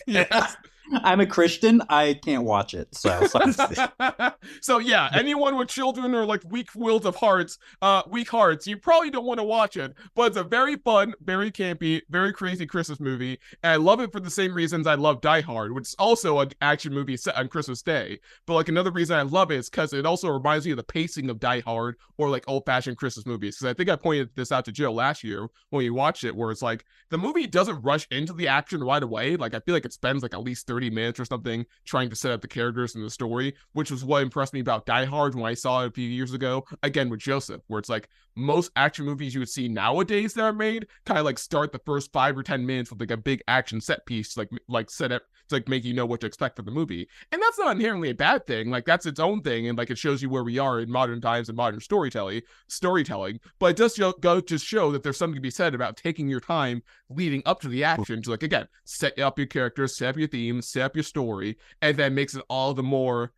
yes. 0.07 0.57
I'm 0.93 1.19
a 1.19 1.25
Christian. 1.25 1.81
I 1.89 2.13
can't 2.13 2.43
watch 2.43 2.73
it. 2.73 2.93
So, 2.95 3.27
so 4.61 4.77
yeah, 4.77 5.09
anyone 5.13 5.57
with 5.57 5.67
children 5.67 6.13
or 6.13 6.25
like 6.25 6.43
weak 6.49 6.69
willed 6.75 7.05
of 7.05 7.15
hearts, 7.15 7.57
uh, 7.81 8.03
weak 8.07 8.29
hearts, 8.29 8.67
you 8.67 8.77
probably 8.77 9.09
don't 9.09 9.25
want 9.25 9.39
to 9.39 9.43
watch 9.43 9.77
it. 9.77 9.93
But 10.15 10.27
it's 10.27 10.37
a 10.37 10.43
very 10.43 10.75
fun, 10.75 11.13
very 11.21 11.51
campy, 11.51 12.01
very 12.09 12.33
crazy 12.33 12.65
Christmas 12.65 12.99
movie, 12.99 13.39
and 13.63 13.73
I 13.73 13.75
love 13.77 13.99
it 13.99 14.11
for 14.11 14.19
the 14.19 14.29
same 14.29 14.53
reasons 14.53 14.87
I 14.87 14.95
love 14.95 15.21
Die 15.21 15.41
Hard, 15.41 15.73
which 15.73 15.89
is 15.89 15.95
also 15.97 16.39
an 16.39 16.51
action 16.61 16.93
movie 16.93 17.17
set 17.17 17.35
on 17.35 17.47
Christmas 17.47 17.81
Day. 17.81 18.19
But 18.45 18.53
like 18.53 18.69
another 18.69 18.91
reason 18.91 19.17
I 19.17 19.23
love 19.23 19.51
it 19.51 19.57
is 19.57 19.69
because 19.69 19.93
it 19.93 20.05
also 20.05 20.29
reminds 20.29 20.65
me 20.65 20.71
of 20.71 20.77
the 20.77 20.83
pacing 20.83 21.29
of 21.29 21.39
Die 21.39 21.61
Hard 21.61 21.95
or 22.17 22.29
like 22.29 22.43
old 22.47 22.65
fashioned 22.65 22.97
Christmas 22.97 23.25
movies. 23.25 23.55
Because 23.55 23.71
I 23.71 23.73
think 23.73 23.89
I 23.89 23.95
pointed 23.95 24.29
this 24.35 24.51
out 24.51 24.65
to 24.65 24.71
Joe 24.71 24.93
last 24.93 25.23
year 25.23 25.47
when 25.69 25.79
we 25.79 25.89
watched 25.89 26.23
it, 26.23 26.35
where 26.35 26.51
it's 26.51 26.61
like 26.61 26.85
the 27.09 27.17
movie 27.17 27.47
doesn't 27.47 27.81
rush 27.81 28.07
into 28.11 28.33
the 28.33 28.47
action 28.47 28.83
right 28.83 29.01
away. 29.01 29.35
Like 29.35 29.53
I 29.53 29.59
feel 29.59 29.73
like 29.73 29.85
it 29.85 29.93
spends 29.93 30.21
like 30.21 30.33
at 30.33 30.43
least 30.43 30.67
30 30.67 30.74
minutes 30.89 31.19
or 31.19 31.25
something 31.25 31.65
trying 31.85 32.09
to 32.09 32.15
set 32.15 32.31
up 32.31 32.41
the 32.41 32.47
characters 32.47 32.95
and 32.95 33.03
the 33.03 33.09
story, 33.09 33.55
which 33.73 33.91
was 33.91 34.03
what 34.03 34.23
impressed 34.23 34.53
me 34.53 34.59
about 34.59 34.85
Die 34.85 35.05
Hard 35.05 35.35
when 35.35 35.45
I 35.45 35.53
saw 35.53 35.83
it 35.83 35.87
a 35.87 35.91
few 35.91 36.07
years 36.07 36.33
ago. 36.33 36.65
Again, 36.83 37.09
with 37.09 37.19
Joseph, 37.19 37.61
where 37.67 37.79
it's 37.79 37.89
like 37.89 38.09
most 38.35 38.71
action 38.75 39.05
movies 39.05 39.33
you 39.33 39.39
would 39.39 39.49
see 39.49 39.67
nowadays 39.67 40.33
that 40.33 40.43
are 40.43 40.53
made 40.53 40.87
kind 41.05 41.19
of 41.19 41.25
like 41.25 41.39
start 41.39 41.71
the 41.71 41.79
first 41.79 42.11
five 42.11 42.37
or 42.37 42.43
10 42.43 42.65
minutes 42.65 42.89
with 42.89 42.99
like 42.99 43.11
a 43.11 43.17
big 43.17 43.41
action 43.47 43.79
set 43.79 44.05
piece, 44.05 44.35
like, 44.37 44.49
like 44.67 44.89
set 44.89 45.11
up 45.11 45.23
to 45.49 45.55
like 45.55 45.67
make 45.67 45.83
you 45.83 45.93
know 45.93 46.05
what 46.05 46.19
to 46.21 46.27
expect 46.27 46.55
from 46.55 46.65
the 46.65 46.71
movie. 46.71 47.07
And 47.31 47.41
that's 47.41 47.59
not 47.59 47.75
inherently 47.75 48.09
a 48.09 48.15
bad 48.15 48.45
thing. 48.47 48.69
Like 48.69 48.85
that's 48.85 49.05
its 49.05 49.19
own 49.19 49.41
thing. 49.41 49.67
And 49.67 49.77
like 49.77 49.89
it 49.89 49.97
shows 49.97 50.21
you 50.21 50.29
where 50.29 50.43
we 50.43 50.59
are 50.59 50.79
in 50.79 50.91
modern 50.91 51.21
times 51.21 51.49
and 51.49 51.55
modern 51.55 51.79
storytelling, 51.79 52.41
storytelling. 52.67 53.39
But 53.59 53.71
it 53.71 53.77
does 53.77 53.97
go 54.19 54.39
to 54.39 54.57
show 54.57 54.91
that 54.91 55.03
there's 55.03 55.17
something 55.17 55.35
to 55.35 55.41
be 55.41 55.51
said 55.51 55.75
about 55.75 55.97
taking 55.97 56.27
your 56.27 56.39
time 56.39 56.83
leading 57.09 57.41
up 57.45 57.61
to 57.61 57.67
the 57.67 57.83
action 57.83 58.21
to 58.21 58.31
like 58.31 58.43
again, 58.43 58.67
set 58.83 59.17
up 59.19 59.37
your 59.37 59.47
characters, 59.47 59.97
set 59.97 60.09
up 60.09 60.17
your 60.17 60.27
themes, 60.27 60.69
set 60.69 60.83
up 60.83 60.95
your 60.95 61.03
story, 61.03 61.57
and 61.81 61.97
then 61.97 62.15
makes 62.15 62.35
it 62.35 62.43
all 62.49 62.73
the 62.73 62.83
more 62.83 63.31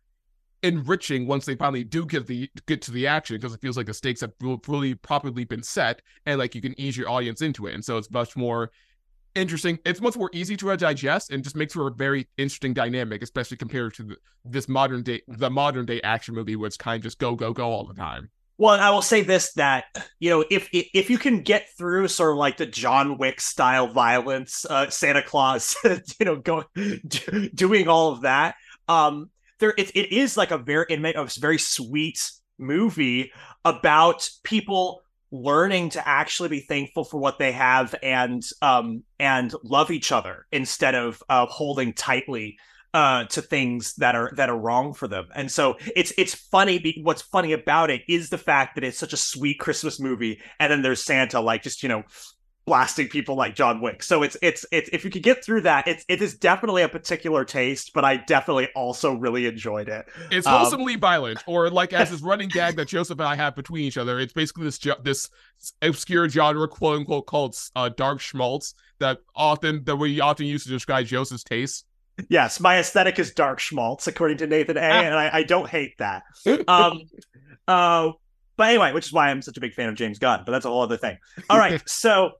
enriching 0.62 1.26
once 1.26 1.44
they 1.44 1.54
finally 1.54 1.84
do 1.84 2.04
get 2.04 2.26
the 2.26 2.50
get 2.66 2.82
to 2.82 2.90
the 2.90 3.06
action 3.06 3.36
because 3.36 3.54
it 3.54 3.60
feels 3.60 3.76
like 3.76 3.86
the 3.86 3.94
stakes 3.94 4.22
have 4.22 4.32
really 4.66 4.92
properly 4.92 5.44
been 5.44 5.62
set 5.62 6.02
and 6.26 6.36
like 6.36 6.52
you 6.52 6.60
can 6.60 6.78
ease 6.80 6.96
your 6.96 7.08
audience 7.08 7.42
into 7.42 7.68
it 7.68 7.74
and 7.74 7.84
so 7.84 7.96
it's 7.96 8.10
much 8.10 8.36
more 8.36 8.72
interesting. 9.34 9.78
It's 9.84 10.00
much 10.00 10.16
more 10.16 10.30
easy 10.32 10.56
to 10.56 10.70
uh, 10.70 10.76
digest 10.76 11.30
and 11.30 11.42
just 11.42 11.56
makes 11.56 11.72
for 11.72 11.88
a 11.88 11.92
very 11.92 12.28
interesting 12.36 12.74
dynamic, 12.74 13.22
especially 13.22 13.56
compared 13.56 13.94
to 13.94 14.02
the, 14.02 14.16
this 14.44 14.68
modern 14.68 15.02
day, 15.02 15.22
the 15.28 15.50
modern 15.50 15.86
day 15.86 16.00
action 16.02 16.34
movie, 16.34 16.56
where 16.56 16.66
it's 16.66 16.76
kind 16.76 16.96
of 16.96 17.02
just 17.02 17.18
go, 17.18 17.34
go, 17.34 17.52
go 17.52 17.70
all 17.70 17.84
the 17.84 17.94
time. 17.94 18.30
Well, 18.58 18.80
I 18.80 18.90
will 18.90 19.02
say 19.02 19.22
this: 19.22 19.52
that 19.54 19.84
you 20.18 20.30
know, 20.30 20.44
if 20.50 20.68
if 20.72 21.10
you 21.10 21.16
can 21.16 21.42
get 21.42 21.68
through 21.78 22.08
sort 22.08 22.32
of 22.32 22.38
like 22.38 22.56
the 22.56 22.66
John 22.66 23.16
Wick 23.16 23.40
style 23.40 23.86
violence, 23.86 24.66
uh, 24.68 24.90
Santa 24.90 25.22
Claus, 25.22 25.76
you 25.84 26.26
know, 26.26 26.36
going 26.36 26.64
doing 27.54 27.88
all 27.88 28.12
of 28.12 28.22
that, 28.22 28.56
um, 28.88 29.30
there 29.60 29.74
it, 29.78 29.90
it 29.94 30.12
is 30.12 30.36
like 30.36 30.50
a 30.50 30.58
very 30.58 30.86
it 30.90 31.00
made 31.00 31.14
a 31.16 31.28
very 31.38 31.58
sweet 31.58 32.30
movie 32.58 33.32
about 33.64 34.28
people 34.42 35.02
learning 35.30 35.90
to 35.90 36.08
actually 36.08 36.48
be 36.48 36.60
thankful 36.60 37.04
for 37.04 37.18
what 37.18 37.38
they 37.38 37.52
have 37.52 37.94
and 38.02 38.42
um 38.62 39.02
and 39.20 39.52
love 39.62 39.90
each 39.90 40.10
other 40.10 40.46
instead 40.50 40.94
of 40.94 41.22
uh, 41.28 41.46
holding 41.46 41.92
tightly 41.92 42.56
uh 42.94 43.24
to 43.24 43.42
things 43.42 43.94
that 43.94 44.14
are 44.14 44.32
that 44.36 44.48
are 44.48 44.58
wrong 44.58 44.94
for 44.94 45.06
them 45.08 45.26
and 45.34 45.50
so 45.50 45.76
it's 45.94 46.12
it's 46.16 46.34
funny 46.34 47.00
what's 47.02 47.22
funny 47.22 47.52
about 47.52 47.90
it 47.90 48.02
is 48.08 48.30
the 48.30 48.38
fact 48.38 48.74
that 48.74 48.84
it's 48.84 48.98
such 48.98 49.12
a 49.12 49.16
sweet 49.16 49.58
christmas 49.58 50.00
movie 50.00 50.40
and 50.58 50.72
then 50.72 50.82
there's 50.82 51.04
santa 51.04 51.40
like 51.40 51.62
just 51.62 51.82
you 51.82 51.88
know 51.88 52.02
blasting 52.68 53.08
people 53.08 53.34
like 53.34 53.54
John 53.54 53.80
Wick. 53.80 54.02
So 54.02 54.22
it's 54.22 54.36
it's 54.42 54.64
it's 54.70 54.90
if 54.92 55.04
you 55.04 55.10
could 55.10 55.22
get 55.22 55.42
through 55.42 55.62
that, 55.62 55.88
it's 55.88 56.04
it 56.06 56.20
is 56.20 56.36
definitely 56.36 56.82
a 56.82 56.88
particular 56.88 57.44
taste, 57.44 57.92
but 57.94 58.04
I 58.04 58.18
definitely 58.18 58.68
also 58.76 59.14
really 59.14 59.46
enjoyed 59.46 59.88
it. 59.88 60.06
It's 60.30 60.46
wholesomely 60.46 60.94
um, 60.94 61.00
violent, 61.00 61.42
or 61.46 61.70
like 61.70 61.92
as 61.92 62.10
this 62.10 62.20
running 62.20 62.50
gag 62.50 62.76
that 62.76 62.86
Joseph 62.86 63.18
and 63.18 63.26
I 63.26 63.34
have 63.36 63.56
between 63.56 63.84
each 63.84 63.96
other. 63.96 64.20
It's 64.20 64.34
basically 64.34 64.64
this 64.64 64.78
this 65.02 65.30
obscure 65.82 66.28
genre, 66.28 66.68
quote 66.68 66.98
unquote, 66.98 67.26
called 67.26 67.56
uh, 67.74 67.88
dark 67.88 68.20
schmaltz 68.20 68.74
that 69.00 69.20
often 69.34 69.82
that 69.84 69.96
we 69.96 70.20
often 70.20 70.46
use 70.46 70.64
to 70.64 70.68
describe 70.68 71.06
Joseph's 71.06 71.44
taste. 71.44 71.86
Yes, 72.28 72.60
my 72.60 72.78
aesthetic 72.78 73.18
is 73.18 73.32
dark 73.32 73.60
schmaltz, 73.60 74.06
according 74.06 74.38
to 74.38 74.46
Nathan 74.46 74.76
A, 74.76 74.80
and 74.80 75.14
I, 75.14 75.30
I 75.32 75.42
don't 75.42 75.68
hate 75.68 75.96
that. 75.98 76.22
Um, 76.68 77.02
uh, 77.66 78.12
but 78.56 78.70
anyway, 78.70 78.92
which 78.92 79.06
is 79.06 79.12
why 79.12 79.30
I'm 79.30 79.40
such 79.42 79.56
a 79.56 79.60
big 79.60 79.74
fan 79.74 79.88
of 79.88 79.94
James 79.94 80.18
Gunn. 80.18 80.42
But 80.44 80.52
that's 80.52 80.64
a 80.64 80.68
whole 80.68 80.82
other 80.82 80.96
thing. 80.96 81.18
All 81.48 81.58
right, 81.58 81.80
so 81.88 82.32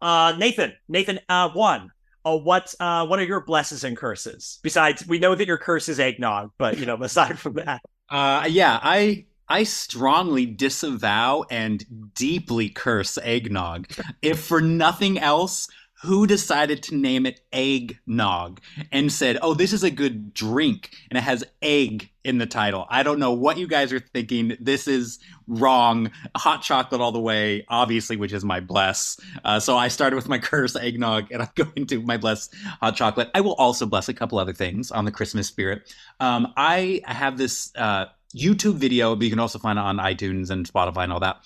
uh, 0.00 0.34
Nathan, 0.38 0.74
Nathan, 0.88 1.20
uh, 1.28 1.50
one. 1.50 1.90
Uh, 2.24 2.36
what 2.36 2.74
uh, 2.80 3.06
what 3.06 3.18
are 3.18 3.24
your 3.24 3.44
blesses 3.44 3.84
and 3.84 3.96
curses? 3.96 4.58
Besides, 4.62 5.06
we 5.06 5.18
know 5.18 5.34
that 5.34 5.46
your 5.46 5.56
curse 5.56 5.88
is 5.88 5.98
eggnog, 5.98 6.50
but 6.58 6.78
you 6.78 6.84
know, 6.84 6.96
aside 7.02 7.38
from 7.38 7.54
that, 7.54 7.80
uh, 8.10 8.46
yeah, 8.48 8.78
I 8.82 9.26
I 9.48 9.62
strongly 9.62 10.44
disavow 10.44 11.44
and 11.50 12.12
deeply 12.14 12.68
curse 12.68 13.16
eggnog. 13.22 13.88
if 14.20 14.40
for 14.40 14.60
nothing 14.60 15.18
else, 15.18 15.68
who 16.02 16.26
decided 16.26 16.82
to 16.84 16.94
name 16.94 17.26
it 17.26 17.40
eggnog 17.52 18.60
and 18.92 19.12
said, 19.12 19.38
"Oh, 19.42 19.54
this 19.54 19.72
is 19.72 19.82
a 19.82 19.90
good 19.90 20.32
drink 20.32 20.90
and 21.10 21.18
it 21.18 21.22
has 21.22 21.44
egg 21.62 22.10
in 22.24 22.38
the 22.38 22.46
title." 22.46 22.86
I 22.88 23.02
don't 23.02 23.18
know 23.18 23.32
what 23.32 23.58
you 23.58 23.66
guys 23.66 23.92
are 23.92 24.00
thinking. 24.00 24.56
This 24.60 24.86
is 24.86 25.18
wrong. 25.46 26.10
Hot 26.36 26.62
chocolate 26.62 27.00
all 27.00 27.12
the 27.12 27.20
way, 27.20 27.64
obviously, 27.68 28.16
which 28.16 28.32
is 28.32 28.44
my 28.44 28.60
bless. 28.60 29.18
Uh, 29.44 29.58
so 29.58 29.76
I 29.76 29.88
started 29.88 30.16
with 30.16 30.28
my 30.28 30.38
curse 30.50 30.76
eggnog, 30.76 31.32
and 31.32 31.42
I'm 31.42 31.50
going 31.54 31.86
to 31.86 32.02
my 32.02 32.16
bless 32.16 32.48
hot 32.80 32.96
chocolate. 32.96 33.30
I 33.34 33.40
will 33.40 33.54
also 33.54 33.86
bless 33.86 34.08
a 34.08 34.14
couple 34.14 34.38
other 34.38 34.52
things 34.52 34.90
on 34.90 35.04
the 35.04 35.12
Christmas 35.12 35.48
spirit. 35.48 35.94
Um, 36.20 36.52
I 36.56 37.02
have 37.06 37.38
this 37.38 37.72
uh, 37.76 38.06
YouTube 38.36 38.74
video, 38.74 39.16
but 39.16 39.24
you 39.24 39.30
can 39.30 39.40
also 39.40 39.58
find 39.58 39.78
it 39.78 39.82
on 39.82 39.96
iTunes 39.98 40.50
and 40.50 40.70
Spotify 40.70 41.04
and 41.04 41.12
all 41.12 41.20
that 41.20 41.40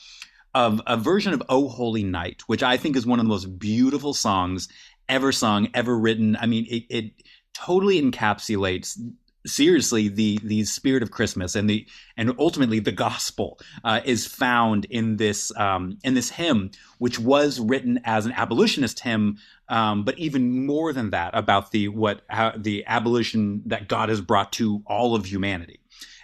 of 0.54 0.80
a 0.86 0.96
version 0.96 1.32
of 1.32 1.42
Oh 1.48 1.68
Holy 1.68 2.02
Night, 2.02 2.42
which 2.46 2.62
I 2.62 2.76
think 2.76 2.96
is 2.96 3.06
one 3.06 3.18
of 3.18 3.24
the 3.24 3.30
most 3.30 3.58
beautiful 3.58 4.14
songs 4.14 4.68
ever 5.08 5.32
sung, 5.32 5.68
ever 5.74 5.98
written. 5.98 6.36
I 6.36 6.46
mean, 6.46 6.66
it, 6.68 6.84
it 6.88 7.12
totally 7.54 8.00
encapsulates 8.00 8.98
seriously 9.46 10.08
the 10.08 10.38
the 10.44 10.64
spirit 10.64 11.02
of 11.02 11.10
Christmas 11.10 11.54
and 11.54 11.68
the 11.68 11.86
and 12.16 12.32
ultimately 12.38 12.78
the 12.78 12.92
gospel 12.92 13.58
uh, 13.84 14.00
is 14.04 14.26
found 14.26 14.84
in 14.86 15.16
this 15.16 15.54
um, 15.56 15.98
in 16.04 16.14
this 16.14 16.30
hymn, 16.30 16.70
which 16.98 17.18
was 17.18 17.58
written 17.60 18.00
as 18.04 18.26
an 18.26 18.32
abolitionist 18.32 19.00
hymn, 19.00 19.38
um, 19.68 20.04
but 20.04 20.18
even 20.18 20.66
more 20.66 20.92
than 20.92 21.10
that 21.10 21.36
about 21.36 21.70
the 21.72 21.88
what 21.88 22.22
how, 22.28 22.52
the 22.56 22.84
abolition 22.86 23.62
that 23.66 23.88
God 23.88 24.08
has 24.08 24.20
brought 24.20 24.52
to 24.52 24.82
all 24.86 25.14
of 25.14 25.26
humanity. 25.26 25.80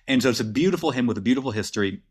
And 0.07 0.23
so 0.23 0.31
it's 0.31 0.41
a 0.41 0.45
beautiful 0.45 0.91
hymn 0.91 1.07
with 1.07 1.19
a 1.19 1.23
beautiful 1.23 1.51
history 1.51 2.03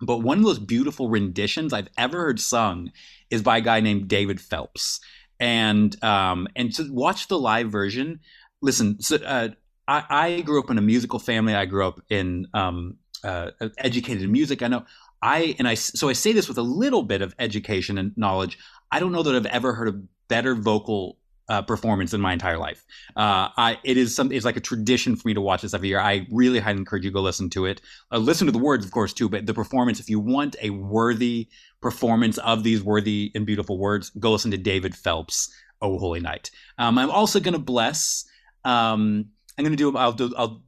but 0.00 0.18
one 0.18 0.38
of 0.38 0.44
those 0.44 0.58
beautiful 0.58 1.08
renditions 1.08 1.72
I've 1.72 1.88
ever 1.98 2.18
heard 2.18 2.40
sung 2.40 2.92
is 3.30 3.42
by 3.42 3.58
a 3.58 3.60
guy 3.60 3.80
named 3.80 4.08
David 4.08 4.40
Phelps. 4.40 5.00
And 5.38 6.02
um, 6.04 6.48
and 6.54 6.72
to 6.74 6.92
watch 6.92 7.28
the 7.28 7.38
live 7.38 7.70
version, 7.70 8.20
listen. 8.60 9.00
So, 9.00 9.16
uh, 9.16 9.48
I, 9.88 10.04
I 10.08 10.40
grew 10.42 10.60
up 10.60 10.70
in 10.70 10.78
a 10.78 10.82
musical 10.82 11.18
family. 11.18 11.54
I 11.54 11.64
grew 11.64 11.86
up 11.86 12.00
in 12.10 12.46
um, 12.54 12.96
uh, 13.24 13.50
educated 13.78 14.22
in 14.22 14.32
music. 14.32 14.62
I 14.62 14.68
know 14.68 14.84
I 15.22 15.56
and 15.58 15.66
I. 15.66 15.74
So 15.74 16.08
I 16.08 16.12
say 16.12 16.32
this 16.32 16.48
with 16.48 16.58
a 16.58 16.62
little 16.62 17.02
bit 17.02 17.22
of 17.22 17.34
education 17.38 17.98
and 17.98 18.16
knowledge. 18.16 18.58
I 18.92 19.00
don't 19.00 19.12
know 19.12 19.22
that 19.22 19.34
I've 19.34 19.46
ever 19.46 19.74
heard 19.74 19.88
a 19.88 20.00
better 20.28 20.54
vocal 20.54 21.16
uh, 21.50 21.60
performance 21.60 22.14
in 22.14 22.20
my 22.20 22.32
entire 22.32 22.56
life. 22.56 22.86
Uh, 23.16 23.50
I 23.56 23.78
it 23.82 23.96
is 23.96 24.14
something. 24.14 24.36
It's 24.36 24.46
like 24.46 24.56
a 24.56 24.60
tradition 24.60 25.16
for 25.16 25.26
me 25.26 25.34
to 25.34 25.40
watch 25.40 25.62
this 25.62 25.74
every 25.74 25.88
year. 25.88 25.98
I 25.98 26.26
really 26.30 26.60
highly 26.60 26.78
encourage 26.78 27.04
you 27.04 27.10
to 27.10 27.14
go 27.14 27.20
listen 27.20 27.50
to 27.50 27.66
it. 27.66 27.82
Uh, 28.12 28.18
listen 28.18 28.46
to 28.46 28.52
the 28.52 28.58
words, 28.58 28.86
of 28.86 28.92
course, 28.92 29.12
too. 29.12 29.28
But 29.28 29.46
the 29.46 29.52
performance, 29.52 29.98
if 29.98 30.08
you 30.08 30.20
want 30.20 30.54
a 30.62 30.70
worthy 30.70 31.48
performance 31.80 32.38
of 32.38 32.62
these 32.62 32.82
worthy 32.82 33.32
and 33.34 33.44
beautiful 33.44 33.78
words, 33.78 34.10
go 34.10 34.30
listen 34.30 34.52
to 34.52 34.56
David 34.56 34.94
Phelps. 34.94 35.52
Oh, 35.82 35.98
holy 35.98 36.20
night. 36.20 36.50
Um, 36.78 36.98
I'm 36.98 37.10
also 37.10 37.40
going 37.40 37.54
to 37.54 37.60
bless. 37.60 38.24
Um, 38.64 39.26
I'm 39.58 39.64
going 39.64 39.76
to 39.76 39.76
do. 39.76 39.96
I'll 39.96 40.12
do. 40.12 40.32
I'll. 40.38 40.62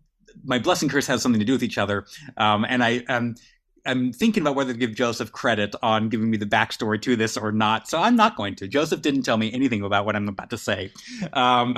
My 0.44 0.58
blessing 0.58 0.88
curse 0.88 1.06
has 1.06 1.22
something 1.22 1.38
to 1.38 1.44
do 1.44 1.52
with 1.52 1.62
each 1.62 1.78
other, 1.78 2.06
um, 2.38 2.66
and 2.68 2.82
I 2.82 3.04
um, 3.08 3.36
I'm 3.84 4.12
thinking 4.12 4.42
about 4.42 4.54
whether 4.54 4.72
to 4.72 4.78
give 4.78 4.94
Joseph 4.94 5.32
credit 5.32 5.74
on 5.82 6.08
giving 6.08 6.30
me 6.30 6.36
the 6.36 6.46
backstory 6.46 7.00
to 7.02 7.16
this 7.16 7.36
or 7.36 7.50
not. 7.50 7.88
So 7.88 8.00
I'm 8.00 8.14
not 8.14 8.36
going 8.36 8.54
to. 8.56 8.68
Joseph 8.68 9.02
didn't 9.02 9.22
tell 9.22 9.36
me 9.36 9.52
anything 9.52 9.82
about 9.82 10.06
what 10.06 10.14
I'm 10.14 10.28
about 10.28 10.50
to 10.50 10.58
say. 10.58 10.92
Um, 11.32 11.76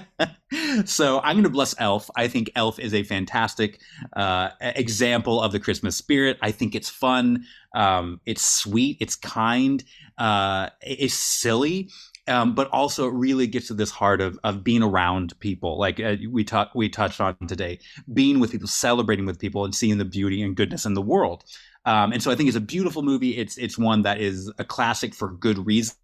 so 0.84 1.20
I'm 1.20 1.34
going 1.34 1.44
to 1.44 1.50
bless 1.50 1.74
Elf. 1.78 2.10
I 2.16 2.28
think 2.28 2.50
Elf 2.54 2.78
is 2.78 2.94
a 2.94 3.02
fantastic 3.02 3.80
uh, 4.14 4.50
example 4.60 5.40
of 5.42 5.52
the 5.52 5.58
Christmas 5.58 5.96
spirit. 5.96 6.38
I 6.42 6.52
think 6.52 6.74
it's 6.74 6.88
fun. 6.88 7.44
Um, 7.74 8.20
it's 8.24 8.44
sweet. 8.44 8.98
It's 9.00 9.16
kind. 9.16 9.82
Uh, 10.16 10.68
it's 10.80 11.14
silly 11.14 11.88
um, 12.30 12.54
but 12.54 12.68
also 12.68 13.08
it 13.08 13.12
really 13.12 13.46
gets 13.46 13.66
to 13.66 13.74
this 13.74 13.90
heart 13.90 14.20
of 14.20 14.38
of 14.44 14.62
being 14.62 14.82
around 14.82 15.38
people, 15.40 15.78
like 15.78 15.98
uh, 16.00 16.16
we 16.30 16.44
talked 16.44 16.76
we 16.76 16.88
touched 16.88 17.20
on 17.20 17.36
today, 17.46 17.80
being 18.14 18.38
with 18.38 18.52
people, 18.52 18.68
celebrating 18.68 19.26
with 19.26 19.38
people, 19.38 19.64
and 19.64 19.74
seeing 19.74 19.98
the 19.98 20.04
beauty 20.04 20.40
and 20.42 20.56
goodness 20.56 20.86
in 20.86 20.94
the 20.94 21.02
world. 21.02 21.44
Um, 21.84 22.12
and 22.12 22.22
so 22.22 22.30
I 22.30 22.36
think 22.36 22.48
it's 22.48 22.56
a 22.56 22.60
beautiful 22.60 23.02
movie. 23.02 23.36
It's 23.36 23.58
it's 23.58 23.76
one 23.76 24.02
that 24.02 24.20
is 24.20 24.50
a 24.58 24.64
classic 24.64 25.14
for 25.14 25.32
good 25.32 25.66
reason. 25.66 25.96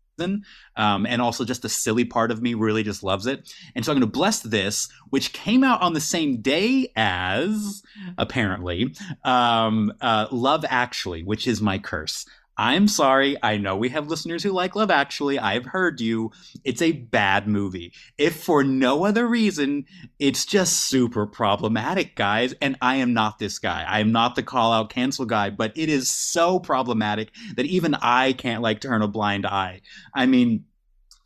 Um, 0.77 1.05
and 1.05 1.21
also 1.21 1.45
just 1.45 1.61
the 1.61 1.69
silly 1.69 2.07
part 2.07 2.31
of 2.31 2.41
me 2.41 2.55
really 2.55 2.83
just 2.83 3.03
loves 3.03 3.27
it. 3.27 3.53
And 3.75 3.85
so 3.85 3.93
I'm 3.93 3.97
going 3.97 4.11
to 4.11 4.19
bless 4.19 4.41
this, 4.41 4.89
which 5.11 5.35
came 5.35 5.63
out 5.63 5.83
on 5.83 5.93
the 5.93 6.01
same 6.01 6.41
day 6.41 6.91
as 6.97 7.83
apparently 8.17 8.95
um, 9.25 9.93
uh, 10.01 10.27
Love 10.33 10.65
Actually, 10.71 11.23
which 11.23 11.47
is 11.47 11.61
my 11.61 11.79
curse. 11.79 12.25
I'm 12.59 12.89
sorry. 12.89 13.37
I 13.43 13.59
know 13.59 13.77
we 13.77 13.91
have 13.91 14.09
listeners 14.09 14.43
who 14.43 14.51
like 14.51 14.75
Love 14.75 14.91
Actually. 14.91 15.39
I've 15.39 15.67
heard 15.67 16.01
you. 16.01 16.33
It's 16.65 16.81
a 16.81 16.93
bad 16.93 17.47
movie. 17.47 17.93
If 18.17 18.43
for 18.43 18.65
no 18.65 19.05
other 19.05 19.27
reason, 19.27 19.85
it's 20.19 20.47
just 20.47 20.77
super 20.85 21.27
problematic, 21.27 22.17
guys. 22.17 22.55
And 22.63 22.77
I 22.81 22.97
am 22.97 23.13
not 23.13 23.39
this 23.39 23.59
guy. 23.59 23.85
I 23.87 24.01
am 24.01 24.11
not 24.11 24.37
the 24.37 24.43
call 24.43 24.73
out 24.73 24.91
cancel 24.91 25.27
guy, 25.27 25.51
but 25.51 25.73
it 25.77 25.91
is 25.91 26.09
so 26.09 26.59
problematic 26.59 27.31
that 27.57 27.67
even 27.67 27.95
I 27.95 28.33
can't 28.33 28.63
like 28.63 28.81
turn 28.81 29.03
a 29.03 29.09
blind 29.09 29.45
eye. 29.45 29.83
I 30.15 30.25
mean, 30.25 30.65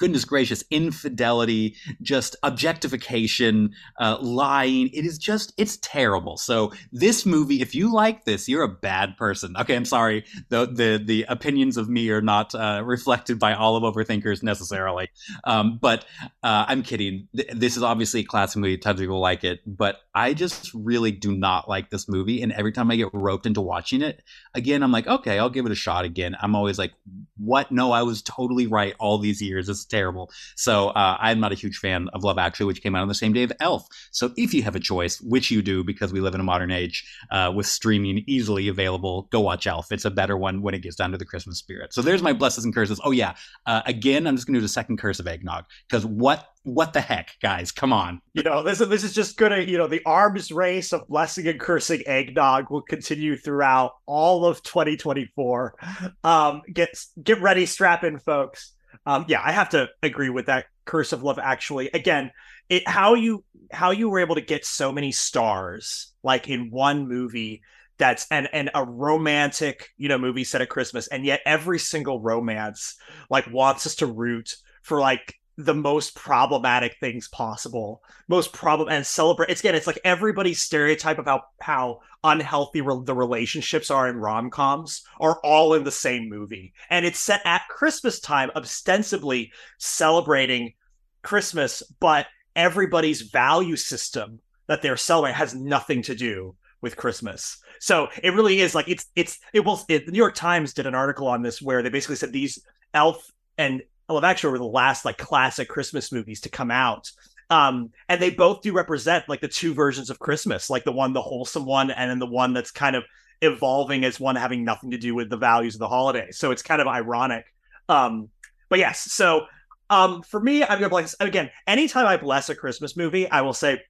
goodness 0.00 0.24
gracious, 0.24 0.64
infidelity, 0.70 1.76
just 2.02 2.34
objectification, 2.42 3.72
uh, 4.00 4.16
lying. 4.20 4.88
It 4.88 5.04
is 5.04 5.18
just, 5.18 5.52
it's 5.58 5.76
terrible. 5.76 6.38
So 6.38 6.72
this 6.90 7.26
movie, 7.26 7.60
if 7.60 7.74
you 7.74 7.92
like 7.92 8.24
this, 8.24 8.48
you're 8.48 8.64
a 8.64 8.68
bad 8.68 9.16
person. 9.16 9.54
Okay, 9.60 9.76
I'm 9.76 9.84
sorry. 9.84 10.24
The 10.48 10.66
the 10.66 11.02
the 11.04 11.26
opinions 11.28 11.76
of 11.76 11.88
me 11.88 12.08
are 12.10 12.22
not 12.22 12.54
uh, 12.54 12.82
reflected 12.84 13.38
by 13.38 13.52
all 13.54 13.76
of 13.76 13.82
overthinkers 13.82 14.42
necessarily. 14.42 15.10
Um, 15.44 15.78
but 15.80 16.06
uh, 16.42 16.64
I'm 16.66 16.82
kidding. 16.82 17.28
This 17.32 17.76
is 17.76 17.82
obviously 17.82 18.20
a 18.20 18.24
classic 18.24 18.58
movie. 18.58 18.78
Tons 18.78 18.98
of 18.98 19.04
people 19.04 19.20
like 19.20 19.44
it, 19.44 19.60
but 19.66 19.98
I 20.14 20.32
just 20.32 20.72
really 20.74 21.12
do 21.12 21.36
not 21.36 21.68
like 21.68 21.90
this 21.90 22.08
movie. 22.08 22.42
And 22.42 22.52
every 22.52 22.72
time 22.72 22.90
I 22.90 22.96
get 22.96 23.08
roped 23.12 23.46
into 23.46 23.60
watching 23.60 24.00
it 24.00 24.22
again, 24.54 24.82
I'm 24.82 24.92
like, 24.92 25.06
okay, 25.06 25.38
I'll 25.38 25.50
give 25.50 25.66
it 25.66 25.72
a 25.72 25.76
shot 25.76 26.04
again. 26.06 26.34
I'm 26.40 26.56
always 26.56 26.78
like, 26.78 26.92
what? 27.36 27.70
No, 27.70 27.92
I 27.92 28.02
was 28.02 28.22
totally 28.22 28.66
right 28.66 28.94
all 28.98 29.18
these 29.18 29.42
years. 29.42 29.68
It's 29.68 29.84
terrible. 29.90 30.30
So 30.56 30.88
uh, 30.88 31.16
I'm 31.20 31.40
not 31.40 31.52
a 31.52 31.54
huge 31.54 31.78
fan 31.78 32.08
of 32.14 32.24
Love 32.24 32.38
Actually, 32.38 32.66
which 32.66 32.82
came 32.82 32.94
out 32.94 33.02
on 33.02 33.08
the 33.08 33.14
same 33.14 33.32
day 33.32 33.42
of 33.42 33.52
Elf. 33.60 33.86
So 34.10 34.32
if 34.36 34.54
you 34.54 34.62
have 34.62 34.76
a 34.76 34.80
choice, 34.80 35.20
which 35.20 35.50
you 35.50 35.62
do 35.62 35.84
because 35.84 36.12
we 36.12 36.20
live 36.20 36.34
in 36.34 36.40
a 36.40 36.44
modern 36.44 36.70
age 36.70 37.04
uh, 37.30 37.52
with 37.54 37.66
streaming 37.66 38.24
easily 38.26 38.68
available, 38.68 39.28
go 39.30 39.40
watch 39.40 39.66
Elf. 39.66 39.92
It's 39.92 40.04
a 40.04 40.10
better 40.10 40.36
one 40.36 40.62
when 40.62 40.74
it 40.74 40.82
gets 40.82 40.96
down 40.96 41.12
to 41.12 41.18
the 41.18 41.24
Christmas 41.24 41.58
spirit. 41.58 41.92
So 41.92 42.02
there's 42.02 42.22
my 42.22 42.32
blessings 42.32 42.64
and 42.64 42.74
curses. 42.74 43.00
Oh 43.04 43.10
yeah, 43.10 43.34
uh, 43.66 43.82
again, 43.86 44.26
I'm 44.26 44.36
just 44.36 44.46
going 44.46 44.54
to 44.54 44.60
do 44.60 44.64
the 44.64 44.68
second 44.68 44.98
curse 44.98 45.20
of 45.20 45.26
eggnog 45.26 45.64
because 45.88 46.06
what 46.06 46.46
what 46.62 46.92
the 46.92 47.00
heck, 47.00 47.36
guys? 47.40 47.72
Come 47.72 47.92
on. 47.92 48.20
You 48.34 48.42
know, 48.42 48.62
this, 48.62 48.78
this 48.78 49.02
is 49.02 49.14
just 49.14 49.36
gonna, 49.36 49.60
you 49.60 49.78
know, 49.78 49.86
the 49.86 50.02
arms 50.04 50.52
race 50.52 50.92
of 50.92 51.08
blessing 51.08 51.46
and 51.46 51.58
cursing 51.58 52.02
eggnog 52.06 52.70
will 52.70 52.82
continue 52.82 53.36
throughout 53.36 53.92
all 54.06 54.44
of 54.44 54.62
2024. 54.62 55.74
Um, 56.22 56.62
get 56.72 56.90
get 57.22 57.40
ready, 57.40 57.66
strap 57.66 58.04
in, 58.04 58.18
folks. 58.18 58.72
Um, 59.06 59.24
yeah, 59.28 59.40
I 59.44 59.52
have 59.52 59.70
to 59.70 59.88
agree 60.02 60.30
with 60.30 60.46
that 60.46 60.66
curse 60.84 61.12
of 61.12 61.22
love. 61.22 61.38
Actually, 61.38 61.90
again, 61.92 62.30
it 62.68 62.86
how 62.86 63.14
you 63.14 63.44
how 63.72 63.90
you 63.90 64.08
were 64.08 64.20
able 64.20 64.34
to 64.34 64.40
get 64.40 64.64
so 64.64 64.92
many 64.92 65.12
stars 65.12 66.12
like 66.22 66.48
in 66.48 66.70
one 66.70 67.08
movie 67.08 67.62
that's 67.98 68.26
and 68.30 68.48
and 68.52 68.70
a 68.74 68.84
romantic 68.84 69.90
you 69.96 70.08
know 70.08 70.18
movie 70.18 70.44
set 70.44 70.62
at 70.62 70.68
Christmas, 70.68 71.08
and 71.08 71.24
yet 71.24 71.40
every 71.44 71.78
single 71.78 72.20
romance 72.20 72.96
like 73.28 73.46
wants 73.50 73.86
us 73.86 73.96
to 73.96 74.06
root 74.06 74.56
for 74.82 75.00
like 75.00 75.34
the 75.64 75.74
most 75.74 76.14
problematic 76.14 76.96
things 77.00 77.28
possible. 77.28 78.02
Most 78.28 78.52
problem 78.52 78.88
and 78.88 79.06
celebrate 79.06 79.50
it's 79.50 79.60
again 79.60 79.74
it's 79.74 79.86
like 79.86 80.00
everybody's 80.04 80.62
stereotype 80.62 81.18
how 81.24 81.42
how 81.60 82.00
unhealthy 82.24 82.80
re- 82.80 83.02
the 83.04 83.14
relationships 83.14 83.90
are 83.90 84.08
in 84.08 84.16
rom-coms 84.16 85.02
are 85.20 85.40
all 85.44 85.74
in 85.74 85.84
the 85.84 85.90
same 85.90 86.28
movie. 86.28 86.72
And 86.88 87.04
it's 87.04 87.18
set 87.18 87.42
at 87.44 87.68
christmas 87.68 88.20
time 88.20 88.50
ostensibly 88.56 89.52
celebrating 89.78 90.74
christmas 91.22 91.82
but 92.00 92.26
everybody's 92.56 93.22
value 93.22 93.76
system 93.76 94.40
that 94.66 94.82
they're 94.82 94.96
celebrating 94.96 95.36
has 95.36 95.54
nothing 95.54 96.02
to 96.02 96.14
do 96.14 96.54
with 96.80 96.96
christmas. 96.96 97.58
So 97.80 98.08
it 98.22 98.34
really 98.34 98.60
is 98.60 98.74
like 98.74 98.88
it's 98.88 99.06
it's 99.16 99.38
it 99.52 99.60
will 99.60 99.80
it, 99.88 100.06
the 100.06 100.12
new 100.12 100.18
york 100.18 100.34
times 100.34 100.72
did 100.72 100.86
an 100.86 100.94
article 100.94 101.28
on 101.28 101.42
this 101.42 101.60
where 101.60 101.82
they 101.82 101.90
basically 101.90 102.16
said 102.16 102.32
these 102.32 102.58
elf 102.94 103.30
and 103.58 103.82
Love 104.12 104.24
Actually 104.24 104.52
were 104.52 104.58
the 104.58 104.64
last 104.64 105.04
like 105.04 105.18
classic 105.18 105.68
Christmas 105.68 106.12
movies 106.12 106.40
to 106.42 106.48
come 106.48 106.70
out. 106.70 107.10
Um, 107.50 107.90
and 108.08 108.22
they 108.22 108.30
both 108.30 108.62
do 108.62 108.72
represent 108.72 109.28
like 109.28 109.40
the 109.40 109.48
two 109.48 109.74
versions 109.74 110.08
of 110.08 110.20
Christmas, 110.20 110.70
like 110.70 110.84
the 110.84 110.92
one, 110.92 111.12
the 111.12 111.22
wholesome 111.22 111.66
one, 111.66 111.90
and 111.90 112.10
then 112.10 112.20
the 112.20 112.26
one 112.26 112.52
that's 112.52 112.70
kind 112.70 112.94
of 112.94 113.04
evolving 113.42 114.04
as 114.04 114.20
one 114.20 114.36
having 114.36 114.64
nothing 114.64 114.92
to 114.92 114.98
do 114.98 115.14
with 115.14 115.30
the 115.30 115.36
values 115.36 115.74
of 115.74 115.80
the 115.80 115.88
holiday. 115.88 116.30
So 116.30 116.52
it's 116.52 116.62
kind 116.62 116.80
of 116.80 116.86
ironic. 116.86 117.52
Um, 117.88 118.28
but 118.68 118.78
yes, 118.78 119.00
so 119.12 119.46
um, 119.90 120.22
for 120.22 120.40
me, 120.40 120.62
I'm 120.62 120.78
gonna 120.78 120.88
bless 120.88 121.16
again. 121.18 121.50
Anytime 121.66 122.06
I 122.06 122.16
bless 122.16 122.48
a 122.48 122.54
Christmas 122.54 122.96
movie, 122.96 123.28
I 123.28 123.40
will 123.40 123.52
say, 123.52 123.82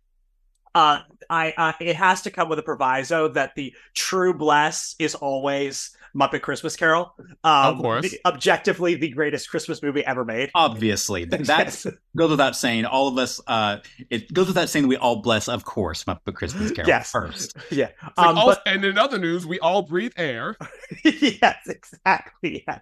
uh, 0.74 1.00
I 1.28 1.52
uh, 1.56 1.72
it 1.80 1.96
has 1.96 2.22
to 2.22 2.30
come 2.30 2.48
with 2.48 2.58
a 2.58 2.62
proviso 2.62 3.28
that 3.28 3.54
the 3.54 3.74
true 3.94 4.32
bless 4.32 4.96
is 4.98 5.14
always 5.14 5.94
Muppet 6.14 6.42
Christmas 6.42 6.76
Carol. 6.76 7.14
Um, 7.44 7.74
of 7.74 7.78
course. 7.78 8.10
The, 8.10 8.20
objectively, 8.26 8.94
the 8.94 9.08
greatest 9.08 9.50
Christmas 9.50 9.82
movie 9.82 10.04
ever 10.04 10.24
made. 10.24 10.50
Obviously. 10.54 11.24
That 11.24 11.40
yes. 11.48 11.86
goes 12.16 12.30
without 12.30 12.56
saying. 12.56 12.84
All 12.84 13.08
of 13.08 13.18
us, 13.18 13.40
uh, 13.46 13.78
it 14.10 14.32
goes 14.32 14.48
without 14.48 14.68
saying 14.68 14.84
that 14.84 14.88
we 14.88 14.96
all 14.96 15.16
bless, 15.16 15.48
of 15.48 15.64
course, 15.64 16.04
Muppet 16.04 16.34
Christmas 16.34 16.72
Carol 16.72 16.88
yes. 16.88 17.10
first. 17.10 17.56
Yeah. 17.70 17.90
Like 18.16 18.26
um, 18.26 18.34
but... 18.34 18.62
and 18.66 18.84
in 18.84 18.98
other 18.98 19.18
news, 19.18 19.46
we 19.46 19.60
all 19.60 19.82
breathe 19.82 20.12
air. 20.16 20.56
yes, 21.04 21.58
exactly. 21.66 22.64
Yes. 22.66 22.80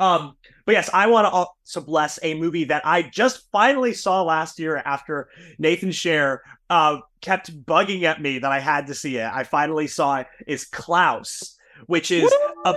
Um, 0.00 0.36
but 0.64 0.72
yes, 0.72 0.88
I 0.92 1.08
want 1.08 1.26
to 1.26 1.30
also 1.30 1.80
bless 1.80 2.18
a 2.22 2.34
movie 2.34 2.64
that 2.64 2.86
I 2.86 3.02
just 3.02 3.50
finally 3.52 3.92
saw 3.92 4.22
last 4.22 4.58
year 4.58 4.76
after 4.84 5.28
Nathan 5.58 5.90
Sherrer 5.90 6.38
uh, 6.70 6.98
kept 7.20 7.64
bugging 7.64 8.04
at 8.04 8.20
me 8.20 8.38
that 8.38 8.50
I 8.50 8.60
had 8.60 8.86
to 8.86 8.94
see 8.94 9.18
it. 9.18 9.30
I 9.30 9.44
finally 9.44 9.86
saw 9.86 10.20
it. 10.20 10.26
Is 10.46 10.64
Klaus 10.64 11.56
which 11.86 12.10
is 12.10 12.32
a 12.64 12.76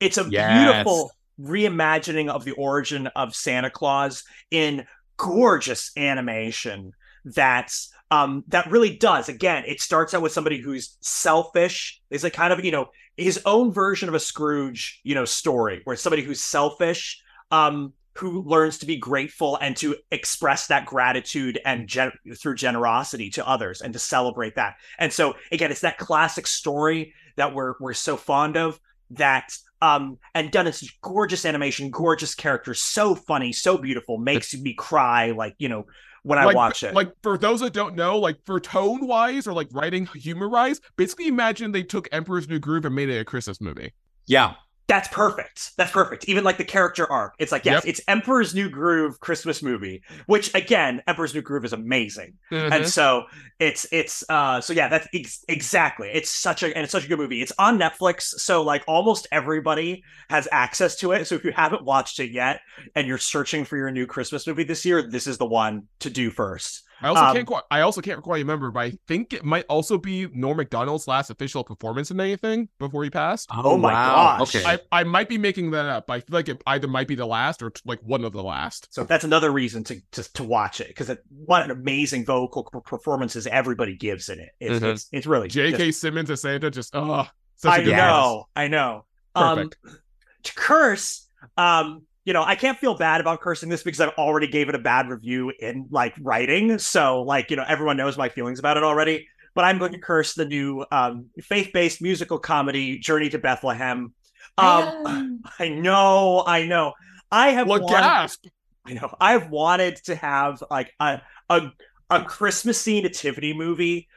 it's 0.00 0.18
a 0.18 0.26
yes. 0.28 0.58
beautiful 0.58 1.10
reimagining 1.40 2.28
of 2.28 2.44
the 2.44 2.52
origin 2.52 3.08
of 3.08 3.34
Santa 3.34 3.70
Claus 3.70 4.24
in 4.50 4.86
gorgeous 5.16 5.90
animation 5.96 6.92
that's 7.24 7.92
um 8.10 8.44
that 8.48 8.70
really 8.70 8.96
does 8.96 9.28
again 9.28 9.64
it 9.66 9.80
starts 9.80 10.12
out 10.12 10.20
with 10.20 10.32
somebody 10.32 10.60
who's 10.60 10.96
selfish 11.00 12.02
is 12.10 12.24
a 12.24 12.30
kind 12.30 12.52
of 12.52 12.64
you 12.64 12.70
know 12.70 12.90
his 13.16 13.40
own 13.46 13.72
version 13.72 14.08
of 14.08 14.14
a 14.14 14.20
Scrooge 14.20 15.00
you 15.04 15.14
know 15.14 15.24
story 15.24 15.80
where 15.84 15.96
somebody 15.96 16.22
who's 16.22 16.40
selfish 16.40 17.22
um 17.50 17.92
who 18.16 18.42
learns 18.42 18.78
to 18.78 18.86
be 18.86 18.96
grateful 18.96 19.56
and 19.56 19.76
to 19.76 19.96
express 20.10 20.68
that 20.68 20.86
gratitude 20.86 21.58
and 21.64 21.88
gen- 21.88 22.12
through 22.36 22.54
generosity 22.54 23.28
to 23.30 23.46
others 23.46 23.80
and 23.80 23.92
to 23.92 23.98
celebrate 23.98 24.54
that. 24.54 24.76
And 24.98 25.12
so 25.12 25.34
again, 25.50 25.72
it's 25.72 25.80
that 25.80 25.98
classic 25.98 26.46
story 26.46 27.12
that 27.36 27.54
we're 27.54 27.74
we're 27.80 27.94
so 27.94 28.16
fond 28.16 28.56
of 28.56 28.78
that 29.10 29.52
um 29.82 30.18
and 30.34 30.50
done 30.50 30.66
in 30.66 30.72
such 30.72 31.00
gorgeous 31.00 31.44
animation, 31.44 31.90
gorgeous 31.90 32.34
characters, 32.34 32.80
so 32.80 33.14
funny, 33.14 33.52
so 33.52 33.76
beautiful, 33.78 34.18
makes 34.18 34.54
me 34.54 34.74
cry 34.74 35.30
like 35.30 35.54
you 35.58 35.68
know 35.68 35.86
when 36.24 36.38
I 36.38 36.52
watch 36.54 36.82
it. 36.82 36.94
Like 36.94 37.12
for 37.22 37.36
those 37.38 37.60
that 37.60 37.72
don't 37.72 37.94
know, 37.94 38.18
like 38.18 38.38
for 38.44 38.58
tone 38.58 39.06
wise 39.06 39.46
or 39.46 39.52
like 39.52 39.68
writing 39.72 40.06
humor 40.06 40.48
wise, 40.48 40.80
basically 40.96 41.28
imagine 41.28 41.70
they 41.70 41.82
took 41.82 42.08
Emperor's 42.10 42.48
New 42.48 42.58
Groove 42.58 42.86
and 42.86 42.94
made 42.94 43.10
it 43.10 43.20
a 43.20 43.24
Christmas 43.24 43.60
movie. 43.60 43.92
Yeah. 44.26 44.54
That's 44.86 45.08
perfect. 45.08 45.72
That's 45.78 45.90
perfect. 45.92 46.26
Even 46.28 46.44
like 46.44 46.58
the 46.58 46.64
character 46.64 47.10
arc. 47.10 47.34
It's 47.38 47.50
like, 47.50 47.64
yes, 47.64 47.84
Yep. 47.84 47.90
it's 47.90 48.00
Emperor's 48.06 48.54
New 48.54 48.68
Groove 48.68 49.18
Christmas 49.18 49.62
movie, 49.62 50.02
which 50.26 50.54
again, 50.54 51.02
Emperor's 51.06 51.34
New 51.34 51.40
Groove 51.40 51.64
is 51.64 51.72
amazing. 51.72 52.34
Mhm. 52.52 52.70
And 52.70 52.88
so 52.88 53.24
it's 53.58 53.86
it's 53.92 54.22
uh 54.28 54.60
so 54.60 54.74
yeah, 54.74 54.88
that's 54.88 55.08
ex- 55.14 55.42
exactly. 55.48 56.10
It's 56.12 56.30
such 56.30 56.62
a 56.62 56.66
and 56.66 56.84
it's 56.84 56.92
such 56.92 57.06
a 57.06 57.08
good 57.08 57.18
movie. 57.18 57.40
It's 57.40 57.52
on 57.58 57.78
Netflix, 57.78 58.22
so 58.40 58.62
like 58.62 58.84
almost 58.86 59.26
everybody 59.32 60.04
has 60.28 60.46
access 60.52 60.96
to 60.96 61.12
it. 61.12 61.26
So 61.26 61.36
if 61.36 61.44
you 61.44 61.52
haven't 61.52 61.82
watched 61.84 62.20
it 62.20 62.30
yet 62.30 62.60
and 62.94 63.06
you're 63.06 63.16
searching 63.18 63.64
for 63.64 63.78
your 63.78 63.90
new 63.90 64.06
Christmas 64.06 64.46
movie 64.46 64.64
this 64.64 64.84
year, 64.84 65.00
this 65.02 65.26
is 65.26 65.38
the 65.38 65.46
one 65.46 65.84
to 66.00 66.10
do 66.10 66.30
first. 66.30 66.82
I 67.02 67.08
also 67.08 67.22
Um, 67.22 67.34
can't 67.34 67.46
quite. 67.46 67.62
I 67.70 67.80
also 67.80 68.00
can't 68.00 68.22
quite 68.22 68.38
remember, 68.38 68.70
but 68.70 68.80
I 68.80 68.92
think 69.08 69.32
it 69.32 69.44
might 69.44 69.64
also 69.68 69.98
be 69.98 70.28
Norm 70.32 70.56
Macdonald's 70.56 71.06
last 71.08 71.28
official 71.30 71.64
performance 71.64 72.10
in 72.10 72.20
anything 72.20 72.68
before 72.78 73.04
he 73.04 73.10
passed. 73.10 73.48
Oh 73.52 73.76
my 73.76 73.92
gosh. 73.92 74.54
Okay. 74.54 74.64
I, 74.64 75.00
I 75.00 75.04
might 75.04 75.28
be 75.28 75.36
making 75.38 75.72
that 75.72 75.86
up. 75.86 76.10
I 76.10 76.20
feel 76.20 76.34
like 76.34 76.48
it 76.48 76.62
either 76.66 76.86
might 76.88 77.08
be 77.08 77.14
the 77.14 77.26
last 77.26 77.62
or 77.62 77.72
like 77.84 78.00
one 78.02 78.24
of 78.24 78.32
the 78.32 78.42
last. 78.42 78.88
So 78.94 79.04
that's 79.04 79.24
another 79.24 79.50
reason 79.50 79.84
to 79.84 80.00
to, 80.12 80.32
to 80.34 80.44
watch 80.44 80.80
it 80.80 80.88
because 80.88 81.10
what 81.28 81.62
an 81.62 81.70
amazing 81.70 82.24
vocal 82.24 82.64
performances 82.84 83.46
everybody 83.46 83.96
gives 83.96 84.28
in 84.28 84.38
it. 84.40 84.50
It's 84.60 84.82
Mhm. 84.84 84.92
it's, 84.92 85.08
it's 85.12 85.26
really 85.26 85.48
J.K. 85.48 85.86
just- 85.88 86.00
Simmons 86.00 86.30
as 86.30 86.42
Santa 86.42 86.70
just 86.70 86.94
oh 86.94 87.26
such 87.56 87.70
a 87.70 87.74
I 87.74 87.84
good 87.84 87.90
know, 87.92 88.46
cast. 88.46 88.46
I 88.56 88.68
know. 88.68 89.04
Perfect. 89.34 89.76
Um, 89.84 89.98
to 90.44 90.54
curse, 90.54 91.28
um, 91.56 92.02
you 92.24 92.32
know, 92.32 92.42
I 92.42 92.54
can't 92.54 92.78
feel 92.78 92.94
bad 92.96 93.20
about 93.20 93.40
cursing 93.40 93.68
this 93.68 93.82
because 93.82 94.00
I've 94.00 94.14
already 94.18 94.46
gave 94.46 94.68
it 94.68 94.74
a 94.74 94.78
bad 94.78 95.08
review 95.08 95.52
in 95.58 95.86
like 95.90 96.14
writing. 96.20 96.78
So, 96.78 97.22
like, 97.22 97.50
you 97.50 97.56
know, 97.56 97.64
everyone 97.66 97.96
knows 97.96 98.16
my 98.16 98.28
feelings 98.28 98.58
about 98.58 98.76
it 98.76 98.82
already. 98.82 99.28
But 99.54 99.64
I'm 99.64 99.78
going 99.78 99.92
to 99.92 99.98
curse 99.98 100.34
the 100.34 100.44
new 100.46 100.84
um, 100.90 101.26
faith-based 101.40 102.02
musical 102.02 102.38
comedy 102.38 102.98
Journey 102.98 103.28
to 103.30 103.38
Bethlehem. 103.38 104.12
Um, 104.58 105.42
I 105.58 105.68
know, 105.68 106.42
I 106.46 106.66
know. 106.66 106.92
I 107.30 107.50
have 107.50 107.68
What 107.68 107.82
wanted- 107.82 108.00
gasp? 108.00 108.46
I 108.86 108.92
know. 108.94 109.14
I've 109.20 109.48
wanted 109.50 109.96
to 110.04 110.14
have 110.14 110.62
like 110.70 110.92
a 111.00 111.20
a 111.48 111.70
a 112.10 112.22
Christmassy 112.22 113.00
nativity 113.00 113.54
movie 113.54 114.08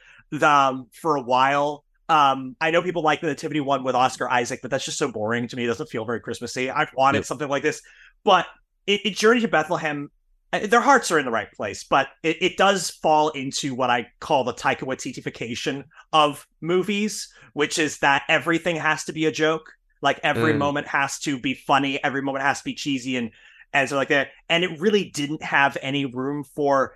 um 0.41 0.87
for 0.91 1.15
a 1.15 1.21
while. 1.21 1.85
Um, 2.09 2.55
I 2.61 2.71
know 2.71 2.81
people 2.81 3.01
like 3.03 3.21
the 3.21 3.27
nativity 3.27 3.59
one 3.59 3.83
with 3.83 3.95
Oscar 3.95 4.29
Isaac, 4.29 4.59
but 4.61 4.71
that's 4.71 4.85
just 4.85 4.97
so 4.97 5.11
boring 5.11 5.47
to 5.49 5.55
me. 5.55 5.65
It 5.65 5.67
doesn't 5.67 5.89
feel 5.89 6.05
very 6.05 6.19
Christmassy. 6.21 6.69
I've 6.69 6.91
wanted 6.95 7.19
Yep. 7.19 7.25
something 7.25 7.49
like 7.49 7.63
this, 7.63 7.81
but 8.23 8.45
it, 8.85 9.01
it 9.05 9.15
Journey 9.15 9.41
to 9.41 9.47
Bethlehem. 9.49 10.09
uh, 10.53 10.65
Their 10.67 10.79
hearts 10.81 11.11
are 11.11 11.19
in 11.19 11.25
the 11.25 11.31
right 11.31 11.51
place, 11.51 11.83
but 11.83 12.07
it, 12.23 12.37
it 12.41 12.57
does 12.57 12.89
fall 12.91 13.29
into 13.29 13.75
what 13.75 13.89
I 13.89 14.07
call 14.21 14.45
the 14.45 14.53
Taika 14.53 14.83
Waititification 14.83 15.83
of 16.13 16.47
movies, 16.61 17.27
which 17.53 17.77
is 17.77 17.97
that 17.99 18.23
everything 18.29 18.77
has 18.77 19.03
to 19.05 19.13
be 19.13 19.25
a 19.25 19.31
joke. 19.31 19.73
Like 20.01 20.19
every 20.23 20.53
Mm. 20.53 20.59
moment 20.59 20.87
has 20.87 21.19
to 21.21 21.39
be 21.39 21.55
funny, 21.55 22.01
every 22.03 22.21
moment 22.21 22.45
has 22.45 22.59
to 22.59 22.63
be 22.65 22.75
cheesy, 22.75 23.17
and 23.17 23.31
and 23.73 23.89
so 23.89 23.97
like 23.97 24.07
that. 24.09 24.29
And 24.47 24.63
it 24.63 24.79
really 24.79 25.09
didn't 25.09 25.43
have 25.43 25.77
any 25.81 26.05
room 26.05 26.45
for 26.55 26.93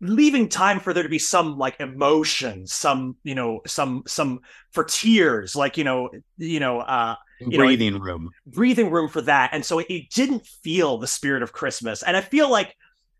leaving 0.00 0.48
time 0.48 0.80
for 0.80 0.92
there 0.92 1.02
to 1.02 1.08
be 1.08 1.18
some 1.18 1.58
like 1.58 1.80
emotion, 1.80 2.66
some 2.66 3.16
you 3.22 3.34
know, 3.34 3.60
some 3.66 4.02
some 4.06 4.40
for 4.72 4.84
tears, 4.84 5.56
like 5.56 5.76
you 5.76 5.84
know, 5.84 6.10
you 6.38 6.60
know, 6.60 6.80
uh 6.80 7.16
you 7.40 7.58
know, 7.58 7.64
Breathing 7.64 7.98
room. 7.98 8.30
breathing 8.46 8.90
room 8.90 9.08
for 9.08 9.20
that. 9.22 9.50
And 9.52 9.64
so 9.64 9.78
it, 9.78 9.86
it 9.90 10.10
didn't 10.10 10.46
feel 10.46 10.98
the 10.98 11.06
spirit 11.06 11.42
of 11.42 11.52
Christmas. 11.52 12.02
And 12.02 12.16
I 12.16 12.22
feel 12.22 12.50
like, 12.50 12.74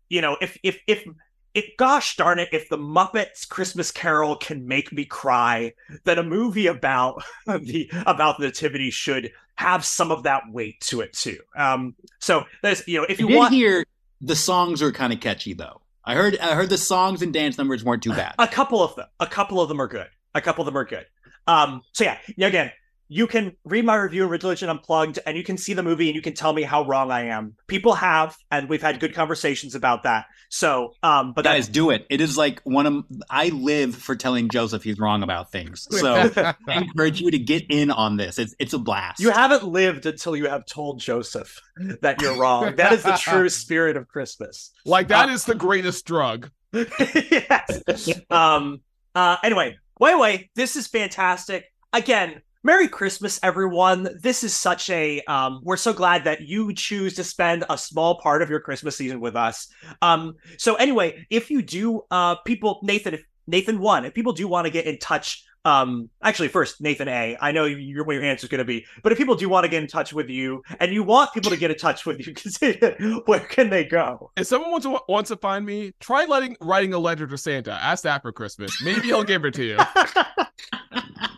you 0.09 0.21
know, 0.21 0.37
if 0.41 0.57
if 0.63 0.79
if 0.87 1.05
if 1.53 1.65
gosh 1.77 2.15
darn 2.15 2.39
it, 2.39 2.49
if 2.51 2.69
the 2.69 2.77
Muppets 2.77 3.47
Christmas 3.47 3.91
Carol 3.91 4.35
can 4.35 4.67
make 4.67 4.91
me 4.91 5.05
cry, 5.05 5.73
then 6.03 6.19
a 6.19 6.23
movie 6.23 6.67
about 6.67 7.23
the 7.47 7.89
about 8.05 8.37
the 8.37 8.45
nativity 8.45 8.91
should 8.91 9.31
have 9.55 9.83
some 9.83 10.11
of 10.11 10.23
that 10.23 10.43
weight 10.49 10.79
to 10.81 11.01
it 11.01 11.13
too. 11.13 11.39
Um 11.55 11.95
so 12.19 12.45
there's 12.61 12.87
you 12.87 12.99
know, 12.99 13.05
if 13.09 13.19
you 13.19 13.27
did 13.27 13.37
want 13.37 13.53
hear 13.53 13.83
the 14.21 14.35
songs 14.35 14.81
are 14.81 14.91
kind 14.91 15.13
of 15.13 15.19
catchy 15.19 15.53
though. 15.53 15.81
I 16.07 16.15
heard 16.15 16.37
I 16.39 16.55
heard 16.55 16.69
the 16.69 16.77
songs 16.77 17.21
and 17.21 17.33
dance 17.33 17.57
numbers 17.57 17.83
weren't 17.83 18.01
too 18.01 18.11
bad. 18.11 18.33
a 18.39 18.47
couple 18.47 18.81
of 18.81 18.95
them, 18.95 19.07
a 19.19 19.27
couple 19.27 19.59
of 19.59 19.67
them 19.67 19.81
are 19.81 19.87
good. 19.87 20.07
A 20.33 20.41
couple 20.41 20.61
of 20.61 20.65
them 20.67 20.77
are 20.77 20.85
good. 20.85 21.05
Um, 21.47 21.81
so 21.91 22.05
yeah, 22.05 22.17
yeah, 22.37 22.47
again, 22.47 22.71
you 23.09 23.27
can 23.27 23.55
read 23.63 23.85
my 23.85 23.95
review 23.95 24.25
of 24.25 24.29
Religion 24.31 24.69
Unplugged, 24.69 25.19
and 25.25 25.37
you 25.37 25.43
can 25.43 25.57
see 25.57 25.73
the 25.73 25.83
movie, 25.83 26.07
and 26.09 26.15
you 26.15 26.21
can 26.21 26.33
tell 26.33 26.53
me 26.53 26.63
how 26.63 26.85
wrong 26.85 27.11
I 27.11 27.25
am. 27.25 27.55
People 27.67 27.93
have, 27.95 28.35
and 28.51 28.67
we've 28.69 28.81
had 28.81 28.99
good 28.99 29.13
conversations 29.13 29.75
about 29.75 30.03
that. 30.03 30.25
So, 30.49 30.93
um, 31.03 31.33
but 31.33 31.43
Guys, 31.43 31.67
do 31.67 31.89
it. 31.89 32.05
It 32.09 32.21
is 32.21 32.37
like 32.37 32.61
one 32.63 32.85
of 32.85 33.05
I 33.29 33.49
live 33.49 33.95
for 33.95 34.15
telling 34.15 34.49
Joseph 34.49 34.83
he's 34.83 34.97
wrong 34.97 35.23
about 35.23 35.51
things. 35.51 35.87
So 35.97 36.31
I 36.37 36.55
encourage 36.67 37.19
you 37.21 37.31
to 37.31 37.39
get 37.39 37.65
in 37.69 37.91
on 37.91 38.17
this. 38.17 38.37
It's 38.39 38.55
it's 38.59 38.73
a 38.73 38.77
blast. 38.79 39.19
you 39.19 39.31
haven't 39.31 39.63
lived 39.65 40.05
until 40.05 40.35
you 40.35 40.47
have 40.47 40.65
told 40.65 40.99
Joseph 40.99 41.59
that 42.01 42.21
you're 42.21 42.37
wrong. 42.37 42.75
That 42.75 42.93
is 42.93 43.03
the 43.03 43.13
true 43.17 43.49
spirit 43.63 43.97
of 43.97 44.07
Christmas. 44.07 44.71
like 44.85 45.07
that 45.09 45.29
Uh, 45.29 45.33
is 45.33 45.43
the 45.45 45.55
greatest 45.55 46.05
drug. 46.05 46.49
yes. 46.73 48.09
Um. 48.29 48.81
Uh. 49.15 49.37
Anyway, 49.43 49.77
wait, 49.99 50.19
wait. 50.19 50.49
This 50.55 50.75
is 50.75 50.87
fantastic. 50.87 51.65
Again, 51.93 52.41
Merry 52.67 52.89
Christmas, 52.89 53.39
everyone. 53.43 54.09
This 54.19 54.43
is 54.43 54.53
such 54.53 54.89
a. 54.89 55.21
Um. 55.21 55.61
We're 55.63 55.77
so 55.77 55.93
glad 55.93 56.25
that 56.25 56.41
you 56.41 56.73
choose 56.73 57.13
to 57.13 57.23
spend 57.23 57.63
a 57.69 57.77
small 57.77 58.19
part 58.19 58.41
of 58.41 58.49
your 58.49 58.59
Christmas 58.59 58.97
season 58.97 59.21
with 59.21 59.37
us. 59.37 59.69
Um. 60.01 60.35
So 60.57 60.75
anyway, 60.75 61.25
if 61.29 61.49
you 61.49 61.61
do, 61.61 62.01
uh, 62.11 62.35
people, 62.43 62.81
Nathan, 62.83 63.13
if 63.13 63.23
Nathan 63.47 63.79
one, 63.79 64.03
if 64.03 64.13
people 64.13 64.33
do 64.33 64.49
want 64.49 64.65
to 64.65 64.69
get 64.69 64.85
in 64.85 64.99
touch. 64.99 65.45
Um, 65.63 66.09
actually, 66.21 66.49
first 66.49 66.81
Nathan 66.81 67.07
A. 67.07 67.37
I 67.39 67.53
know 67.53 67.63
your 67.63 68.03
what 68.03 68.13
your 68.13 68.23
answer 68.23 68.45
is 68.45 68.49
going 68.49 68.59
to 68.59 68.65
be, 68.65 68.85
but 69.01 69.13
if 69.13 69.17
people 69.17 69.35
do 69.35 69.47
want 69.47 69.63
to 69.63 69.69
get 69.69 69.81
in 69.81 69.87
touch 69.87 70.11
with 70.11 70.29
you, 70.29 70.61
and 70.81 70.93
you 70.93 71.03
want 71.03 71.33
people 71.33 71.51
to 71.51 71.57
get 71.57 71.71
in 71.71 71.77
touch 71.77 72.05
with 72.05 72.19
you, 72.19 73.23
where 73.27 73.39
can 73.39 73.69
they 73.69 73.85
go? 73.85 74.29
If 74.35 74.47
someone 74.47 74.71
wants 74.71 74.85
to 74.85 74.99
wants 75.07 75.29
to 75.29 75.37
find 75.37 75.65
me, 75.65 75.93
try 76.01 76.25
letting 76.25 76.57
writing 76.59 76.93
a 76.93 76.99
letter 76.99 77.27
to 77.27 77.37
Santa. 77.37 77.71
Ask 77.71 78.03
that 78.03 78.23
for 78.23 78.33
Christmas. 78.33 78.81
Maybe 78.83 79.07
he'll 79.07 79.23
give 79.23 79.45
it 79.45 79.53
to 79.53 79.63
you. 79.63 79.77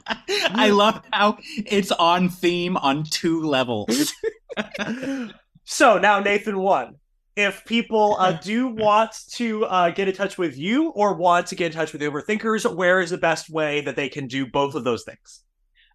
I 0.10 0.70
love 0.72 1.02
how 1.12 1.38
it's 1.58 1.92
on 1.92 2.30
theme 2.30 2.78
on 2.78 3.04
two 3.04 3.42
levels. 3.44 4.14
so 5.66 5.98
now 5.98 6.20
Nathan 6.20 6.60
one. 6.60 6.96
If 7.36 7.64
people 7.64 8.18
uh, 8.20 8.34
do 8.34 8.68
want 8.68 9.14
to 9.36 9.64
uh, 9.66 9.92
get 9.92 10.10
in 10.10 10.14
touch 10.14 10.38
with 10.38 10.58
you 10.58 10.90
or 10.90 11.14
want 11.14 11.48
to 11.48 11.56
get 11.56 11.68
in 11.68 11.72
touch 11.72 11.94
with 11.94 12.02
the 12.02 12.08
Overthinkers, 12.08 12.76
where 12.76 13.00
is 13.00 13.12
the 13.12 13.18
best 13.18 13.50
way 13.50 13.80
that 13.82 13.96
they 13.96 14.10
can 14.10 14.28
do 14.28 14.46
both 14.46 14.76
of 14.76 14.84
those 14.84 15.06
things? 15.06 15.44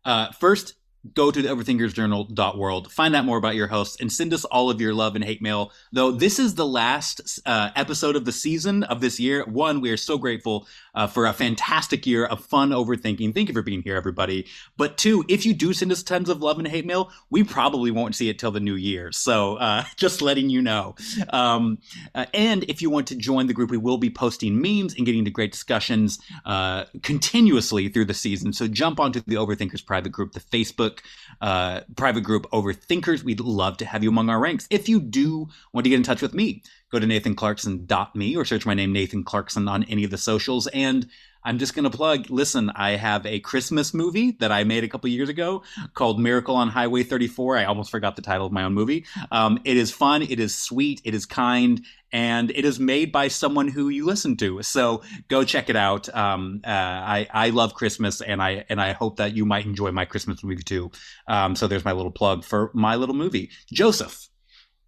Uh, 0.06 0.32
first, 0.32 0.74
go 1.12 1.30
to 1.30 1.42
the 1.42 1.48
overthinkersjournal.world, 1.48 2.90
find 2.90 3.14
out 3.14 3.24
more 3.24 3.36
about 3.36 3.54
your 3.54 3.66
hosts, 3.66 3.96
and 4.00 4.10
send 4.10 4.32
us 4.32 4.44
all 4.46 4.70
of 4.70 4.80
your 4.80 4.94
love 4.94 5.14
and 5.14 5.24
hate 5.24 5.42
mail. 5.42 5.70
Though 5.92 6.10
this 6.10 6.38
is 6.38 6.54
the 6.54 6.66
last 6.66 7.40
uh, 7.44 7.70
episode 7.76 8.16
of 8.16 8.24
the 8.24 8.32
season 8.32 8.84
of 8.84 9.00
this 9.00 9.20
year, 9.20 9.44
one, 9.44 9.80
we 9.80 9.90
are 9.90 9.96
so 9.96 10.16
grateful 10.16 10.66
uh, 10.94 11.06
for 11.06 11.26
a 11.26 11.32
fantastic 11.32 12.06
year 12.06 12.24
of 12.24 12.44
fun 12.44 12.70
overthinking. 12.70 13.34
Thank 13.34 13.48
you 13.48 13.54
for 13.54 13.62
being 13.62 13.82
here, 13.82 13.96
everybody. 13.96 14.46
But 14.76 14.96
two, 14.96 15.24
if 15.28 15.44
you 15.44 15.52
do 15.52 15.72
send 15.72 15.92
us 15.92 16.02
tons 16.02 16.28
of 16.28 16.40
love 16.40 16.58
and 16.58 16.66
hate 16.66 16.86
mail, 16.86 17.10
we 17.30 17.44
probably 17.44 17.90
won't 17.90 18.14
see 18.14 18.28
it 18.28 18.38
till 18.38 18.50
the 18.50 18.60
new 18.60 18.74
year. 18.74 19.12
So 19.12 19.56
uh, 19.56 19.84
just 19.96 20.22
letting 20.22 20.48
you 20.48 20.62
know. 20.62 20.94
Um, 21.30 21.78
uh, 22.14 22.26
and 22.32 22.64
if 22.64 22.80
you 22.80 22.88
want 22.90 23.08
to 23.08 23.16
join 23.16 23.46
the 23.46 23.54
group, 23.54 23.70
we 23.70 23.76
will 23.76 23.98
be 23.98 24.10
posting 24.10 24.60
memes 24.60 24.94
and 24.94 25.04
getting 25.04 25.20
into 25.20 25.30
great 25.30 25.52
discussions 25.52 26.18
uh, 26.46 26.84
continuously 27.02 27.88
through 27.88 28.06
the 28.06 28.14
season. 28.14 28.52
So 28.52 28.68
jump 28.68 29.00
onto 29.00 29.20
the 29.20 29.34
Overthinkers 29.34 29.84
private 29.84 30.12
group, 30.12 30.32
the 30.32 30.40
Facebook 30.40 30.93
uh, 31.40 31.80
private 31.96 32.22
group 32.22 32.50
Overthinkers. 32.50 33.22
We'd 33.22 33.40
love 33.40 33.76
to 33.78 33.86
have 33.86 34.02
you 34.02 34.08
among 34.08 34.30
our 34.30 34.38
ranks. 34.38 34.66
If 34.70 34.88
you 34.88 35.00
do 35.00 35.48
want 35.72 35.84
to 35.84 35.90
get 35.90 35.96
in 35.96 36.02
touch 36.02 36.22
with 36.22 36.34
me, 36.34 36.62
go 36.90 36.98
to 36.98 37.06
nathanclarkson.me 37.06 38.36
or 38.36 38.44
search 38.44 38.66
my 38.66 38.74
name, 38.74 38.92
Nathan 38.92 39.24
Clarkson, 39.24 39.68
on 39.68 39.84
any 39.84 40.04
of 40.04 40.10
the 40.10 40.18
socials. 40.18 40.66
And 40.68 41.08
I'm 41.44 41.58
just 41.58 41.74
going 41.74 41.84
to 41.84 41.96
plug 41.96 42.30
listen, 42.30 42.70
I 42.74 42.92
have 42.92 43.26
a 43.26 43.40
Christmas 43.40 43.92
movie 43.92 44.32
that 44.40 44.50
I 44.50 44.64
made 44.64 44.84
a 44.84 44.88
couple 44.88 45.10
years 45.10 45.28
ago 45.28 45.62
called 45.92 46.18
Miracle 46.18 46.56
on 46.56 46.68
Highway 46.68 47.02
34. 47.02 47.58
I 47.58 47.64
almost 47.64 47.90
forgot 47.90 48.16
the 48.16 48.22
title 48.22 48.46
of 48.46 48.52
my 48.52 48.64
own 48.64 48.72
movie. 48.74 49.04
Um, 49.30 49.58
it 49.64 49.76
is 49.76 49.90
fun, 49.90 50.22
it 50.22 50.40
is 50.40 50.54
sweet, 50.54 51.02
it 51.04 51.14
is 51.14 51.26
kind, 51.26 51.84
and 52.12 52.50
it 52.52 52.64
is 52.64 52.80
made 52.80 53.12
by 53.12 53.28
someone 53.28 53.68
who 53.68 53.88
you 53.88 54.06
listen 54.06 54.36
to. 54.38 54.62
So 54.62 55.02
go 55.28 55.44
check 55.44 55.68
it 55.68 55.76
out. 55.76 56.14
Um, 56.14 56.60
uh, 56.64 56.70
I 56.70 57.28
I 57.32 57.50
love 57.50 57.74
Christmas, 57.74 58.20
and 58.20 58.40
I 58.42 58.64
and 58.68 58.80
I 58.80 58.92
hope 58.92 59.16
that 59.16 59.34
you 59.34 59.44
might 59.44 59.66
enjoy 59.66 59.90
my 59.90 60.04
Christmas 60.04 60.42
movie 60.42 60.62
too. 60.62 60.92
Um, 61.28 61.56
so 61.56 61.66
there's 61.66 61.84
my 61.84 61.92
little 61.92 62.12
plug 62.12 62.44
for 62.44 62.70
my 62.72 62.94
little 62.94 63.16
movie, 63.16 63.50
Joseph. 63.72 64.28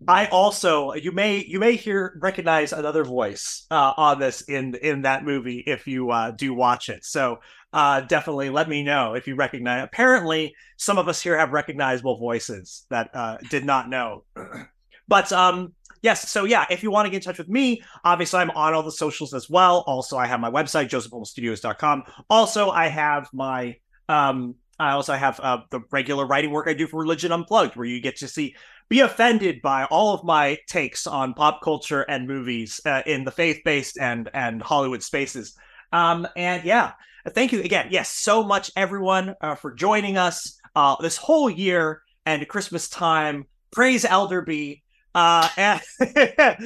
I 0.06 0.26
also 0.26 0.92
you 0.92 1.10
may 1.10 1.44
you 1.44 1.58
may 1.58 1.74
hear 1.74 2.18
recognize 2.20 2.72
another 2.72 3.02
voice 3.02 3.66
uh, 3.70 3.94
on 3.96 4.18
this 4.18 4.42
in 4.42 4.74
in 4.74 5.02
that 5.02 5.24
movie 5.24 5.64
if 5.66 5.86
you 5.86 6.10
uh, 6.10 6.32
do 6.32 6.52
watch 6.52 6.88
it. 6.88 7.04
So 7.04 7.38
uh, 7.72 8.02
definitely 8.02 8.50
let 8.50 8.68
me 8.68 8.82
know 8.82 9.14
if 9.14 9.26
you 9.26 9.36
recognize. 9.36 9.84
Apparently, 9.84 10.54
some 10.76 10.98
of 10.98 11.08
us 11.08 11.22
here 11.22 11.36
have 11.38 11.52
recognizable 11.52 12.18
voices 12.18 12.86
that 12.90 13.10
uh, 13.14 13.38
did 13.50 13.64
not 13.64 13.88
know. 13.88 14.24
but 15.08 15.32
um, 15.32 15.72
yes, 16.02 16.30
so 16.30 16.44
yeah, 16.44 16.66
if 16.70 16.82
you 16.82 16.90
want 16.90 17.06
to 17.06 17.10
get 17.10 17.18
in 17.18 17.22
touch 17.22 17.38
with 17.38 17.48
me, 17.48 17.82
obviously 18.04 18.40
I'm 18.40 18.50
on 18.50 18.74
all 18.74 18.82
the 18.82 18.92
socials 18.92 19.32
as 19.32 19.48
well. 19.48 19.82
Also, 19.86 20.18
I 20.18 20.26
have 20.26 20.40
my 20.40 20.50
website 20.50 20.88
josephholmesstudios.com. 20.88 22.04
Also, 22.28 22.70
I 22.70 22.88
have 22.88 23.28
my 23.32 23.76
um, 24.08 24.56
I 24.78 24.92
also 24.92 25.14
have 25.14 25.40
uh, 25.40 25.58
the 25.70 25.80
regular 25.90 26.26
writing 26.26 26.50
work 26.50 26.68
I 26.68 26.74
do 26.74 26.86
for 26.86 27.00
Religion 27.00 27.32
Unplugged, 27.32 27.76
where 27.76 27.86
you 27.86 28.00
get 28.00 28.16
to 28.16 28.28
see 28.28 28.54
be 28.88 29.00
offended 29.00 29.62
by 29.62 29.84
all 29.84 30.14
of 30.14 30.24
my 30.24 30.58
takes 30.68 31.06
on 31.06 31.34
pop 31.34 31.60
culture 31.62 32.02
and 32.02 32.28
movies 32.28 32.80
uh, 32.84 33.02
in 33.06 33.24
the 33.24 33.30
faith-based 33.30 33.98
and 33.98 34.30
and 34.32 34.62
Hollywood 34.62 35.02
spaces. 35.02 35.54
Um, 35.92 36.26
and 36.36 36.64
yeah, 36.64 36.92
thank 37.30 37.52
you 37.52 37.62
again. 37.62 37.88
Yes, 37.90 38.10
so 38.10 38.42
much 38.42 38.70
everyone 38.76 39.34
uh, 39.40 39.54
for 39.54 39.72
joining 39.72 40.16
us 40.16 40.58
uh, 40.74 40.96
this 41.00 41.16
whole 41.16 41.50
year 41.50 42.02
and 42.24 42.46
Christmas 42.48 42.88
time. 42.88 43.46
Praise 43.72 44.04
Elderby. 44.04 44.82
Uh, 45.14 45.48
and, 46.16 46.60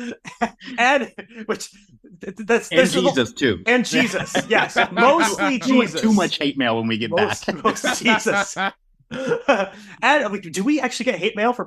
and 0.77 1.13
which 1.47 1.71
that's 2.21 2.69
and 2.71 2.81
this 2.81 2.97
is 2.97 2.97
a- 2.97 3.01
Jesus 3.03 3.33
too. 3.33 3.63
and 3.65 3.85
Jesus, 3.87 4.37
yes, 4.49 4.77
mostly 4.91 5.61
Jesus. 5.61 6.01
Too 6.01 6.13
much 6.13 6.39
hate 6.39 6.59
mail 6.59 6.77
when 6.79 6.89
we 6.89 6.99
get 6.99 7.11
most, 7.11 7.47
back. 7.47 7.63
most 7.63 7.99
Jesus. 8.03 8.57
and 10.03 10.43
do 10.53 10.65
we 10.65 10.81
actually 10.81 11.05
get 11.05 11.15
hate 11.21 11.37
mail 11.37 11.53
for 11.53 11.65